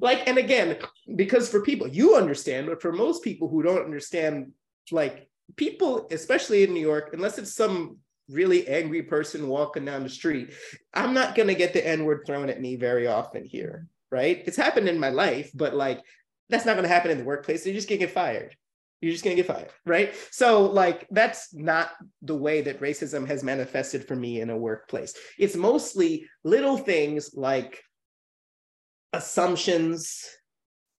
like, 0.00 0.28
and 0.28 0.38
again, 0.38 0.76
because 1.16 1.48
for 1.48 1.62
people 1.62 1.88
you 1.88 2.14
understand, 2.14 2.68
but 2.68 2.80
for 2.80 2.92
most 2.92 3.24
people 3.24 3.48
who 3.48 3.64
don't 3.64 3.84
understand, 3.84 4.52
like 4.92 5.28
people, 5.56 6.06
especially 6.12 6.62
in 6.62 6.72
New 6.72 6.80
York, 6.80 7.10
unless 7.12 7.38
it's 7.38 7.54
some 7.54 7.96
really 8.28 8.68
angry 8.68 9.02
person 9.02 9.48
walking 9.48 9.84
down 9.84 10.04
the 10.04 10.08
street, 10.08 10.52
I'm 10.94 11.12
not 11.12 11.34
gonna 11.34 11.54
get 11.54 11.72
the 11.72 11.84
N 11.84 12.04
word 12.04 12.22
thrown 12.24 12.48
at 12.48 12.60
me 12.60 12.76
very 12.76 13.08
often 13.08 13.44
here 13.44 13.88
right? 14.10 14.42
It's 14.46 14.56
happened 14.56 14.88
in 14.88 14.98
my 14.98 15.10
life, 15.10 15.50
but 15.54 15.74
like 15.74 16.02
that's 16.48 16.64
not 16.64 16.74
going 16.74 16.84
to 16.84 16.92
happen 16.94 17.10
in 17.10 17.18
the 17.18 17.24
workplace. 17.24 17.64
You're 17.64 17.74
just 17.74 17.88
going 17.88 18.00
to 18.00 18.06
get 18.06 18.14
fired. 18.14 18.56
You're 19.00 19.12
just 19.12 19.22
going 19.22 19.36
to 19.36 19.42
get 19.42 19.52
fired, 19.52 19.70
right? 19.86 20.14
So 20.30 20.66
like 20.66 21.06
that's 21.10 21.54
not 21.54 21.90
the 22.22 22.34
way 22.34 22.62
that 22.62 22.80
racism 22.80 23.26
has 23.28 23.44
manifested 23.44 24.08
for 24.08 24.16
me 24.16 24.40
in 24.40 24.50
a 24.50 24.56
workplace. 24.56 25.14
It's 25.38 25.54
mostly 25.54 26.26
little 26.42 26.76
things 26.76 27.30
like 27.34 27.82
assumptions, 29.12 30.24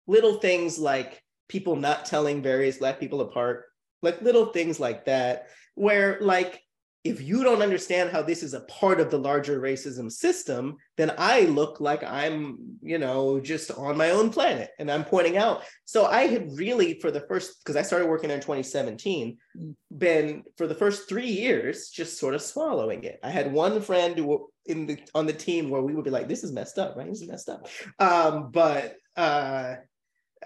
little 0.08 0.36
things 0.36 0.80
like 0.80 1.22
people 1.50 1.76
not 1.76 2.06
telling 2.06 2.42
various 2.42 2.78
black 2.78 3.00
people 3.00 3.22
apart, 3.22 3.66
like 4.02 4.22
little 4.22 4.48
things 4.48 4.80
like 4.80 5.06
that 5.06 5.48
where 5.76 6.20
like 6.22 6.62
if 7.04 7.22
you 7.22 7.44
don't 7.44 7.62
understand 7.62 8.10
how 8.10 8.22
this 8.22 8.44
is 8.44 8.54
a 8.54 8.62
part 8.62 9.00
of 9.00 9.10
the 9.10 9.18
larger 9.18 9.62
racism 9.62 10.12
system, 10.12 10.76
then 10.98 11.14
I 11.18 11.42
look 11.42 11.80
like 11.80 12.04
I'm, 12.04 12.78
you 12.82 12.98
know, 12.98 13.40
just 13.40 13.72
on 13.72 13.96
my 13.96 14.10
own 14.10 14.32
planet 14.32 14.72
and 14.80 14.92
I'm 14.92 15.06
pointing 15.06 15.38
out. 15.38 15.64
So 15.86 16.08
I 16.08 16.28
had 16.28 16.58
really, 16.58 17.00
for 17.00 17.10
the 17.10 17.22
first, 17.22 17.64
because 17.64 17.78
I 17.78 17.84
started 17.84 18.10
working 18.10 18.32
in 18.32 18.42
2017, 18.42 19.38
mm. 19.58 19.76
been 19.98 20.44
for 20.58 20.68
the 20.68 20.76
first 20.76 21.08
three 21.08 21.30
years 21.30 21.90
just 21.90 22.20
sort 22.20 22.36
of 22.36 22.42
swallowing 22.42 23.06
it. 23.06 23.20
I 23.24 23.30
had 23.30 23.54
one 23.54 23.82
friend 23.82 24.18
who 24.18 24.50
in 24.66 24.86
the 24.86 25.00
on 25.16 25.26
the 25.26 25.34
team 25.34 25.70
where 25.70 25.82
we 25.82 25.96
would 25.96 26.06
be 26.06 26.12
like, 26.12 26.28
this 26.28 26.44
is 26.44 26.52
messed 26.52 26.78
up, 26.78 26.98
right? 26.98 27.08
This 27.08 27.22
is 27.22 27.30
messed 27.30 27.50
up. 27.50 27.68
Um, 28.00 28.52
but 28.52 28.98
uh 29.16 29.76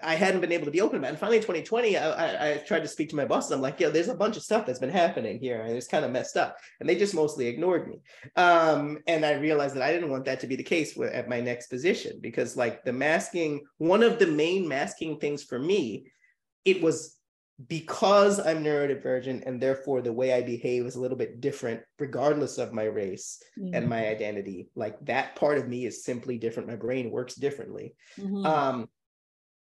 I 0.02 0.14
hadn't 0.16 0.40
been 0.40 0.52
able 0.52 0.64
to 0.64 0.70
be 0.72 0.80
open 0.80 0.98
about 0.98 1.08
it. 1.08 1.10
And 1.10 1.18
finally, 1.18 1.36
in 1.36 1.42
2020, 1.42 1.96
I, 1.96 2.10
I, 2.10 2.50
I, 2.50 2.56
tried 2.58 2.80
to 2.80 2.88
speak 2.88 3.10
to 3.10 3.16
my 3.16 3.24
bosses. 3.24 3.52
I'm 3.52 3.60
like, 3.60 3.78
yo, 3.78 3.90
there's 3.90 4.08
a 4.08 4.14
bunch 4.14 4.36
of 4.36 4.42
stuff 4.42 4.66
that's 4.66 4.80
been 4.80 4.90
happening 4.90 5.38
here, 5.38 5.60
and 5.60 5.76
it's 5.76 5.86
kind 5.86 6.04
of 6.04 6.10
messed 6.10 6.36
up. 6.36 6.56
And 6.80 6.88
they 6.88 6.96
just 6.96 7.14
mostly 7.14 7.46
ignored 7.46 7.88
me. 7.88 8.00
Um, 8.34 8.98
and 9.06 9.24
I 9.24 9.34
realized 9.34 9.76
that 9.76 9.82
I 9.82 9.92
didn't 9.92 10.10
want 10.10 10.24
that 10.24 10.40
to 10.40 10.48
be 10.48 10.56
the 10.56 10.64
case 10.64 10.96
with, 10.96 11.12
at 11.12 11.28
my 11.28 11.40
next 11.40 11.68
position 11.68 12.18
because, 12.20 12.56
like, 12.56 12.84
the 12.84 12.92
masking, 12.92 13.62
one 13.78 14.02
of 14.02 14.18
the 14.18 14.26
main 14.26 14.66
masking 14.66 15.18
things 15.18 15.44
for 15.44 15.58
me, 15.58 16.06
it 16.64 16.82
was 16.82 17.16
because 17.68 18.40
I'm 18.40 18.64
neurodivergent 18.64 19.44
and 19.46 19.60
therefore 19.60 20.02
the 20.02 20.12
way 20.12 20.32
I 20.32 20.42
behave 20.42 20.86
is 20.86 20.96
a 20.96 21.00
little 21.00 21.16
bit 21.16 21.40
different, 21.40 21.82
regardless 22.00 22.58
of 22.58 22.72
my 22.72 22.84
race 22.84 23.40
mm-hmm. 23.56 23.74
and 23.74 23.88
my 23.88 24.08
identity. 24.08 24.70
Like 24.74 24.98
that 25.06 25.36
part 25.36 25.58
of 25.58 25.68
me 25.68 25.86
is 25.86 26.04
simply 26.04 26.36
different. 26.36 26.68
My 26.68 26.74
brain 26.76 27.12
works 27.12 27.36
differently. 27.36 27.94
Mm-hmm. 28.18 28.44
Um, 28.44 28.88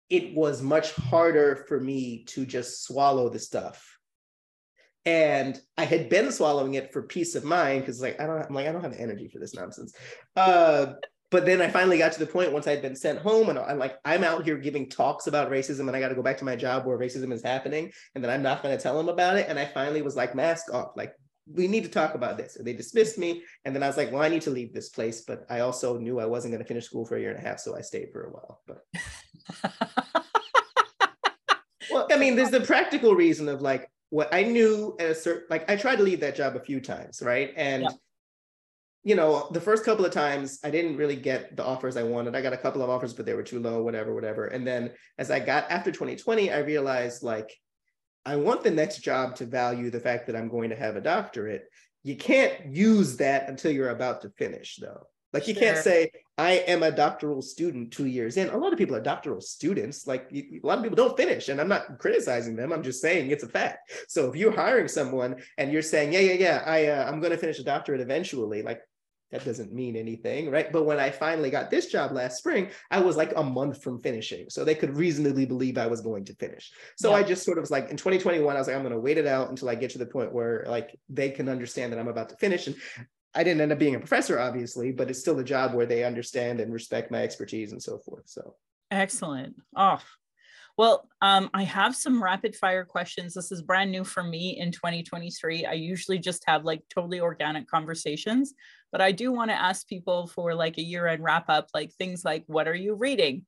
it 0.09 0.33
was 0.35 0.61
much 0.61 0.93
harder 0.93 1.65
for 1.67 1.79
me 1.79 2.23
to 2.25 2.45
just 2.45 2.83
swallow 2.83 3.29
the 3.29 3.39
stuff. 3.39 3.97
And 5.05 5.59
I 5.77 5.85
had 5.85 6.09
been 6.09 6.31
swallowing 6.31 6.73
it 6.73 6.91
for 6.91 7.03
peace 7.03 7.35
of 7.35 7.43
mind 7.43 7.81
because 7.81 8.01
like 8.01 8.19
I 8.19 8.27
don't 8.27 8.41
I'm 8.41 8.53
like 8.53 8.67
I 8.67 8.71
don't 8.71 8.83
have 8.83 8.93
energy 8.93 9.27
for 9.27 9.39
this 9.39 9.55
nonsense. 9.55 9.95
Uh, 10.35 10.93
but 11.31 11.45
then 11.45 11.61
I 11.61 11.69
finally 11.69 11.99
got 11.99 12.11
to 12.13 12.19
the 12.19 12.25
point 12.25 12.51
once 12.51 12.67
I'd 12.67 12.81
been 12.81 12.95
sent 12.95 13.19
home 13.19 13.49
and 13.49 13.59
I'm 13.59 13.77
like 13.77 13.97
I'm 14.03 14.23
out 14.23 14.43
here 14.43 14.57
giving 14.57 14.89
talks 14.89 15.27
about 15.27 15.51
racism 15.51 15.81
and 15.81 15.95
I 15.95 15.99
got 15.99 16.09
to 16.09 16.15
go 16.15 16.23
back 16.23 16.37
to 16.39 16.45
my 16.45 16.55
job 16.55 16.85
where 16.85 16.97
racism 16.97 17.31
is 17.31 17.43
happening 17.43 17.91
and 18.15 18.23
then 18.23 18.31
I'm 18.31 18.43
not 18.43 18.63
going 18.63 18.75
to 18.75 18.81
tell 18.81 18.97
them 18.97 19.09
about 19.09 19.37
it 19.37 19.47
and 19.47 19.57
I 19.57 19.65
finally 19.65 20.01
was 20.01 20.15
like 20.15 20.35
mask 20.35 20.73
off 20.73 20.91
like 20.95 21.13
we 21.53 21.67
need 21.67 21.83
to 21.83 21.89
talk 21.89 22.15
about 22.15 22.37
this. 22.37 22.55
And 22.55 22.65
they 22.65 22.73
dismissed 22.73 23.17
me. 23.17 23.43
And 23.65 23.75
then 23.75 23.83
I 23.83 23.87
was 23.87 23.97
like, 23.97 24.11
well, 24.11 24.21
I 24.21 24.29
need 24.29 24.43
to 24.43 24.51
leave 24.51 24.73
this 24.73 24.89
place. 24.89 25.21
But 25.21 25.45
I 25.49 25.61
also 25.61 25.97
knew 25.97 26.19
I 26.19 26.25
wasn't 26.25 26.53
going 26.53 26.63
to 26.63 26.67
finish 26.67 26.85
school 26.85 27.05
for 27.05 27.17
a 27.17 27.19
year 27.19 27.31
and 27.31 27.39
a 27.39 27.47
half. 27.47 27.59
So 27.59 27.75
I 27.75 27.81
stayed 27.81 28.11
for 28.11 28.23
a 28.23 28.31
while. 28.31 28.61
But 28.67 28.85
well, 31.91 32.07
I 32.11 32.17
mean, 32.17 32.35
there's 32.35 32.51
the 32.51 32.61
practical 32.61 33.15
reason 33.15 33.47
of 33.49 33.61
like 33.61 33.89
what 34.09 34.33
I 34.33 34.43
knew 34.43 34.95
at 34.99 35.09
a 35.09 35.15
certain 35.15 35.45
like 35.49 35.69
I 35.69 35.75
tried 35.75 35.97
to 35.97 36.03
leave 36.03 36.19
that 36.21 36.35
job 36.35 36.55
a 36.55 36.59
few 36.59 36.79
times, 36.79 37.21
right? 37.21 37.53
And 37.55 37.83
yeah. 37.83 37.89
you 39.03 39.15
know, 39.15 39.49
the 39.51 39.61
first 39.61 39.85
couple 39.85 40.05
of 40.05 40.11
times 40.11 40.59
I 40.63 40.69
didn't 40.69 40.97
really 40.97 41.15
get 41.15 41.55
the 41.55 41.65
offers 41.65 41.97
I 41.97 42.03
wanted. 42.03 42.35
I 42.35 42.41
got 42.41 42.53
a 42.53 42.57
couple 42.57 42.81
of 42.81 42.89
offers, 42.89 43.13
but 43.13 43.25
they 43.25 43.33
were 43.33 43.43
too 43.43 43.59
low, 43.59 43.83
whatever, 43.83 44.13
whatever. 44.13 44.47
And 44.47 44.65
then 44.65 44.91
as 45.17 45.31
I 45.31 45.39
got 45.39 45.69
after 45.69 45.91
2020, 45.91 46.51
I 46.51 46.59
realized 46.59 47.23
like 47.23 47.55
I 48.25 48.35
want 48.35 48.63
the 48.63 48.71
next 48.71 48.99
job 48.99 49.35
to 49.37 49.45
value 49.45 49.89
the 49.89 49.99
fact 49.99 50.27
that 50.27 50.35
I'm 50.35 50.49
going 50.49 50.69
to 50.69 50.75
have 50.75 50.95
a 50.95 51.01
doctorate. 51.01 51.63
You 52.03 52.15
can't 52.15 52.73
use 52.73 53.17
that 53.17 53.49
until 53.49 53.71
you're 53.71 53.89
about 53.89 54.21
to 54.21 54.29
finish, 54.29 54.77
though. 54.77 55.07
Like 55.33 55.47
you 55.47 55.53
sure. 55.53 55.63
can't 55.63 55.77
say 55.77 56.11
I 56.37 56.51
am 56.51 56.81
a 56.83 56.91
doctoral 56.91 57.41
student 57.41 57.91
two 57.91 58.07
years 58.07 58.37
in. 58.37 58.49
A 58.49 58.57
lot 58.57 58.71
of 58.71 58.79
people 58.79 58.95
are 58.95 59.01
doctoral 59.01 59.41
students. 59.41 60.07
Like 60.07 60.27
you, 60.31 60.59
a 60.63 60.65
lot 60.65 60.77
of 60.77 60.83
people 60.83 60.95
don't 60.95 61.17
finish, 61.17 61.49
and 61.49 61.61
I'm 61.61 61.67
not 61.67 61.99
criticizing 61.99 62.55
them. 62.55 62.71
I'm 62.71 62.81
just 62.81 63.01
saying 63.01 63.29
it's 63.29 63.43
a 63.43 63.47
fact. 63.47 63.91
So 64.07 64.29
if 64.29 64.35
you're 64.35 64.55
hiring 64.55 64.87
someone 64.87 65.41
and 65.57 65.71
you're 65.71 65.81
saying, 65.81 66.13
yeah, 66.13 66.21
yeah, 66.21 66.33
yeah, 66.33 66.63
I 66.65 66.87
uh, 66.87 67.07
I'm 67.07 67.19
going 67.19 67.31
to 67.31 67.37
finish 67.37 67.59
a 67.59 67.63
doctorate 67.63 68.01
eventually, 68.01 68.63
like 68.63 68.81
that 69.31 69.45
doesn't 69.45 69.71
mean 69.71 69.95
anything, 69.95 70.49
right? 70.49 70.71
But 70.71 70.85
when 70.85 70.99
I 70.99 71.11
finally 71.11 71.49
got 71.49 71.69
this 71.69 71.87
job 71.87 72.11
last 72.11 72.37
spring, 72.37 72.69
I 72.89 72.99
was 72.99 73.15
like 73.15 73.33
a 73.35 73.43
month 73.43 73.83
from 73.83 74.01
finishing. 74.01 74.49
So 74.49 74.63
they 74.63 74.75
could 74.75 74.97
reasonably 74.97 75.45
believe 75.45 75.77
I 75.77 75.87
was 75.87 76.01
going 76.01 76.25
to 76.25 76.35
finish. 76.35 76.71
So 76.97 77.11
yeah. 77.11 77.17
I 77.17 77.23
just 77.23 77.43
sort 77.43 77.57
of 77.57 77.63
was 77.63 77.71
like 77.71 77.89
in 77.89 77.97
2021, 77.97 78.55
I 78.55 78.59
was 78.59 78.67
like, 78.67 78.75
I'm 78.75 78.81
going 78.81 78.93
to 78.93 78.99
wait 78.99 79.17
it 79.17 79.27
out 79.27 79.49
until 79.49 79.69
I 79.69 79.75
get 79.75 79.91
to 79.91 79.99
the 79.99 80.05
point 80.05 80.33
where 80.33 80.65
like 80.67 80.97
they 81.09 81.29
can 81.29 81.47
understand 81.47 81.93
that 81.93 81.99
I'm 81.99 82.07
about 82.07 82.29
to 82.29 82.37
finish. 82.37 82.67
And 82.67 82.75
I 83.35 83.43
didn't 83.43 83.61
end 83.61 83.71
up 83.71 83.79
being 83.79 83.95
a 83.95 83.99
professor, 83.99 84.39
obviously, 84.39 84.91
but 84.91 85.09
it's 85.09 85.19
still 85.19 85.39
a 85.39 85.43
job 85.43 85.73
where 85.73 85.85
they 85.85 86.03
understand 86.03 86.59
and 86.59 86.73
respect 86.73 87.11
my 87.11 87.21
expertise 87.21 87.71
and 87.71 87.81
so 87.81 87.99
forth. 87.99 88.23
So 88.25 88.55
excellent. 88.89 89.55
Oh, 89.75 89.99
well, 90.79 91.09
um, 91.21 91.49
I 91.53 91.63
have 91.63 91.93
some 91.93 92.23
rapid 92.23 92.55
fire 92.55 92.85
questions. 92.85 93.33
This 93.33 93.51
is 93.51 93.61
brand 93.61 93.91
new 93.91 94.05
for 94.05 94.23
me 94.23 94.57
in 94.57 94.71
2023. 94.71 95.65
I 95.65 95.73
usually 95.73 96.17
just 96.19 96.41
have 96.47 96.63
like 96.63 96.81
totally 96.89 97.19
organic 97.19 97.67
conversations, 97.67 98.53
but 98.91 99.01
I 99.01 99.11
do 99.11 99.31
want 99.31 99.51
to 99.51 99.55
ask 99.55 99.87
people 99.87 100.27
for 100.27 100.55
like 100.55 100.77
a 100.77 100.83
year 100.83 101.07
end 101.07 101.23
wrap 101.23 101.49
up, 101.49 101.69
like 101.73 101.93
things 101.93 102.25
like, 102.25 102.43
what 102.47 102.67
are 102.67 102.75
you 102.75 102.95
reading? 102.95 103.45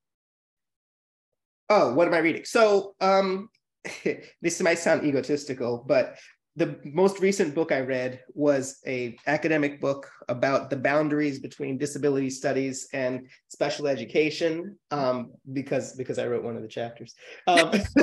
Oh, 1.70 1.94
what 1.94 2.08
am 2.08 2.14
I 2.14 2.20
reading? 2.20 2.46
So, 2.46 2.96
um, 3.02 3.50
this 4.42 4.62
might 4.62 4.80
sound 4.80 5.06
egotistical, 5.06 5.84
but 5.88 6.18
the 6.58 6.78
most 6.84 7.20
recent 7.22 7.56
book 7.56 7.72
I 7.72 7.80
read 7.80 8.20
was 8.34 8.80
a 8.86 9.18
academic 9.26 9.80
book 9.80 10.12
about 10.28 10.70
the 10.70 10.76
boundaries 10.76 11.39
between 11.39 11.78
disability 11.78 12.30
studies 12.30 12.89
and 12.94 13.28
special 13.48 13.88
education 13.88 14.78
um, 14.92 15.32
because 15.54 15.96
because 15.96 16.20
I 16.20 16.28
wrote 16.28 16.44
one 16.44 16.58
of 16.58 16.62
the 16.62 16.68
chapters. 16.68 17.16
Um, 17.48 17.72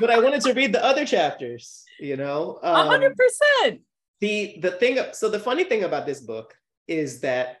but 0.00 0.10
I 0.10 0.20
wanted 0.20 0.42
to 0.42 0.54
read 0.54 0.72
the 0.72 0.84
other 0.84 1.04
chapters. 1.04 1.84
You 1.98 2.16
know, 2.16 2.60
um, 2.62 2.86
hundred 2.86 3.16
percent. 3.16 3.80
The 4.20 4.58
the 4.60 4.72
thing. 4.72 4.98
So 5.12 5.28
the 5.28 5.38
funny 5.38 5.64
thing 5.64 5.84
about 5.84 6.06
this 6.06 6.20
book 6.20 6.54
is 6.86 7.20
that 7.20 7.58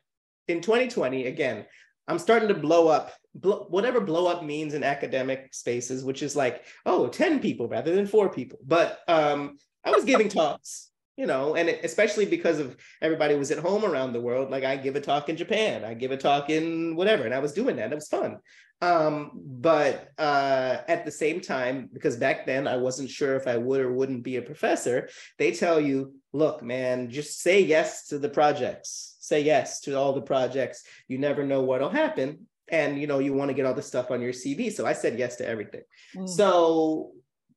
in 0.48 0.60
2020, 0.60 1.26
again, 1.26 1.64
I'm 2.08 2.18
starting 2.18 2.48
to 2.48 2.54
blow 2.54 2.88
up 2.88 3.12
blow, 3.34 3.66
whatever 3.68 4.00
blow 4.00 4.26
up 4.26 4.42
means 4.44 4.74
in 4.74 4.84
academic 4.84 5.54
spaces, 5.54 6.04
which 6.04 6.22
is 6.22 6.36
like, 6.36 6.64
oh, 6.86 7.08
10 7.08 7.40
people 7.40 7.68
rather 7.68 7.94
than 7.94 8.06
four 8.06 8.28
people. 8.28 8.58
But 8.66 9.00
um, 9.08 9.58
I 9.84 9.90
was 9.90 10.04
giving 10.04 10.28
talks, 10.40 10.89
you 11.20 11.26
know, 11.26 11.54
and 11.54 11.68
especially 11.68 12.24
because 12.24 12.58
of 12.58 12.78
everybody 13.02 13.34
was 13.34 13.50
at 13.50 13.58
home 13.58 13.84
around 13.84 14.14
the 14.14 14.20
world. 14.22 14.50
Like 14.50 14.64
I 14.64 14.74
give 14.76 14.96
a 14.96 15.02
talk 15.02 15.28
in 15.28 15.36
Japan, 15.36 15.84
I 15.84 15.92
give 15.92 16.12
a 16.12 16.16
talk 16.16 16.48
in 16.48 16.96
whatever, 16.96 17.24
and 17.24 17.34
I 17.34 17.40
was 17.40 17.52
doing 17.52 17.76
that. 17.76 17.92
It 17.92 17.94
was 17.94 18.08
fun. 18.08 18.38
Um, 18.80 19.32
but 19.34 20.12
uh, 20.16 20.78
at 20.88 21.04
the 21.04 21.10
same 21.10 21.42
time, 21.42 21.90
because 21.92 22.16
back 22.16 22.46
then 22.46 22.66
I 22.66 22.78
wasn't 22.78 23.10
sure 23.10 23.36
if 23.36 23.46
I 23.46 23.58
would 23.58 23.82
or 23.82 23.92
wouldn't 23.92 24.22
be 24.22 24.36
a 24.36 24.42
professor, 24.42 25.10
they 25.38 25.52
tell 25.52 25.78
you, 25.78 26.14
look, 26.32 26.62
man, 26.62 27.10
just 27.10 27.42
say 27.42 27.60
yes 27.60 28.06
to 28.06 28.18
the 28.18 28.30
projects. 28.30 29.18
Say 29.20 29.42
yes 29.42 29.80
to 29.82 29.98
all 29.98 30.14
the 30.14 30.22
projects. 30.22 30.84
You 31.06 31.18
never 31.18 31.44
know 31.44 31.60
what'll 31.60 31.90
happen 31.90 32.46
and 32.70 32.98
you 32.98 33.06
know 33.06 33.18
you 33.18 33.34
want 33.34 33.50
to 33.50 33.54
get 33.54 33.66
all 33.66 33.74
the 33.74 33.82
stuff 33.82 34.12
on 34.12 34.22
your 34.22 34.32
cv 34.32 34.70
so 34.70 34.86
i 34.86 34.92
said 34.92 35.18
yes 35.18 35.34
to 35.34 35.44
everything 35.44 35.82
mm. 36.16 36.28
so 36.28 37.10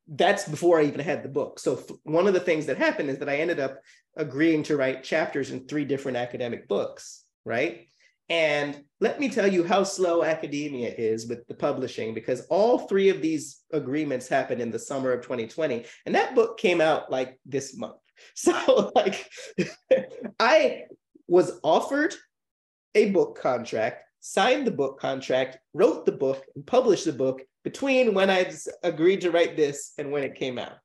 that's 0.07 0.47
before 0.47 0.79
I 0.79 0.83
even 0.83 0.99
had 0.99 1.23
the 1.23 1.29
book. 1.29 1.59
So 1.59 1.81
one 2.03 2.27
of 2.27 2.33
the 2.33 2.39
things 2.39 2.65
that 2.65 2.77
happened 2.77 3.09
is 3.09 3.19
that 3.19 3.29
I 3.29 3.37
ended 3.37 3.59
up 3.59 3.79
agreeing 4.17 4.63
to 4.63 4.77
write 4.77 5.03
chapters 5.03 5.51
in 5.51 5.67
three 5.67 5.85
different 5.85 6.17
academic 6.17 6.67
books, 6.67 7.23
right? 7.45 7.87
And 8.29 8.83
let 8.99 9.19
me 9.19 9.29
tell 9.29 9.47
you 9.47 9.63
how 9.63 9.83
slow 9.83 10.23
academia 10.23 10.93
is 10.97 11.27
with 11.27 11.45
the 11.47 11.53
publishing, 11.53 12.13
because 12.13 12.45
all 12.49 12.79
three 12.79 13.09
of 13.09 13.21
these 13.21 13.61
agreements 13.71 14.27
happened 14.27 14.61
in 14.61 14.71
the 14.71 14.79
summer 14.79 15.11
of 15.11 15.21
2020. 15.21 15.85
And 16.05 16.15
that 16.15 16.35
book 16.35 16.57
came 16.57 16.81
out 16.81 17.11
like 17.11 17.39
this 17.45 17.77
month. 17.77 17.95
So, 18.35 18.91
like, 18.95 19.27
I 20.39 20.83
was 21.27 21.59
offered 21.63 22.13
a 22.95 23.09
book 23.09 23.41
contract, 23.41 24.05
signed 24.25 24.65
the 24.65 24.71
book 24.71 25.01
contract, 25.01 25.57
wrote 25.73 26.05
the 26.05 26.11
book, 26.11 26.45
and 26.55 26.65
published 26.65 27.03
the 27.03 27.11
book 27.11 27.41
between 27.65 28.13
when 28.13 28.29
I 28.29 28.49
agreed 28.81 29.19
to 29.21 29.31
write 29.31 29.57
this 29.57 29.91
and 29.97 30.11
when 30.13 30.23
it 30.23 30.35
came 30.35 30.57
out. 30.57 30.77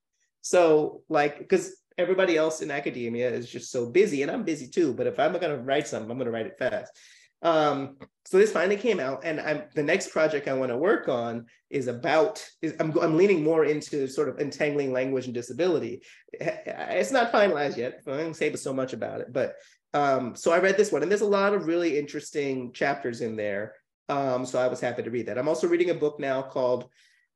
So, 0.43 1.03
like, 1.09 1.39
because 1.39 1.77
everybody 1.97 2.37
else 2.37 2.63
in 2.63 2.73
academia 2.73 3.31
is 3.31 3.49
just 3.49 3.71
so 3.71 3.91
busy, 3.91 4.23
and 4.23 4.31
I'm 4.31 4.43
busy 4.43 4.67
too. 4.67 4.93
But 4.93 5.07
if 5.07 5.21
I'm 5.21 5.33
going 5.33 5.57
to 5.57 5.63
write 5.63 5.87
something, 5.87 6.11
I'm 6.11 6.19
going 6.19 6.27
to 6.27 6.33
write 6.33 6.47
it 6.47 6.59
fast. 6.59 6.93
Um, 7.41 7.97
so 8.25 8.39
this 8.39 8.51
finally 8.51 8.77
came 8.77 8.99
out, 8.99 9.23
and 9.25 9.41
I'm 9.41 9.63
the 9.77 9.85
next 9.85 10.11
project 10.11 10.49
I 10.49 10.55
want 10.55 10.73
to 10.73 10.77
work 10.77 11.09
on 11.09 11.47
is 11.71 11.87
about. 11.87 12.45
Is, 12.61 12.75
I'm 12.81 12.97
I'm 12.99 13.17
leaning 13.17 13.45
more 13.45 13.65
into 13.65 14.09
sort 14.09 14.29
of 14.29 14.41
entangling 14.41 14.93
language 14.93 15.27
and 15.27 15.35
disability. 15.35 16.03
It's 16.33 17.13
not 17.13 17.31
finalized 17.31 17.77
yet. 17.77 18.01
I 18.09 18.17
don't 18.17 18.35
say 18.35 18.53
so 18.57 18.73
much 18.73 18.95
about 18.95 19.21
it, 19.21 19.33
but 19.33 19.55
um, 19.95 20.37
so 20.37 20.53
I 20.53 20.59
read 20.59 20.77
this 20.77 20.93
one, 20.93 21.03
and 21.03 21.11
there's 21.11 21.23
a 21.23 21.27
lot 21.27 21.55
of 21.55 21.67
really 21.67 21.99
interesting 21.99 22.73
chapters 22.73 23.21
in 23.21 23.37
there. 23.37 23.75
Um, 24.09 24.47
so 24.47 24.59
I 24.59 24.69
was 24.69 24.81
happy 24.81 25.03
to 25.03 25.11
read 25.11 25.27
that. 25.27 25.39
I'm 25.39 25.49
also 25.49 25.67
reading 25.67 25.91
a 25.91 25.95
book 25.95 26.19
now 26.19 26.43
called 26.43 26.89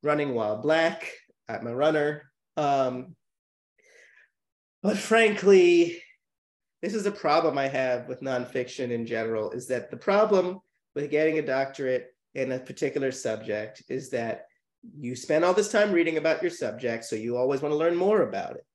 Running 0.03 0.35
While 0.35 0.61
Black. 0.61 1.11
I'm 1.49 1.67
a 1.67 1.75
runner. 1.75 2.31
Um, 2.57 3.15
but 4.83 4.97
frankly, 4.97 6.03
this 6.83 6.95
is 6.95 7.07
a 7.07 7.13
problem 7.13 7.57
I 7.57 7.69
have 7.69 8.09
with 8.09 8.23
nonfiction 8.23 8.91
in 8.91 9.07
general 9.07 9.53
is 9.53 9.69
that 9.69 9.91
the 9.91 9.97
problem 9.97 10.61
with 10.95 11.11
getting 11.11 11.39
a 11.39 11.47
doctorate 11.47 12.15
in 12.35 12.53
a 12.53 12.59
particular 12.59 13.13
subject 13.13 13.83
is 13.89 14.11
that 14.11 14.47
you 14.99 15.15
spend 15.15 15.45
all 15.45 15.55
this 15.55 15.71
time 15.71 15.93
reading 15.93 16.17
about 16.17 16.43
your 16.43 16.51
subject, 16.51 17.05
so 17.05 17.15
you 17.15 17.37
always 17.37 17.63
want 17.63 17.73
to 17.73 17.77
learn 17.77 17.95
more 17.95 18.23
about 18.23 18.57
it. 18.57 18.67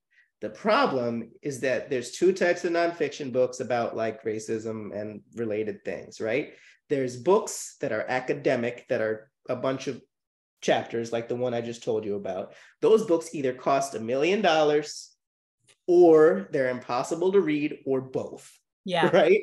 The 0.41 0.49
problem 0.49 1.31
is 1.41 1.59
that 1.61 1.89
there's 1.89 2.11
two 2.11 2.31
types 2.31 2.63
of 2.63 2.71
nonfiction 2.71 3.31
books 3.31 3.59
about 3.59 3.95
like 3.95 4.23
racism 4.23 4.95
and 4.95 5.21
related 5.35 5.83
things, 5.83 6.21
right? 6.21 6.53
There's 6.89 7.17
books 7.17 7.75
that 7.81 7.91
are 7.91 8.05
academic, 8.07 8.88
that 8.89 9.01
are 9.01 9.31
a 9.49 9.55
bunch 9.55 9.88
of 9.88 10.01
chapters, 10.61 11.11
like 11.11 11.27
the 11.27 11.35
one 11.35 11.53
I 11.53 11.61
just 11.61 11.83
told 11.83 12.05
you 12.05 12.15
about. 12.15 12.53
Those 12.81 13.05
books 13.05 13.33
either 13.33 13.53
cost 13.53 13.95
a 13.95 13.99
million 13.99 14.41
dollars 14.41 15.15
or 15.88 16.49
they're 16.51 16.69
impossible 16.69 17.31
to 17.31 17.41
read 17.41 17.79
or 17.85 18.01
both. 18.01 18.51
Yeah. 18.85 19.09
Right. 19.13 19.41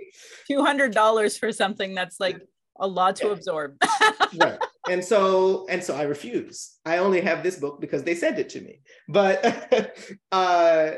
$200 0.50 1.38
for 1.38 1.52
something 1.52 1.94
that's 1.94 2.18
like 2.18 2.40
a 2.78 2.86
lot 2.86 3.16
to 3.16 3.30
absorb. 3.30 3.76
right. 4.36 4.58
And 4.90 5.04
so 5.04 5.66
and 5.68 5.82
so 5.82 5.96
I 5.96 6.02
refuse. 6.02 6.78
I 6.84 6.98
only 6.98 7.20
have 7.20 7.42
this 7.42 7.58
book 7.58 7.80
because 7.80 8.02
they 8.02 8.14
sent 8.14 8.38
it 8.38 8.48
to 8.50 8.60
me. 8.60 8.80
But 9.08 9.96
uh 10.32 10.90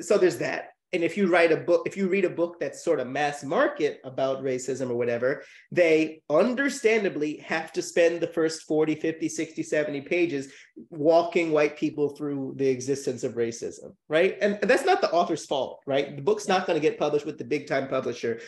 so 0.00 0.18
there's 0.18 0.38
that. 0.38 0.70
And 0.92 1.02
if 1.02 1.16
you 1.16 1.26
write 1.26 1.50
a 1.50 1.56
book 1.56 1.82
if 1.86 1.96
you 1.96 2.08
read 2.08 2.24
a 2.24 2.30
book 2.30 2.58
that's 2.60 2.84
sort 2.84 3.00
of 3.00 3.08
mass 3.08 3.42
market 3.42 4.00
about 4.04 4.44
racism 4.44 4.90
or 4.90 4.94
whatever 4.94 5.42
they 5.72 6.22
understandably 6.30 7.38
have 7.38 7.72
to 7.72 7.82
spend 7.82 8.20
the 8.20 8.28
first 8.28 8.62
40 8.62 8.94
50 8.94 9.28
60 9.28 9.62
70 9.64 10.00
pages 10.02 10.52
walking 10.90 11.50
white 11.50 11.76
people 11.76 12.10
through 12.10 12.54
the 12.56 12.68
existence 12.68 13.24
of 13.24 13.34
racism 13.34 13.92
right? 14.08 14.38
And 14.40 14.58
that's 14.62 14.84
not 14.84 15.00
the 15.00 15.10
author's 15.10 15.44
fault 15.44 15.80
right? 15.84 16.14
The 16.14 16.22
book's 16.22 16.46
not 16.46 16.64
going 16.64 16.80
to 16.80 16.88
get 16.88 16.98
published 16.98 17.26
with 17.26 17.38
the 17.38 17.44
big 17.44 17.66
time 17.66 17.88
publisher 17.88 18.40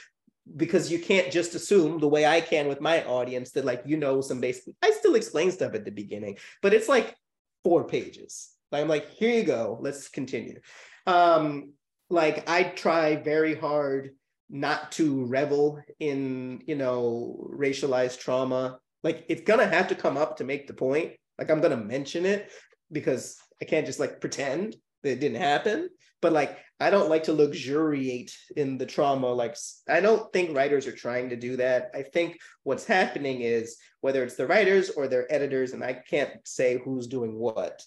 because 0.57 0.92
you 0.92 0.99
can't 0.99 1.32
just 1.32 1.55
assume 1.55 1.99
the 1.99 2.09
way 2.09 2.24
I 2.24 2.40
can 2.40 2.68
with 2.68 2.80
my 2.80 3.05
audience 3.05 3.51
that 3.53 3.64
like 3.64 3.82
you 3.84 3.97
know 3.97 4.20
some 4.20 4.40
basic 4.40 4.74
I 4.82 4.90
still 4.92 5.16
explain 5.16 5.51
stuff 5.51 5.74
at 5.74 5.84
the 5.84 5.90
beginning 5.90 6.38
but 6.62 6.72
it's 6.72 6.88
like 6.88 7.16
four 7.64 7.84
pages 7.84 8.51
I'm 8.72 8.88
like 8.88 9.11
here 9.11 9.30
you 9.30 9.42
go 9.42 9.78
let's 9.80 10.09
continue 10.09 10.61
um 11.07 11.72
like 12.11 12.49
I 12.49 12.64
try 12.64 13.16
very 13.16 13.55
hard 13.55 14.11
not 14.49 14.92
to 14.92 15.24
revel 15.26 15.80
in, 15.99 16.62
you 16.66 16.76
know, 16.76 17.49
racialized 17.53 18.20
trauma. 18.20 18.78
Like 19.03 19.24
it's 19.28 19.42
gonna 19.42 19.66
have 19.66 19.88
to 19.88 19.94
come 19.94 20.16
up 20.16 20.36
to 20.36 20.44
make 20.44 20.66
the 20.66 20.74
point. 20.74 21.12
Like 21.38 21.51
I'm 21.51 21.61
gonna 21.61 21.76
mention 21.76 22.24
it 22.24 22.51
because 22.92 23.36
I 23.61 23.64
can't 23.64 23.86
just 23.86 24.01
like 24.01 24.20
pretend 24.20 24.76
that 25.03 25.12
it 25.12 25.20
didn't 25.20 25.40
happen. 25.40 25.88
But 26.22 26.32
like 26.32 26.59
I 26.78 26.90
don't 26.90 27.08
like 27.08 27.24
to 27.24 27.32
luxuriate 27.32 28.36
in 28.56 28.76
the 28.76 28.84
trauma. 28.84 29.32
Like 29.32 29.56
I 29.88 30.00
don't 30.00 30.30
think 30.32 30.54
writers 30.54 30.86
are 30.86 30.92
trying 30.92 31.30
to 31.30 31.36
do 31.36 31.56
that. 31.56 31.90
I 31.94 32.02
think 32.02 32.38
what's 32.64 32.84
happening 32.84 33.40
is 33.40 33.78
whether 34.02 34.22
it's 34.22 34.36
the 34.36 34.46
writers 34.46 34.90
or 34.90 35.08
their 35.08 35.32
editors, 35.32 35.72
and 35.72 35.82
I 35.82 35.94
can't 35.94 36.32
say 36.44 36.80
who's 36.84 37.06
doing 37.06 37.38
what. 37.38 37.82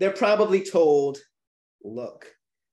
They're 0.00 0.10
probably 0.10 0.62
told 0.64 1.18
look, 1.84 2.26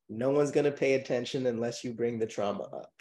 no 0.10 0.32
one's 0.32 0.52
going 0.52 0.66
to 0.66 0.72
pay 0.72 0.94
attention 0.94 1.46
unless 1.46 1.84
you 1.84 1.94
bring 1.94 2.18
the 2.18 2.26
trauma 2.26 2.64
up. 2.64 2.92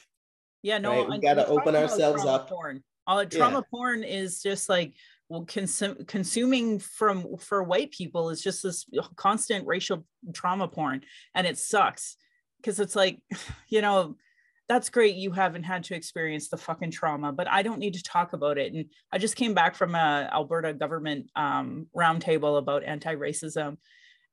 Yeah, 0.62 0.78
no, 0.78 1.00
right? 1.00 1.08
we 1.08 1.18
got 1.18 1.34
to 1.34 1.46
open 1.46 1.74
ourselves 1.74 2.24
up. 2.24 2.50
Porn. 2.50 2.82
Uh, 3.06 3.24
trauma 3.24 3.58
yeah. 3.58 3.62
porn 3.70 4.04
is 4.04 4.42
just 4.42 4.68
like 4.68 4.92
well, 5.30 5.46
consum- 5.46 6.06
consuming 6.08 6.80
from 6.80 7.36
for 7.38 7.62
white 7.62 7.92
people 7.92 8.30
is 8.30 8.42
just 8.42 8.64
this 8.64 8.84
constant 9.14 9.66
racial 9.66 10.04
trauma 10.34 10.66
porn, 10.66 11.02
and 11.34 11.46
it 11.46 11.56
sucks 11.56 12.16
because 12.56 12.80
it's 12.80 12.96
like, 12.96 13.20
you 13.68 13.80
know, 13.80 14.16
that's 14.68 14.90
great 14.90 15.16
you 15.16 15.32
haven't 15.32 15.64
had 15.64 15.82
to 15.82 15.96
experience 15.96 16.48
the 16.48 16.56
fucking 16.56 16.92
trauma 16.92 17.32
but 17.32 17.50
i 17.50 17.60
don't 17.60 17.80
need 17.80 17.94
to 17.94 18.02
talk 18.04 18.34
about 18.34 18.56
it 18.56 18.72
and 18.72 18.84
i 19.10 19.18
just 19.18 19.34
came 19.34 19.52
back 19.52 19.74
from 19.74 19.96
a 19.96 20.28
alberta 20.32 20.72
government 20.72 21.28
um, 21.34 21.88
roundtable 21.94 22.56
about 22.56 22.84
anti-racism 22.84 23.76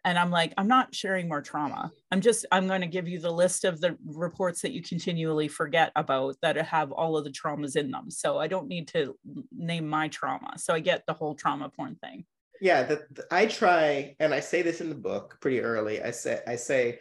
and 0.08 0.18
i'm 0.18 0.32
like 0.32 0.54
i'm 0.58 0.68
not 0.68 0.96
sharing 0.96 1.28
more 1.28 1.42
trauma. 1.42 1.92
I'm 2.12 2.22
just 2.22 2.46
i'm 2.52 2.68
going 2.68 2.82
to 2.82 2.88
give 2.88 3.08
you 3.08 3.20
the 3.20 3.32
list 3.32 3.66
of 3.66 3.82
the 3.82 3.98
reports 4.06 4.62
that 4.62 4.72
you 4.72 4.82
continually 4.82 5.50
forget 5.50 5.92
about 5.96 6.38
that 6.42 6.56
have 6.56 6.92
all 6.94 7.18
of 7.18 7.26
the 7.26 7.30
traumas 7.30 7.76
in 7.76 7.92
them. 7.92 8.10
So 8.10 8.40
i 8.40 8.48
don't 8.48 8.68
need 8.68 8.88
to 8.90 9.16
name 9.52 9.88
my 9.88 10.08
trauma. 10.08 10.54
So 10.58 10.74
i 10.74 10.80
get 10.80 11.04
the 11.06 11.14
whole 11.14 11.36
trauma 11.36 11.70
porn 11.70 11.96
thing. 11.96 12.26
Yeah 12.62 12.84
the, 12.84 13.06
the, 13.12 13.26
i 13.32 13.46
try 13.46 14.16
and 14.20 14.34
i 14.34 14.40
say 14.40 14.62
this 14.62 14.82
in 14.82 14.90
the 14.90 14.96
book 15.10 15.38
pretty 15.42 15.60
early 15.60 16.02
i 16.02 16.12
say 16.12 16.42
i 16.48 16.56
say 16.56 17.00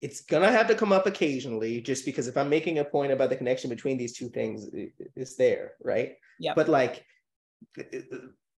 it's 0.00 0.22
gonna 0.22 0.50
have 0.50 0.66
to 0.68 0.74
come 0.74 0.92
up 0.92 1.06
occasionally 1.06 1.80
just 1.80 2.04
because 2.04 2.26
if 2.26 2.36
i'm 2.36 2.48
making 2.48 2.78
a 2.78 2.84
point 2.84 3.12
about 3.12 3.28
the 3.30 3.36
connection 3.36 3.70
between 3.70 3.98
these 3.98 4.16
two 4.16 4.30
things 4.30 4.68
it's 5.14 5.36
there 5.36 5.74
right? 5.84 6.14
Yeah 6.40 6.54
but 6.56 6.68
like 6.68 7.04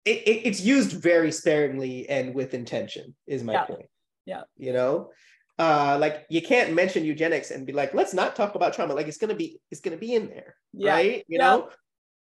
it, 0.07 0.23
it, 0.27 0.47
it's 0.47 0.61
used 0.61 0.93
very 0.93 1.33
sparingly 1.33 2.09
and 2.09 2.35
with 2.35 2.55
intention 2.55 3.15
is 3.27 3.43
my 3.43 3.55
yeah. 3.55 3.65
point. 3.65 3.87
Yeah. 4.25 4.43
You 4.57 4.73
know? 4.73 5.11
Uh 5.59 5.97
like 6.01 6.27
you 6.29 6.43
can't 6.43 6.75
mention 6.75 7.05
eugenics 7.05 7.51
and 7.51 7.67
be 7.67 7.73
like 7.73 7.93
let's 7.95 8.15
not 8.15 8.37
talk 8.37 8.55
about 8.55 8.75
trauma. 8.75 8.95
Like 8.95 9.09
it's 9.09 9.19
gonna 9.19 9.35
be 9.35 9.59
it's 9.71 9.81
gonna 9.81 9.97
be 9.97 10.15
in 10.15 10.29
there 10.29 10.55
yeah. 10.73 10.93
right? 10.93 11.25
You 11.29 11.39
yeah. 11.39 11.47
know? 11.47 11.71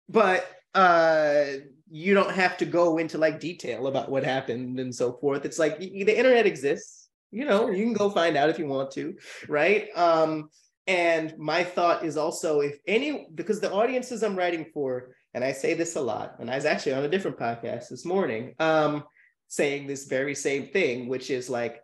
But 0.08 0.46
uh 0.74 1.44
you 1.90 2.14
don't 2.14 2.32
have 2.32 2.56
to 2.58 2.64
go 2.64 2.98
into 2.98 3.18
like 3.18 3.40
detail 3.40 3.86
about 3.86 4.10
what 4.10 4.24
happened 4.24 4.80
and 4.80 4.94
so 4.94 5.14
forth. 5.14 5.44
It's 5.44 5.58
like 5.58 5.78
the 5.78 6.16
internet 6.16 6.46
exists. 6.46 7.08
You 7.30 7.46
know 7.46 7.70
you 7.70 7.84
can 7.84 7.94
go 7.94 8.10
find 8.10 8.36
out 8.36 8.50
if 8.50 8.58
you 8.58 8.66
want 8.66 8.90
to 8.92 9.14
right? 9.48 9.88
Um 9.96 10.50
and 10.86 11.34
my 11.38 11.62
thought 11.62 12.04
is 12.04 12.16
also 12.16 12.60
if 12.60 12.78
any 12.86 13.28
because 13.34 13.60
the 13.60 13.70
audiences 13.70 14.24
i'm 14.24 14.34
writing 14.34 14.66
for 14.74 15.14
and 15.34 15.42
I 15.42 15.52
say 15.52 15.74
this 15.74 15.96
a 15.96 16.00
lot, 16.00 16.36
and 16.38 16.50
I 16.50 16.56
was 16.56 16.64
actually 16.64 16.94
on 16.94 17.04
a 17.04 17.08
different 17.08 17.38
podcast 17.38 17.88
this 17.88 18.04
morning, 18.04 18.54
um, 18.58 19.04
saying 19.48 19.86
this 19.86 20.06
very 20.06 20.34
same 20.34 20.68
thing, 20.68 21.08
which 21.08 21.30
is 21.30 21.48
like, 21.48 21.80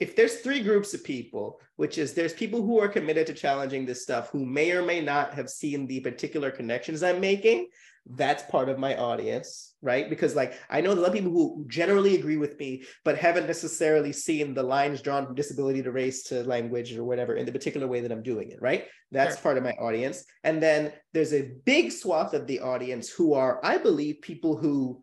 if 0.00 0.16
there's 0.16 0.40
three 0.40 0.62
groups 0.62 0.94
of 0.94 1.04
people, 1.04 1.60
which 1.76 1.98
is 1.98 2.14
there's 2.14 2.32
people 2.32 2.62
who 2.62 2.80
are 2.80 2.88
committed 2.88 3.26
to 3.26 3.34
challenging 3.34 3.86
this 3.86 4.02
stuff 4.02 4.30
who 4.30 4.44
may 4.44 4.72
or 4.72 4.82
may 4.82 5.00
not 5.00 5.34
have 5.34 5.48
seen 5.48 5.86
the 5.86 6.00
particular 6.00 6.50
connections 6.50 7.02
I'm 7.02 7.20
making, 7.20 7.68
that's 8.06 8.42
part 8.50 8.68
of 8.68 8.78
my 8.78 8.96
audience, 8.96 9.74
right? 9.80 10.10
Because 10.10 10.34
like 10.34 10.54
I 10.68 10.80
know 10.80 10.92
a 10.92 10.94
lot 10.94 11.08
of 11.08 11.14
people 11.14 11.30
who 11.30 11.64
generally 11.68 12.16
agree 12.16 12.36
with 12.36 12.58
me, 12.58 12.84
but 13.04 13.16
haven't 13.16 13.46
necessarily 13.46 14.12
seen 14.12 14.54
the 14.54 14.62
lines 14.62 15.00
drawn 15.00 15.24
from 15.24 15.36
disability 15.36 15.82
to 15.82 15.92
race 15.92 16.24
to 16.24 16.42
language 16.42 16.96
or 16.96 17.04
whatever 17.04 17.36
in 17.36 17.46
the 17.46 17.52
particular 17.52 17.86
way 17.86 18.00
that 18.00 18.10
I'm 18.10 18.22
doing 18.22 18.50
it, 18.50 18.60
right? 18.60 18.86
That's 19.12 19.36
sure. 19.36 19.42
part 19.42 19.58
of 19.58 19.62
my 19.62 19.72
audience. 19.72 20.24
And 20.42 20.60
then 20.60 20.92
there's 21.12 21.32
a 21.32 21.52
big 21.64 21.92
swath 21.92 22.34
of 22.34 22.46
the 22.46 22.60
audience 22.60 23.08
who 23.08 23.34
are, 23.34 23.60
I 23.64 23.78
believe, 23.78 24.20
people 24.20 24.56
who 24.56 25.00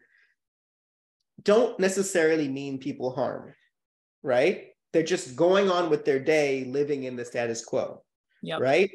don't 1.44 1.80
necessarily 1.80 2.50
mean 2.50 2.80
people 2.80 3.12
harm, 3.12 3.54
right? 4.24 4.68
They're 4.92 5.04
just 5.04 5.36
going 5.38 5.70
on 5.70 5.90
with 5.90 6.04
their 6.04 6.20
day, 6.20 6.66
living 6.66 7.04
in 7.04 7.16
the 7.16 7.24
status 7.24 7.64
quo, 7.64 8.04
yep. 8.42 8.60
right? 8.60 8.92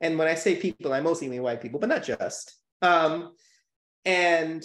And 0.00 0.18
when 0.18 0.26
I 0.26 0.34
say 0.34 0.56
people, 0.56 0.92
I 0.92 1.00
mostly 1.00 1.28
mean 1.28 1.42
white 1.42 1.60
people, 1.60 1.78
but 1.78 1.88
not 1.88 2.02
just. 2.02 2.56
Um, 2.82 3.32
and 4.04 4.64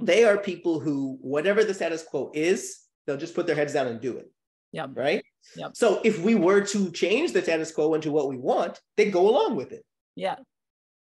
they 0.00 0.24
are 0.24 0.38
people 0.38 0.80
who, 0.80 1.18
whatever 1.20 1.64
the 1.64 1.74
status 1.74 2.02
quo 2.02 2.30
is, 2.34 2.78
they'll 3.06 3.16
just 3.16 3.34
put 3.34 3.46
their 3.46 3.56
heads 3.56 3.72
down 3.72 3.88
and 3.88 4.00
do 4.00 4.16
it. 4.16 4.30
Yeah. 4.72 4.86
Right. 4.92 5.24
Yep. 5.56 5.72
So 5.74 6.00
if 6.04 6.20
we 6.20 6.34
were 6.34 6.60
to 6.60 6.90
change 6.90 7.32
the 7.32 7.42
status 7.42 7.72
quo 7.72 7.94
into 7.94 8.12
what 8.12 8.28
we 8.28 8.36
want, 8.36 8.80
they 8.96 9.10
go 9.10 9.28
along 9.28 9.56
with 9.56 9.72
it. 9.72 9.84
Yeah. 10.14 10.36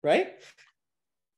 Right. 0.04 0.36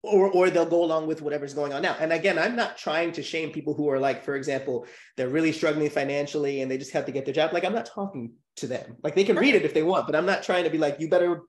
Or, 0.03 0.31
or 0.31 0.49
they'll 0.49 0.65
go 0.65 0.83
along 0.83 1.07
with 1.07 1.21
whatever's 1.21 1.53
going 1.53 1.73
on 1.73 1.81
now. 1.81 1.97
And 1.99 2.13
again, 2.13 2.39
I'm 2.39 2.55
not 2.55 2.77
trying 2.77 3.11
to 3.13 3.23
shame 3.23 3.51
people 3.51 3.73
who 3.73 3.89
are 3.89 3.99
like, 3.99 4.23
for 4.23 4.35
example, 4.35 4.85
they're 5.17 5.27
really 5.27 5.51
struggling 5.51 5.89
financially 5.89 6.61
and 6.61 6.71
they 6.71 6.77
just 6.77 6.93
have 6.93 7.05
to 7.07 7.11
get 7.11 7.25
their 7.25 7.33
job. 7.33 7.51
Like, 7.51 7.65
I'm 7.65 7.73
not 7.73 7.87
talking 7.87 8.31
to 8.57 8.67
them. 8.67 8.95
Like, 9.03 9.15
they 9.15 9.25
can 9.25 9.35
read 9.35 9.55
it 9.55 9.65
if 9.65 9.73
they 9.73 9.83
want, 9.83 10.05
but 10.05 10.15
I'm 10.15 10.25
not 10.25 10.43
trying 10.43 10.63
to 10.63 10.69
be 10.69 10.77
like, 10.77 10.99
you 10.99 11.09
better 11.09 11.41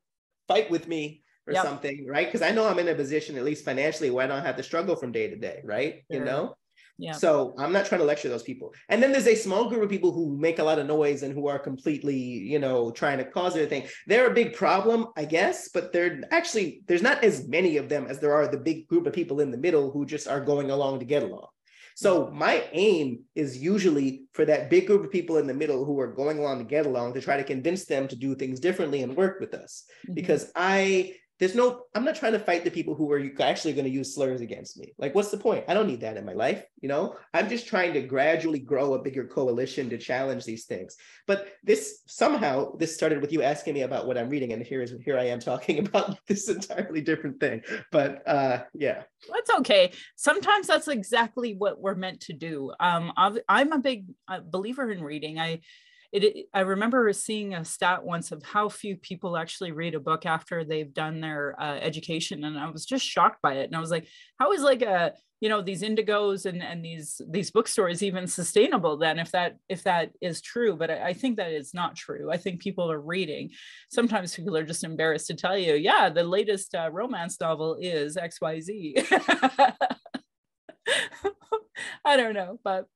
fight 0.49 0.71
with 0.71 0.89
me 0.89 1.23
or 1.51 1.55
yep. 1.55 1.65
something, 1.65 2.07
right? 2.07 2.27
Because 2.27 2.43
I 2.43 2.53
know 2.53 2.67
I'm 2.69 2.79
in 2.79 2.89
a 2.89 2.95
position, 2.95 3.37
at 3.37 3.45
least 3.45 3.65
financially, 3.65 4.11
where 4.11 4.25
I 4.25 4.29
don't 4.29 4.45
have 4.45 4.57
to 4.57 4.63
struggle 4.63 4.97
from 4.97 5.13
day 5.13 5.29
to 5.29 5.37
day, 5.37 5.61
right? 5.65 6.05
Sure. 6.11 6.21
You 6.21 6.25
know? 6.25 6.55
Yeah. 6.99 7.13
So 7.13 7.55
I'm 7.59 7.73
not 7.73 7.87
trying 7.87 8.03
to 8.03 8.07
lecture 8.07 8.29
those 8.29 8.43
people. 8.43 8.75
And 8.91 9.03
then 9.03 9.11
there's 9.11 9.27
a 9.27 9.35
small 9.35 9.71
group 9.71 9.83
of 9.83 9.89
people 9.89 10.13
who 10.13 10.37
make 10.37 10.59
a 10.59 10.63
lot 10.63 10.79
of 10.79 10.87
noise 10.87 11.23
and 11.23 11.33
who 11.33 11.49
are 11.49 11.59
completely, 11.59 12.19
you 12.19 12.59
know, 12.59 12.91
trying 12.91 13.17
to 13.19 13.25
cause 13.25 13.57
everything. 13.57 13.89
They're 14.07 14.31
a 14.31 14.35
big 14.35 14.55
problem, 14.55 15.07
I 15.17 15.25
guess, 15.25 15.71
but 15.71 15.95
they're 15.95 16.21
actually 16.31 16.83
there's 16.87 17.01
not 17.01 17.25
as 17.25 17.49
many 17.49 17.79
of 17.79 17.89
them 17.89 18.07
as 18.07 18.21
there 18.21 18.35
are 18.35 18.49
the 18.49 18.59
big 18.59 18.87
group 18.87 19.07
of 19.07 19.15
people 19.15 19.41
in 19.41 19.51
the 19.51 19.57
middle 19.57 19.91
who 19.91 20.05
just 20.05 20.29
are 20.29 20.45
going 20.45 20.71
along 20.71 20.99
to 20.99 21.07
get 21.07 21.23
along. 21.23 21.49
So 22.01 22.31
my 22.31 22.65
aim 22.73 23.25
is 23.35 23.59
usually 23.59 24.25
for 24.33 24.45
that 24.47 24.71
big 24.71 24.87
group 24.87 25.05
of 25.05 25.11
people 25.11 25.37
in 25.37 25.47
the 25.47 25.55
middle 25.55 25.85
who 25.85 26.01
are 26.01 26.13
going 26.13 26.39
along 26.39 26.59
to 26.59 26.65
get 26.65 26.87
along 26.87 27.15
to 27.15 27.21
try 27.21 27.37
to 27.37 27.45
convince 27.45 27.85
them 27.85 28.09
to 28.09 28.17
do 28.17 28.35
things 28.35 28.59
differently 28.59 29.03
and 29.03 29.17
work 29.17 29.39
with 29.39 29.53
us. 29.55 29.85
Mm-hmm. 30.05 30.15
Because 30.15 30.51
I 30.57 31.15
there's 31.41 31.55
no 31.55 31.83
i'm 31.95 32.05
not 32.05 32.15
trying 32.15 32.33
to 32.33 32.39
fight 32.39 32.63
the 32.63 32.71
people 32.71 32.95
who 32.95 33.11
are 33.11 33.21
actually 33.41 33.73
going 33.73 33.85
to 33.85 33.91
use 33.91 34.15
slurs 34.15 34.41
against 34.41 34.79
me. 34.79 34.95
Like 34.99 35.15
what's 35.15 35.31
the 35.31 35.39
point? 35.39 35.65
I 35.67 35.75
don't 35.75 35.89
need 35.89 36.03
that 36.03 36.17
in 36.17 36.25
my 36.25 36.35
life 36.35 36.65
you 36.81 36.89
know? 36.89 37.17
I'm 37.35 37.49
just 37.49 37.67
trying 37.67 37.93
to 37.95 38.03
gradually 38.03 38.59
grow 38.59 38.95
a 38.95 39.03
bigger 39.03 39.27
coalition 39.27 39.91
to 39.91 39.99
challenge 39.99 40.45
these 40.45 40.65
things. 40.65 40.97
But 41.27 41.49
this 41.63 42.03
somehow 42.07 42.77
this 42.77 42.95
started 42.95 43.21
with 43.21 43.33
you 43.33 43.43
asking 43.43 43.75
me 43.75 43.83
about 43.83 44.07
what 44.07 44.19
i'm 44.19 44.29
reading 44.29 44.53
and 44.53 44.63
here 44.63 44.83
is 44.83 44.95
here 45.05 45.19
i 45.19 45.25
am 45.25 45.41
talking 45.51 45.87
about 45.87 46.19
this 46.27 46.49
entirely 46.49 47.01
different 47.01 47.41
thing. 47.41 47.63
But 47.93 48.27
uh 48.27 48.65
yeah. 48.75 49.03
That's 49.33 49.51
okay. 49.61 49.93
Sometimes 50.17 50.67
that's 50.67 50.89
exactly 50.89 51.55
what 51.55 51.81
we're 51.81 51.95
meant 51.95 52.21
to 52.23 52.33
do. 52.33 52.73
Um 52.81 53.13
i'm 53.17 53.73
a 53.73 53.79
big 53.79 54.07
uh, 54.29 54.41
believer 54.45 54.91
in 54.91 55.03
reading. 55.03 55.39
I 55.39 55.61
it, 56.13 56.47
I 56.53 56.61
remember 56.61 57.13
seeing 57.13 57.55
a 57.55 57.65
stat 57.65 58.05
once 58.05 58.33
of 58.33 58.43
how 58.43 58.69
few 58.69 58.97
people 58.97 59.37
actually 59.37 59.73
read 59.73 59.95
a 59.95 60.01
book 60.01 60.27
after 60.27 60.65
they've 60.65 60.93
done 60.93 61.21
their 61.21 61.55
uh, 61.61 61.77
education, 61.77 62.45
and 62.45 62.59
I 62.59 62.69
was 62.71 62.85
just 62.85 63.05
shocked 63.05 63.41
by 63.43 63.55
it. 63.55 63.67
And 63.67 63.77
I 63.77 63.81
was 63.81 63.91
like, 63.91 64.09
how 64.39 64.53
is 64.53 64.63
like 64.63 64.83
a 64.83 65.15
you 65.41 65.49
know 65.49 65.63
these 65.63 65.83
indigos 65.83 66.45
and 66.45 66.63
and 66.63 66.85
these 66.85 67.19
these 67.31 67.51
bookstores 67.51 68.03
even 68.03 68.27
sustainable 68.27 68.99
then 68.99 69.19
if 69.19 69.31
that 69.33 69.57
if 69.69 69.85
that 69.85 70.11
is 70.21 70.41
true? 70.41 70.77
But 70.77 70.91
I, 70.91 71.09
I 71.09 71.13
think 71.13 71.37
that 71.37 71.53
is 71.53 71.73
not 71.73 71.97
true. 71.97 72.31
I 72.31 72.37
think 72.37 72.61
people 72.61 72.91
are 72.91 73.01
reading. 73.01 73.51
Sometimes 73.91 74.35
people 74.35 74.57
are 74.57 74.65
just 74.65 74.85
embarrassed 74.85 75.29
to 75.29 75.35
tell 75.35 75.57
you 75.57 75.75
yeah 75.75 76.09
the 76.09 76.25
latest 76.25 76.75
uh, 76.75 76.91
romance 76.93 77.41
novel 77.41 77.77
is 77.81 78.17
xyz 78.17 78.95
i 82.05 82.17
don't 82.17 82.35
know 82.35 82.59
but 82.63 82.87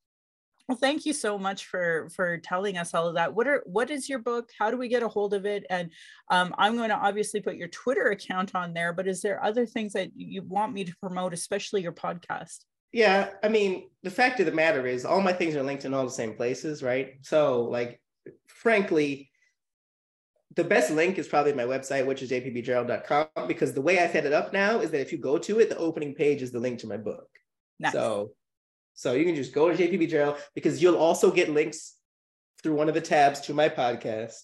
well, 0.69 0.79
thank 0.79 1.05
you 1.05 1.12
so 1.12 1.39
much 1.39 1.67
for 1.67 2.09
for 2.15 2.39
telling 2.39 2.79
us 2.79 2.95
all 2.95 3.07
of 3.07 3.15
that. 3.15 3.35
What 3.35 3.47
are 3.47 3.62
what 3.67 3.91
is 3.91 4.09
your 4.09 4.19
book? 4.19 4.51
How 4.59 4.71
do 4.71 4.79
we 4.79 4.89
get 4.89 5.03
a 5.03 5.09
hold 5.09 5.35
of 5.35 5.45
it? 5.45 5.65
And 5.69 5.91
um, 6.31 6.55
I'm 6.57 6.77
going 6.77 6.89
to 6.89 6.97
obviously 6.97 7.41
put 7.41 7.57
your 7.57 7.69
Twitter 7.69 8.09
account 8.09 8.55
on 8.55 8.73
there. 8.73 8.93
But 8.93 9.07
is 9.07 9.21
there 9.21 9.45
other 9.45 9.67
things 9.67 9.93
that 9.93 10.11
you 10.17 10.43
want 10.43 10.73
me 10.73 10.85
to 10.85 10.97
promote, 10.97 11.35
especially 11.35 11.83
your 11.83 11.93
podcast? 11.93 12.65
Yeah, 12.93 13.31
I 13.43 13.49
mean, 13.49 13.91
the 14.05 14.11
fact 14.11 14.39
of 14.39 14.47
the 14.47 14.53
matter 14.53 14.87
is, 14.87 15.05
all 15.05 15.21
my 15.21 15.33
things 15.33 15.57
are 15.57 15.65
linked 15.65 15.85
in 15.85 15.93
all 15.93 16.05
the 16.05 16.11
same 16.11 16.35
places, 16.35 16.81
right? 16.81 17.15
So, 17.23 17.65
like, 17.65 18.01
frankly, 18.47 19.31
the 20.55 20.62
best 20.62 20.93
link 20.93 21.19
is 21.19 21.27
probably 21.27 21.53
my 21.55 21.65
website, 21.65 22.07
which 22.07 22.23
is 22.23 22.31
jpbgerald.com, 22.31 23.49
because 23.49 23.75
the 23.75 23.81
way 23.81 23.99
I 23.99 24.09
set 24.09 24.27
it 24.27 24.33
up 24.33 24.53
now 24.53 24.79
is 24.79 24.93
that 24.93 25.01
if 25.01 25.11
you 25.11 25.19
go 25.19 25.39
to 25.39 25.59
it, 25.59 25.71
the 25.71 25.77
opening 25.77 26.15
page 26.15 26.41
is 26.41 26.53
the 26.53 26.61
link 26.61 26.79
to 26.81 26.87
my 26.87 26.97
book. 26.97 27.27
Nice. 27.81 27.93
So 27.93 28.31
so 28.95 29.12
you 29.12 29.24
can 29.24 29.34
just 29.34 29.53
go 29.53 29.68
to 29.68 29.76
JPB 29.76 30.09
Gerald 30.09 30.36
because 30.55 30.82
you'll 30.82 30.97
also 30.97 31.30
get 31.30 31.51
links 31.51 31.95
through 32.62 32.74
one 32.74 32.88
of 32.88 32.95
the 32.95 33.01
tabs 33.01 33.40
to 33.42 33.55
my 33.55 33.68
podcast 33.68 34.34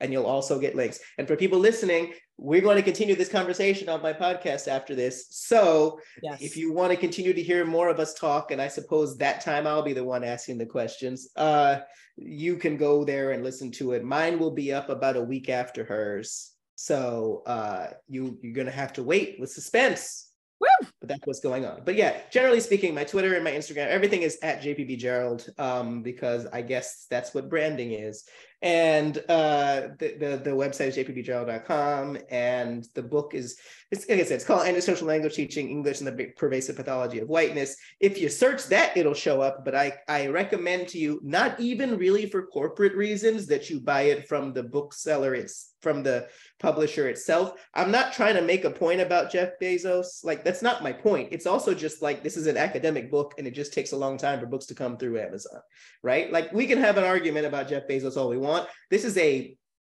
and 0.00 0.12
you'll 0.12 0.26
also 0.26 0.58
get 0.58 0.76
links. 0.76 1.00
And 1.18 1.26
for 1.26 1.36
people 1.36 1.58
listening, 1.58 2.12
we're 2.36 2.60
going 2.60 2.76
to 2.76 2.82
continue 2.82 3.14
this 3.14 3.30
conversation 3.30 3.88
on 3.88 4.02
my 4.02 4.12
podcast 4.12 4.68
after 4.68 4.94
this. 4.94 5.26
So 5.30 5.98
yes. 6.22 6.40
if 6.42 6.56
you 6.56 6.72
want 6.72 6.90
to 6.92 6.96
continue 6.96 7.32
to 7.32 7.42
hear 7.42 7.64
more 7.64 7.88
of 7.88 7.98
us 7.98 8.12
talk, 8.12 8.50
and 8.50 8.60
I 8.60 8.68
suppose 8.68 9.16
that 9.16 9.40
time 9.40 9.66
I'll 9.66 9.82
be 9.82 9.94
the 9.94 10.04
one 10.04 10.22
asking 10.22 10.58
the 10.58 10.66
questions, 10.66 11.30
uh, 11.36 11.78
you 12.16 12.56
can 12.56 12.76
go 12.76 13.04
there 13.04 13.32
and 13.32 13.42
listen 13.42 13.70
to 13.72 13.92
it. 13.92 14.04
Mine 14.04 14.38
will 14.38 14.50
be 14.50 14.72
up 14.72 14.90
about 14.90 15.16
a 15.16 15.22
week 15.22 15.48
after 15.48 15.84
hers. 15.84 16.52
So 16.74 17.42
uh, 17.46 17.88
you, 18.06 18.38
you're 18.42 18.52
going 18.52 18.66
to 18.66 18.72
have 18.72 18.92
to 18.94 19.02
wait 19.02 19.36
with 19.40 19.50
suspense 19.50 20.26
Woo! 20.60 20.88
But 21.06 21.14
that's 21.14 21.26
what's 21.26 21.40
going 21.40 21.64
on. 21.64 21.82
But 21.84 21.94
yeah, 21.94 22.16
generally 22.32 22.58
speaking, 22.58 22.92
my 22.92 23.04
Twitter 23.04 23.34
and 23.34 23.44
my 23.44 23.52
Instagram, 23.52 23.86
everything 23.86 24.22
is 24.22 24.38
at 24.42 24.60
JPB 24.60 24.98
Gerald 24.98 25.46
um, 25.56 26.02
because 26.02 26.46
I 26.46 26.62
guess 26.62 27.06
that's 27.08 27.32
what 27.32 27.48
branding 27.48 27.92
is. 27.92 28.24
And 28.62 29.18
uh, 29.28 29.88
the, 29.98 30.16
the, 30.18 30.40
the 30.42 30.50
website 30.50 30.88
is 30.88 30.96
jpbgerald.com. 30.96 32.18
And 32.30 32.88
the 32.94 33.02
book 33.02 33.34
is, 33.34 33.58
it's, 33.90 34.08
like 34.08 34.18
I 34.18 34.24
said, 34.24 34.36
it's 34.36 34.44
called 34.44 34.66
Antisocial 34.66 35.06
Language 35.06 35.34
Teaching 35.34 35.68
English 35.68 36.00
and 36.00 36.08
the 36.08 36.32
Pervasive 36.36 36.76
Pathology 36.76 37.18
of 37.18 37.28
Whiteness. 37.28 37.76
If 38.00 38.18
you 38.18 38.28
search 38.28 38.66
that, 38.68 38.96
it'll 38.96 39.14
show 39.14 39.42
up. 39.42 39.64
But 39.64 39.74
I, 39.74 39.92
I 40.08 40.28
recommend 40.28 40.88
to 40.88 40.98
you, 40.98 41.20
not 41.22 41.60
even 41.60 41.98
really 41.98 42.26
for 42.26 42.46
corporate 42.46 42.94
reasons, 42.94 43.46
that 43.46 43.68
you 43.68 43.78
buy 43.78 44.02
it 44.02 44.26
from 44.26 44.52
the 44.52 44.62
bookseller. 44.62 45.34
It's 45.34 45.74
from 45.82 46.02
the 46.02 46.26
publisher 46.58 47.08
itself. 47.08 47.52
I'm 47.74 47.90
not 47.90 48.14
trying 48.14 48.34
to 48.34 48.42
make 48.42 48.64
a 48.64 48.70
point 48.70 49.02
about 49.02 49.30
Jeff 49.30 49.50
Bezos. 49.62 50.24
Like, 50.24 50.42
that's 50.42 50.62
not 50.62 50.82
my 50.82 50.92
point. 51.02 51.28
It's 51.32 51.46
also 51.46 51.74
just 51.74 52.02
like 52.02 52.22
this 52.22 52.36
is 52.36 52.46
an 52.46 52.56
academic 52.56 53.10
book 53.10 53.34
and 53.38 53.46
it 53.46 53.52
just 53.52 53.72
takes 53.72 53.92
a 53.92 53.96
long 53.96 54.18
time 54.18 54.40
for 54.40 54.46
books 54.46 54.66
to 54.66 54.74
come 54.74 54.96
through 54.96 55.20
Amazon, 55.20 55.60
right? 56.02 56.32
Like, 56.32 56.52
we 56.52 56.66
can 56.66 56.78
have 56.78 56.96
an 56.96 57.04
argument 57.04 57.46
about 57.46 57.68
Jeff 57.68 57.88
Bezos 57.88 58.16
all 58.16 58.28
we 58.28 58.38
want. 58.38 58.68
This 58.90 59.04
is 59.04 59.16
a 59.18 59.56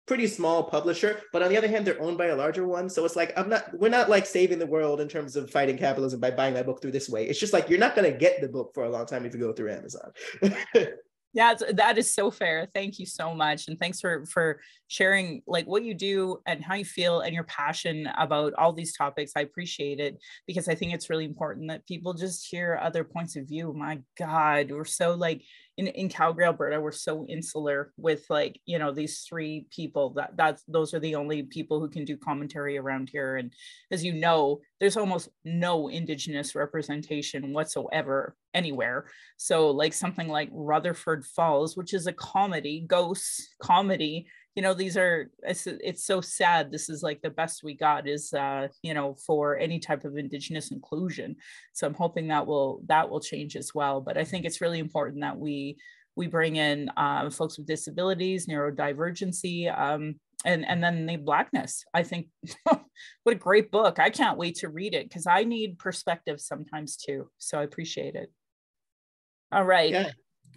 pretty 0.07 0.27
small 0.27 0.63
publisher, 0.63 1.21
but 1.33 1.43
on 1.43 1.49
the 1.49 1.57
other 1.57 1.69
hand, 1.69 1.87
they're 1.87 2.01
owned 2.01 2.17
by 2.17 2.27
a 2.27 2.37
larger 2.37 2.67
one. 2.67 2.89
So 2.89 3.05
it's 3.05 3.17
like, 3.17 3.37
I'm 3.37 3.49
not, 3.49 3.67
we're 3.75 3.89
not 3.89 4.09
like 4.09 4.25
saving 4.25 4.59
the 4.59 4.67
world 4.67 5.01
in 5.01 5.09
terms 5.09 5.37
of 5.37 5.51
fighting 5.51 5.77
capitalism 5.77 6.21
by 6.21 6.31
buying 6.31 6.55
my 6.55 6.63
book 6.63 6.81
through 6.81 6.93
this 6.93 7.09
way. 7.09 7.27
It's 7.27 7.41
just 7.41 7.53
like, 7.53 7.69
you're 7.69 7.79
not 7.79 7.97
going 7.97 8.11
to 8.11 8.17
get 8.17 8.41
the 8.41 8.49
book 8.49 8.73
for 8.73 8.85
a 8.85 8.91
long 8.91 9.07
time 9.07 9.27
if 9.27 9.35
you 9.35 9.41
go 9.41 9.53
through 9.53 9.73
Amazon. 9.73 10.13
yeah 11.33 11.55
that 11.73 11.99
is 11.99 12.13
so 12.13 12.31
fair. 12.31 12.69
Thank 12.75 12.99
you 12.99 13.07
so 13.07 13.35
much 13.35 13.69
and 13.69 13.79
thanks 13.79 14.01
for 14.01 14.25
for 14.27 14.61
sharing 14.89 15.43
like 15.47 15.67
what 15.67 15.85
you 15.85 15.95
do 15.95 16.41
and 16.47 16.65
how 16.65 16.75
you 16.75 16.85
feel 16.85 17.21
and 17.21 17.35
your 17.35 17.45
passion 17.45 18.09
about 18.17 18.55
all 18.55 18.73
these 18.73 18.97
topics. 18.97 19.33
I 19.37 19.41
appreciate 19.41 20.01
it 20.01 20.19
because 20.47 20.69
i 20.69 20.75
think 20.75 20.93
it's 20.95 21.11
really 21.11 21.25
important 21.25 21.69
that 21.69 21.87
people 21.87 22.15
just 22.15 22.47
hear 22.51 22.79
other 22.81 23.05
points 23.05 23.37
of 23.37 23.49
view. 23.49 23.73
My 23.73 24.01
god 24.19 24.71
we're 24.71 24.85
so 24.85 25.15
like 25.15 25.43
in, 25.77 25.89
in 25.89 26.09
Calgary, 26.09 26.45
Alberta, 26.47 26.81
we're 26.81 26.91
so 26.93 27.27
insular 27.27 27.93
with 27.99 28.25
like, 28.31 28.59
you 28.65 28.79
know, 28.79 28.93
these 28.93 29.21
three 29.21 29.67
people 29.71 30.11
that 30.11 30.37
that's 30.37 30.63
those 30.67 30.95
are 30.95 31.01
the 31.01 31.17
only 31.17 31.43
people 31.43 31.81
who 31.81 31.89
can 31.89 32.05
do 32.05 32.17
commentary 32.17 32.79
around 32.79 33.11
here. 33.11 33.37
And 33.37 33.53
as 33.91 34.03
you 34.03 34.15
know, 34.15 34.61
there's 34.81 34.97
almost 34.97 35.29
no 35.45 35.89
indigenous 35.89 36.55
representation 36.55 37.53
whatsoever 37.53 38.37
anywhere. 38.55 39.07
So 39.37 39.71
like 39.71 39.93
something 39.93 40.29
like 40.29 40.49
Rutherford 40.51 41.27
Falls, 41.27 41.77
which 41.77 41.93
is 41.93 42.07
a 42.07 42.13
comedy, 42.13 42.85
ghosts 42.87 43.55
comedy, 43.61 44.29
you 44.57 44.63
know 44.63 44.75
these 44.75 44.97
are 44.97 45.31
it's, 45.43 45.67
it's 45.67 46.05
so 46.05 46.21
sad 46.23 46.73
this 46.73 46.89
is 46.89 47.03
like 47.03 47.21
the 47.21 47.31
best 47.31 47.63
we 47.63 47.75
got 47.75 48.09
is 48.09 48.33
uh 48.33 48.67
you 48.83 48.95
know 48.95 49.15
for 49.27 49.57
any 49.59 49.79
type 49.79 50.05
of 50.05 50.17
indigenous 50.17 50.73
inclusion. 50.73 51.37
So 51.75 51.87
i'm 51.87 51.95
hoping 51.95 52.29
that 52.29 52.47
will 52.47 52.81
that 52.87 53.09
will 53.09 53.21
change 53.21 53.55
as 53.55 53.73
well. 53.75 54.01
But 54.01 54.17
i 54.17 54.25
think 54.25 54.45
it's 54.45 54.63
really 54.63 54.79
important 54.81 55.21
that 55.21 55.39
we 55.39 55.77
we 56.17 56.27
bring 56.27 56.57
in 56.57 56.91
uh, 56.97 57.29
folks 57.29 57.59
with 57.59 57.67
disabilities 57.67 58.47
neurodivergency 58.47 59.79
um, 59.79 60.19
and 60.47 60.67
and 60.67 60.83
then 60.83 61.05
the 61.05 61.17
blackness. 61.17 61.85
I 61.93 62.03
think 62.03 62.29
what 62.65 62.83
a 63.27 63.35
great 63.35 63.71
book. 63.71 63.99
I 63.99 64.09
can't 64.09 64.39
wait 64.39 64.57
to 64.57 64.69
read 64.71 64.95
it 64.95 65.09
because 65.09 65.27
i 65.27 65.45
need 65.45 65.79
perspective 65.79 66.41
sometimes 66.41 66.97
too. 66.97 67.29
So 67.39 67.59
i 67.59 67.63
appreciate 67.63 68.15
it. 68.15 68.33
All 69.53 69.65
right. 69.65 69.93
Yeah. 69.93 70.11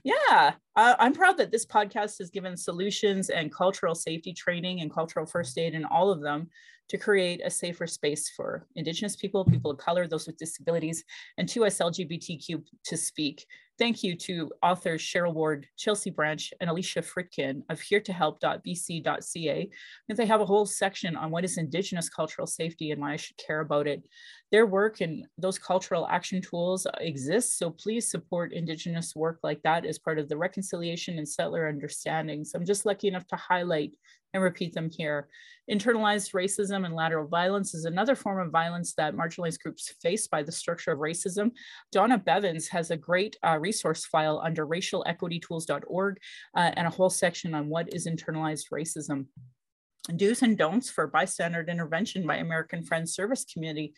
Yeah, 0.04 0.54
I'm 0.76 1.14
proud 1.14 1.38
that 1.38 1.52
this 1.52 1.66
podcast 1.66 2.18
has 2.20 2.30
given 2.30 2.56
solutions 2.56 3.30
and 3.30 3.54
cultural 3.54 3.96
safety 3.96 4.34
training 4.34 4.82
and 4.82 4.94
cultural 4.94 5.26
first 5.26 5.58
aid 5.58 5.76
and 5.76 5.86
all 5.86 6.12
of 6.12 6.22
them 6.22 6.50
to 6.90 6.98
create 6.98 7.42
a 7.46 7.50
safer 7.50 7.86
space 7.86 8.32
for 8.36 8.66
Indigenous 8.76 9.16
people, 9.16 9.46
people 9.46 9.72
of 9.72 9.78
color, 9.78 10.08
those 10.08 10.26
with 10.26 10.38
disabilities, 10.38 11.04
and 11.38 11.48
to 11.50 11.66
us 11.66 11.78
LGBTQ 11.78 12.64
to 12.86 12.98
speak. 12.98 13.46
Thank 13.80 14.04
you 14.04 14.14
to 14.18 14.52
authors 14.62 15.02
Cheryl 15.02 15.34
Ward, 15.34 15.66
Chelsea 15.78 16.10
Branch, 16.10 16.54
and 16.60 16.70
Alicia 16.70 17.02
Fridkin 17.02 17.64
of 17.70 17.80
heretohelp.bc.ca. 17.80 19.70
They 20.10 20.26
have 20.26 20.42
a 20.42 20.46
whole 20.46 20.66
section 20.66 21.16
on 21.16 21.32
what 21.32 21.46
is 21.46 21.58
Indigenous 21.58 22.10
cultural 22.10 22.46
safety 22.46 22.92
and 22.92 23.00
why 23.00 23.14
I 23.14 23.16
should 23.16 23.38
care 23.38 23.62
about 23.62 23.88
it. 23.88 24.04
Their 24.52 24.66
work 24.66 25.00
and 25.00 25.26
those 25.38 25.58
cultural 25.58 26.10
action 26.10 26.42
tools 26.42 26.86
exist, 27.00 27.58
so 27.58 27.70
please 27.70 28.12
support 28.12 28.52
Indigenous 28.52 29.16
work 29.16 29.40
like 29.44 29.62
that 29.62 29.86
as 29.86 29.98
part 29.98 30.20
of 30.20 30.28
the 30.28 30.36
reconciliation 30.36 31.18
and 31.18 31.28
settler 31.28 31.70
understanding. 31.70 32.44
So 32.44 32.60
I'm 32.60 32.66
just 32.66 32.86
lucky 32.86 33.08
enough 33.08 33.28
to 33.28 33.38
highlight 33.38 33.94
and 34.34 34.44
repeat 34.44 34.74
them 34.74 34.90
here. 34.90 35.28
Internalized 35.72 36.34
racism 36.34 36.86
and 36.86 36.96
lateral 36.96 37.28
violence 37.28 37.74
is 37.74 37.86
another 37.86 38.16
form 38.16 38.40
of 38.40 38.52
violence 38.52 38.94
that 38.96 39.16
marginalized 39.16 39.60
groups 39.60 39.94
face 40.02 40.28
by 40.28 40.42
the 40.42 40.52
structure 40.52 40.92
of 40.92 41.00
racism. 41.00 41.52
Donna 41.92 42.18
Bivens 42.18 42.68
has 42.70 42.90
a 42.90 42.98
great 42.98 43.38
uh, 43.44 43.58
resource 43.70 44.06
file 44.06 44.42
under 44.44 44.66
racialequitytools.org 44.66 46.18
uh, 46.56 46.72
and 46.76 46.88
a 46.88 46.96
whole 46.98 47.10
section 47.10 47.54
on 47.54 47.70
what 47.70 47.94
is 47.94 48.08
internalized 48.08 48.68
racism. 48.74 49.28
Do's 50.16 50.42
and 50.42 50.58
don'ts 50.58 50.90
for 50.90 51.06
bystander 51.06 51.62
intervention 51.62 52.26
by 52.26 52.38
American 52.38 52.82
Friends 52.84 53.14
Service 53.14 53.46
Committee 53.46 53.94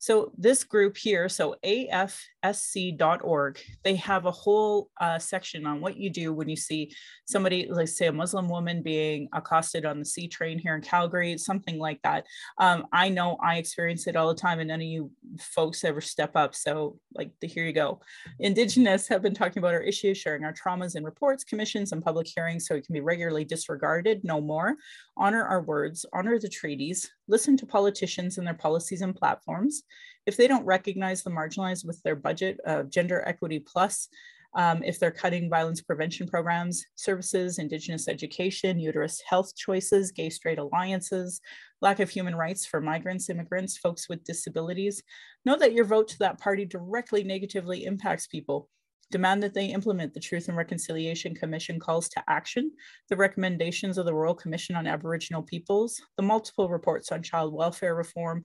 so 0.00 0.32
this 0.38 0.62
group 0.62 0.96
here, 0.96 1.28
so 1.28 1.56
afsc.org, 1.64 3.58
they 3.82 3.96
have 3.96 4.26
a 4.26 4.30
whole 4.30 4.90
uh, 5.00 5.18
section 5.18 5.66
on 5.66 5.80
what 5.80 5.96
you 5.96 6.08
do 6.08 6.32
when 6.32 6.48
you 6.48 6.54
see 6.54 6.94
somebody, 7.26 7.66
like 7.68 7.88
say 7.88 8.06
a 8.06 8.12
Muslim 8.12 8.48
woman 8.48 8.80
being 8.82 9.28
accosted 9.32 9.84
on 9.84 9.98
the 9.98 10.04
C 10.04 10.28
train 10.28 10.56
here 10.58 10.76
in 10.76 10.82
Calgary, 10.82 11.36
something 11.36 11.78
like 11.78 12.00
that. 12.02 12.26
Um, 12.58 12.86
I 12.92 13.08
know 13.08 13.38
I 13.42 13.56
experience 13.56 14.06
it 14.06 14.14
all 14.14 14.28
the 14.28 14.40
time 14.40 14.60
and 14.60 14.68
none 14.68 14.80
of 14.80 14.86
you 14.86 15.10
folks 15.40 15.82
ever 15.82 16.00
step 16.00 16.36
up. 16.36 16.54
So 16.54 17.00
like 17.14 17.32
the, 17.40 17.48
here 17.48 17.66
you 17.66 17.72
go. 17.72 18.00
Indigenous 18.38 19.08
have 19.08 19.22
been 19.22 19.34
talking 19.34 19.58
about 19.58 19.74
our 19.74 19.82
issues, 19.82 20.16
sharing 20.16 20.44
our 20.44 20.54
traumas 20.54 20.94
in 20.94 21.02
reports, 21.02 21.42
commissions 21.42 21.90
and 21.90 22.04
public 22.04 22.28
hearings 22.28 22.68
so 22.68 22.76
it 22.76 22.86
can 22.86 22.92
be 22.92 23.00
regularly 23.00 23.44
disregarded, 23.44 24.22
no 24.22 24.40
more. 24.40 24.76
Honor 25.16 25.42
our 25.44 25.62
words, 25.62 26.06
honor 26.12 26.38
the 26.38 26.48
treaties, 26.48 27.10
listen 27.26 27.56
to 27.56 27.66
politicians 27.66 28.38
and 28.38 28.46
their 28.46 28.54
policies 28.54 29.02
and 29.02 29.16
platforms. 29.16 29.82
If 30.26 30.36
they 30.36 30.48
don't 30.48 30.64
recognize 30.64 31.22
the 31.22 31.30
marginalized 31.30 31.86
with 31.86 32.02
their 32.02 32.16
budget 32.16 32.60
of 32.64 32.90
Gender 32.90 33.22
Equity 33.26 33.60
Plus, 33.60 34.08
um, 34.54 34.82
if 34.82 34.98
they're 34.98 35.10
cutting 35.10 35.50
violence 35.50 35.80
prevention 35.80 36.26
programs, 36.26 36.84
services, 36.94 37.58
Indigenous 37.58 38.08
education, 38.08 38.78
uterus 38.78 39.22
health 39.28 39.54
choices, 39.54 40.10
gay 40.10 40.30
straight 40.30 40.58
alliances, 40.58 41.40
lack 41.80 42.00
of 42.00 42.10
human 42.10 42.34
rights 42.34 42.64
for 42.64 42.80
migrants, 42.80 43.28
immigrants, 43.30 43.76
folks 43.76 44.08
with 44.08 44.24
disabilities, 44.24 45.02
know 45.44 45.56
that 45.56 45.74
your 45.74 45.84
vote 45.84 46.08
to 46.08 46.18
that 46.18 46.40
party 46.40 46.64
directly 46.64 47.22
negatively 47.22 47.84
impacts 47.84 48.26
people 48.26 48.68
demand 49.10 49.42
that 49.42 49.54
they 49.54 49.66
implement 49.66 50.12
the 50.12 50.20
Truth 50.20 50.48
and 50.48 50.56
Reconciliation 50.56 51.34
Commission 51.34 51.78
calls 51.80 52.08
to 52.10 52.22
action, 52.28 52.70
the 53.08 53.16
recommendations 53.16 53.96
of 53.96 54.04
the 54.04 54.14
Royal 54.14 54.34
Commission 54.34 54.76
on 54.76 54.86
Aboriginal 54.86 55.42
Peoples, 55.42 56.00
the 56.16 56.22
multiple 56.22 56.68
reports 56.68 57.10
on 57.10 57.22
child 57.22 57.54
welfare 57.54 57.94
reform, 57.94 58.44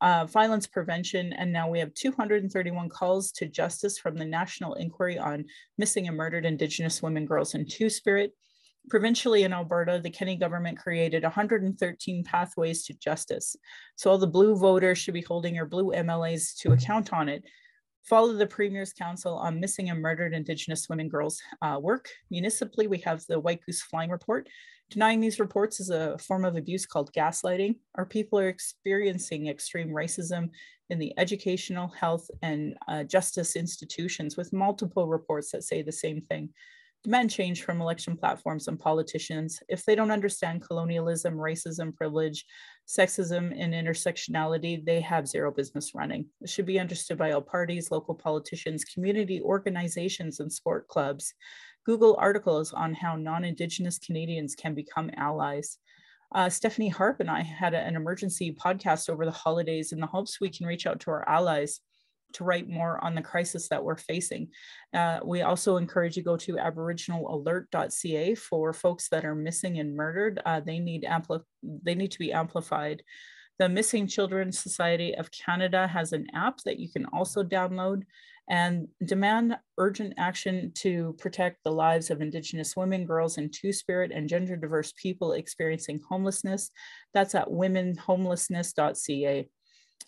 uh, 0.00 0.26
violence 0.26 0.66
prevention, 0.66 1.32
and 1.32 1.52
now 1.52 1.68
we 1.68 1.78
have 1.78 1.94
231 1.94 2.88
calls 2.88 3.30
to 3.32 3.46
justice 3.46 3.98
from 3.98 4.16
the 4.16 4.24
National 4.24 4.74
Inquiry 4.74 5.18
on 5.18 5.44
Missing 5.78 6.08
and 6.08 6.16
Murdered 6.16 6.44
Indigenous 6.44 7.02
Women, 7.02 7.26
Girls, 7.26 7.54
and 7.54 7.70
Two-Spirit. 7.70 8.32
Provincially 8.90 9.44
in 9.44 9.54
Alberta, 9.54 9.98
the 10.02 10.10
Kenney 10.10 10.36
government 10.36 10.78
created 10.78 11.22
113 11.22 12.24
pathways 12.24 12.84
to 12.84 12.94
justice. 12.94 13.56
So 13.96 14.10
all 14.10 14.18
the 14.18 14.26
blue 14.26 14.56
voters 14.56 14.98
should 14.98 15.14
be 15.14 15.22
holding 15.22 15.54
your 15.54 15.64
blue 15.64 15.92
MLAs 15.92 16.54
to 16.58 16.72
account 16.72 17.12
on 17.12 17.30
it 17.30 17.44
follow 18.04 18.34
the 18.34 18.46
Premier's 18.46 18.92
Council 18.92 19.34
on 19.34 19.60
Missing 19.60 19.90
and 19.90 20.00
Murdered 20.00 20.34
Indigenous 20.34 20.88
Women 20.88 21.08
Girls 21.08 21.40
uh, 21.62 21.78
work. 21.80 22.08
Municipally, 22.30 22.86
we 22.86 22.98
have 22.98 23.24
the 23.26 23.40
White 23.40 23.64
Goose 23.64 23.82
Flying 23.82 24.10
Report. 24.10 24.48
Denying 24.90 25.20
these 25.20 25.40
reports 25.40 25.80
is 25.80 25.90
a 25.90 26.18
form 26.18 26.44
of 26.44 26.56
abuse 26.56 26.84
called 26.84 27.12
gaslighting. 27.12 27.76
Our 27.94 28.04
people 28.04 28.38
are 28.38 28.48
experiencing 28.48 29.48
extreme 29.48 29.88
racism 29.88 30.50
in 30.90 30.98
the 30.98 31.12
educational, 31.18 31.88
health, 31.88 32.30
and 32.42 32.76
uh, 32.86 33.04
justice 33.04 33.56
institutions 33.56 34.36
with 34.36 34.52
multiple 34.52 35.08
reports 35.08 35.50
that 35.52 35.64
say 35.64 35.80
the 35.80 35.90
same 35.90 36.20
thing 36.20 36.50
demand 37.04 37.30
change 37.30 37.62
from 37.62 37.82
election 37.82 38.16
platforms 38.16 38.66
and 38.66 38.80
politicians 38.80 39.62
if 39.68 39.84
they 39.84 39.94
don't 39.94 40.10
understand 40.10 40.66
colonialism, 40.66 41.34
racism, 41.34 41.94
privilege, 41.94 42.46
sexism, 42.88 43.54
and 43.56 43.74
intersectionality, 43.74 44.84
they 44.84 45.00
have 45.00 45.28
zero 45.28 45.52
business 45.52 45.94
running. 45.94 46.26
It 46.40 46.48
should 46.48 46.66
be 46.66 46.80
understood 46.80 47.18
by 47.18 47.32
all 47.32 47.42
parties, 47.42 47.90
local 47.90 48.14
politicians, 48.14 48.84
community 48.84 49.40
organizations, 49.42 50.40
and 50.40 50.50
sport 50.50 50.88
clubs. 50.88 51.34
Google 51.84 52.16
articles 52.18 52.72
on 52.72 52.94
how 52.94 53.16
non-Indigenous 53.16 53.98
Canadians 53.98 54.54
can 54.54 54.74
become 54.74 55.10
allies. 55.18 55.78
Uh, 56.34 56.48
Stephanie 56.48 56.88
Harp 56.88 57.20
and 57.20 57.30
I 57.30 57.42
had 57.42 57.74
a, 57.74 57.78
an 57.78 57.96
emergency 57.96 58.52
podcast 58.52 59.10
over 59.10 59.26
the 59.26 59.30
holidays 59.30 59.92
in 59.92 60.00
the 60.00 60.06
hopes 60.06 60.40
we 60.40 60.48
can 60.48 60.66
reach 60.66 60.86
out 60.86 61.00
to 61.00 61.10
our 61.10 61.28
allies 61.28 61.80
to 62.34 62.44
write 62.44 62.68
more 62.68 63.02
on 63.02 63.14
the 63.14 63.22
crisis 63.22 63.68
that 63.68 63.82
we're 63.82 63.96
facing. 63.96 64.48
Uh, 64.92 65.20
we 65.24 65.42
also 65.42 65.76
encourage 65.76 66.16
you 66.16 66.22
go 66.22 66.36
to 66.36 66.54
aboriginalalert.ca 66.54 68.34
for 68.34 68.72
folks 68.72 69.08
that 69.08 69.24
are 69.24 69.34
missing 69.34 69.78
and 69.78 69.96
murdered. 69.96 70.40
Uh, 70.44 70.60
they 70.60 70.78
need 70.78 71.04
ampli- 71.04 71.42
they 71.62 71.94
need 71.94 72.10
to 72.10 72.18
be 72.18 72.32
amplified. 72.32 73.02
The 73.58 73.68
Missing 73.68 74.08
Children 74.08 74.50
Society 74.50 75.14
of 75.14 75.30
Canada 75.30 75.86
has 75.86 76.12
an 76.12 76.26
app 76.34 76.58
that 76.64 76.80
you 76.80 76.90
can 76.90 77.06
also 77.06 77.44
download 77.44 78.02
and 78.48 78.88
demand 79.04 79.56
urgent 79.78 80.14
action 80.18 80.72
to 80.74 81.14
protect 81.18 81.64
the 81.64 81.70
lives 81.70 82.10
of 82.10 82.20
Indigenous 82.20 82.76
women, 82.76 83.06
girls, 83.06 83.38
and 83.38 83.52
two 83.52 83.72
spirit 83.72 84.12
and 84.12 84.28
gender 84.28 84.56
diverse 84.56 84.92
people 85.00 85.32
experiencing 85.32 86.00
homelessness. 86.08 86.70
That's 87.14 87.34
at 87.34 87.48
womenhomelessness.ca 87.48 89.48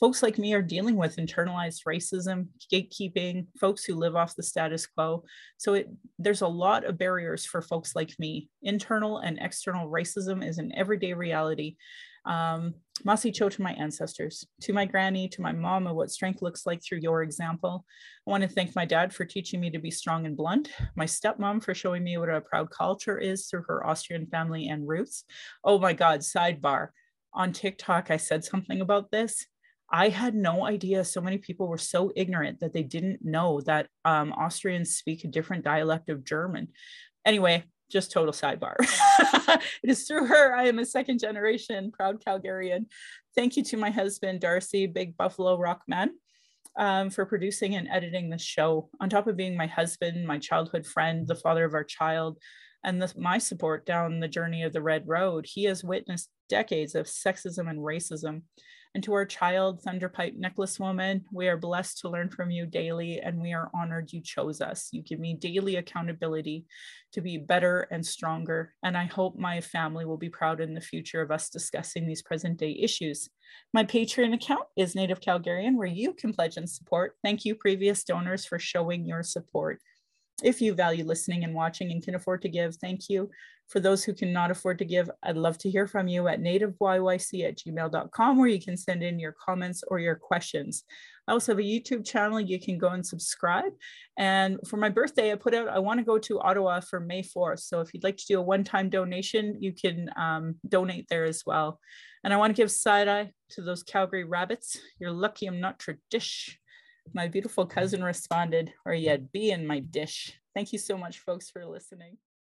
Folks 0.00 0.22
like 0.22 0.38
me 0.38 0.54
are 0.54 0.62
dealing 0.62 0.96
with 0.96 1.16
internalized 1.16 1.84
racism, 1.86 2.46
gatekeeping, 2.72 3.46
folks 3.60 3.84
who 3.84 3.94
live 3.94 4.16
off 4.16 4.36
the 4.36 4.42
status 4.42 4.86
quo. 4.86 5.24
So 5.56 5.74
it, 5.74 5.88
there's 6.18 6.42
a 6.42 6.48
lot 6.48 6.84
of 6.84 6.98
barriers 6.98 7.44
for 7.44 7.60
folks 7.60 7.94
like 7.94 8.14
me. 8.18 8.48
Internal 8.62 9.18
and 9.18 9.38
external 9.40 9.90
racism 9.90 10.46
is 10.46 10.58
an 10.58 10.72
everyday 10.74 11.14
reality 11.14 11.76
um, 12.28 12.74
Masi 13.06 13.34
Cho 13.34 13.48
to 13.48 13.62
my 13.62 13.72
ancestors, 13.72 14.46
to 14.60 14.72
my 14.72 14.84
granny, 14.84 15.28
to 15.28 15.40
my 15.40 15.52
mom, 15.52 15.86
and 15.86 15.96
what 15.96 16.10
strength 16.10 16.42
looks 16.42 16.66
like 16.66 16.82
through 16.82 16.98
your 16.98 17.22
example. 17.22 17.84
I 18.26 18.30
want 18.30 18.42
to 18.42 18.48
thank 18.48 18.76
my 18.76 18.84
dad 18.84 19.14
for 19.14 19.24
teaching 19.24 19.60
me 19.60 19.70
to 19.70 19.78
be 19.78 19.90
strong 19.90 20.26
and 20.26 20.36
blunt, 20.36 20.70
my 20.94 21.06
stepmom 21.06 21.62
for 21.62 21.74
showing 21.74 22.04
me 22.04 22.18
what 22.18 22.28
a 22.28 22.40
proud 22.40 22.70
culture 22.70 23.18
is 23.18 23.46
through 23.46 23.64
her 23.68 23.86
Austrian 23.86 24.26
family 24.26 24.68
and 24.68 24.86
roots. 24.86 25.24
Oh 25.64 25.78
my 25.78 25.92
God, 25.92 26.20
sidebar. 26.20 26.88
On 27.32 27.52
TikTok, 27.52 28.10
I 28.10 28.16
said 28.16 28.44
something 28.44 28.80
about 28.80 29.10
this. 29.10 29.46
I 29.90 30.10
had 30.10 30.34
no 30.34 30.66
idea 30.66 31.04
so 31.04 31.20
many 31.20 31.38
people 31.38 31.66
were 31.66 31.78
so 31.78 32.12
ignorant 32.14 32.60
that 32.60 32.74
they 32.74 32.82
didn't 32.82 33.24
know 33.24 33.62
that 33.62 33.88
um, 34.04 34.32
Austrians 34.32 34.96
speak 34.96 35.24
a 35.24 35.28
different 35.28 35.64
dialect 35.64 36.10
of 36.10 36.24
German. 36.24 36.68
Anyway, 37.24 37.64
just 37.90 38.12
total 38.12 38.32
sidebar. 38.32 38.76
it 39.82 39.90
is 39.90 40.06
through 40.06 40.26
her 40.26 40.54
I 40.54 40.64
am 40.64 40.78
a 40.78 40.84
second 40.84 41.18
generation 41.18 41.90
proud 41.90 42.22
Calgarian. 42.24 42.86
Thank 43.34 43.56
you 43.56 43.64
to 43.64 43.76
my 43.76 43.90
husband, 43.90 44.40
Darcy, 44.40 44.86
Big 44.86 45.16
Buffalo 45.16 45.58
Rock 45.58 45.82
Man, 45.86 46.10
um, 46.76 47.10
for 47.10 47.24
producing 47.24 47.74
and 47.74 47.88
editing 47.88 48.30
this 48.30 48.42
show. 48.42 48.90
On 49.00 49.08
top 49.08 49.26
of 49.26 49.36
being 49.36 49.56
my 49.56 49.66
husband, 49.66 50.26
my 50.26 50.38
childhood 50.38 50.86
friend, 50.86 51.26
the 51.26 51.34
father 51.34 51.64
of 51.64 51.74
our 51.74 51.84
child, 51.84 52.38
and 52.84 53.00
the, 53.00 53.12
my 53.16 53.38
support 53.38 53.86
down 53.86 54.20
the 54.20 54.28
journey 54.28 54.62
of 54.62 54.72
the 54.72 54.82
Red 54.82 55.06
Road. 55.06 55.46
He 55.46 55.64
has 55.64 55.82
witnessed 55.82 56.30
decades 56.48 56.94
of 56.94 57.06
sexism 57.06 57.68
and 57.68 57.80
racism. 57.80 58.42
And 58.98 59.04
to 59.04 59.12
our 59.12 59.26
child, 59.26 59.80
Thunderpipe 59.80 60.34
Necklace 60.34 60.80
Woman, 60.80 61.24
we 61.30 61.46
are 61.46 61.56
blessed 61.56 61.98
to 61.98 62.08
learn 62.08 62.30
from 62.30 62.50
you 62.50 62.66
daily, 62.66 63.20
and 63.20 63.40
we 63.40 63.52
are 63.52 63.70
honored 63.72 64.12
you 64.12 64.20
chose 64.20 64.60
us. 64.60 64.88
You 64.90 65.02
give 65.02 65.20
me 65.20 65.34
daily 65.34 65.76
accountability 65.76 66.66
to 67.12 67.20
be 67.20 67.38
better 67.38 67.86
and 67.92 68.04
stronger. 68.04 68.74
And 68.82 68.96
I 68.96 69.04
hope 69.04 69.38
my 69.38 69.60
family 69.60 70.04
will 70.04 70.16
be 70.16 70.28
proud 70.28 70.60
in 70.60 70.74
the 70.74 70.80
future 70.80 71.22
of 71.22 71.30
us 71.30 71.48
discussing 71.48 72.08
these 72.08 72.22
present 72.22 72.58
day 72.58 72.76
issues. 72.82 73.28
My 73.72 73.84
Patreon 73.84 74.34
account 74.34 74.66
is 74.76 74.96
Native 74.96 75.20
Calgarian, 75.20 75.76
where 75.76 75.86
you 75.86 76.12
can 76.12 76.32
pledge 76.32 76.56
and 76.56 76.68
support. 76.68 77.14
Thank 77.22 77.44
you, 77.44 77.54
previous 77.54 78.02
donors, 78.02 78.44
for 78.46 78.58
showing 78.58 79.06
your 79.06 79.22
support. 79.22 79.80
If 80.42 80.60
you 80.60 80.72
value 80.72 81.04
listening 81.04 81.42
and 81.42 81.54
watching 81.54 81.90
and 81.90 82.02
can 82.02 82.14
afford 82.14 82.42
to 82.42 82.48
give, 82.48 82.76
thank 82.76 83.08
you. 83.08 83.30
For 83.66 83.80
those 83.80 84.04
who 84.04 84.14
cannot 84.14 84.50
afford 84.50 84.78
to 84.78 84.84
give, 84.84 85.10
I'd 85.22 85.36
love 85.36 85.58
to 85.58 85.70
hear 85.70 85.86
from 85.86 86.08
you 86.08 86.28
at 86.28 86.40
nativeyyc 86.40 87.48
at 87.48 87.58
gmail.com 87.58 88.38
where 88.38 88.48
you 88.48 88.60
can 88.60 88.76
send 88.76 89.02
in 89.02 89.18
your 89.18 89.32
comments 89.32 89.82
or 89.88 89.98
your 89.98 90.14
questions. 90.14 90.84
I 91.26 91.32
also 91.32 91.52
have 91.52 91.58
a 91.58 91.62
YouTube 91.62 92.06
channel. 92.06 92.40
You 92.40 92.58
can 92.58 92.78
go 92.78 92.88
and 92.88 93.06
subscribe. 93.06 93.72
And 94.16 94.58
for 94.66 94.78
my 94.78 94.88
birthday, 94.88 95.32
I 95.32 95.34
put 95.34 95.54
out, 95.54 95.68
I 95.68 95.80
want 95.80 95.98
to 95.98 96.04
go 96.04 96.18
to 96.18 96.40
Ottawa 96.40 96.80
for 96.80 97.00
May 97.00 97.22
4th. 97.22 97.60
So 97.60 97.80
if 97.80 97.92
you'd 97.92 98.04
like 98.04 98.16
to 98.16 98.26
do 98.26 98.38
a 98.38 98.42
one 98.42 98.64
time 98.64 98.88
donation, 98.88 99.58
you 99.60 99.72
can 99.72 100.08
um, 100.16 100.54
donate 100.66 101.08
there 101.10 101.24
as 101.24 101.42
well. 101.44 101.78
And 102.24 102.32
I 102.32 102.38
want 102.38 102.56
to 102.56 102.62
give 102.62 102.70
side 102.70 103.08
eye 103.08 103.32
to 103.50 103.62
those 103.62 103.82
Calgary 103.82 104.24
rabbits. 104.24 104.78
You're 104.98 105.12
lucky 105.12 105.46
I'm 105.46 105.60
not 105.60 105.78
tradish. 105.78 106.54
My 107.14 107.28
beautiful 107.28 107.66
cousin 107.66 108.02
responded, 108.02 108.72
or 108.84 108.94
you 108.94 109.08
had 109.08 109.32
bee 109.32 109.50
in 109.50 109.66
my 109.66 109.80
dish. 109.80 110.38
Thank 110.54 110.72
you 110.72 110.78
so 110.78 110.96
much, 110.96 111.20
folks, 111.20 111.50
for 111.50 111.64
listening. 111.64 112.18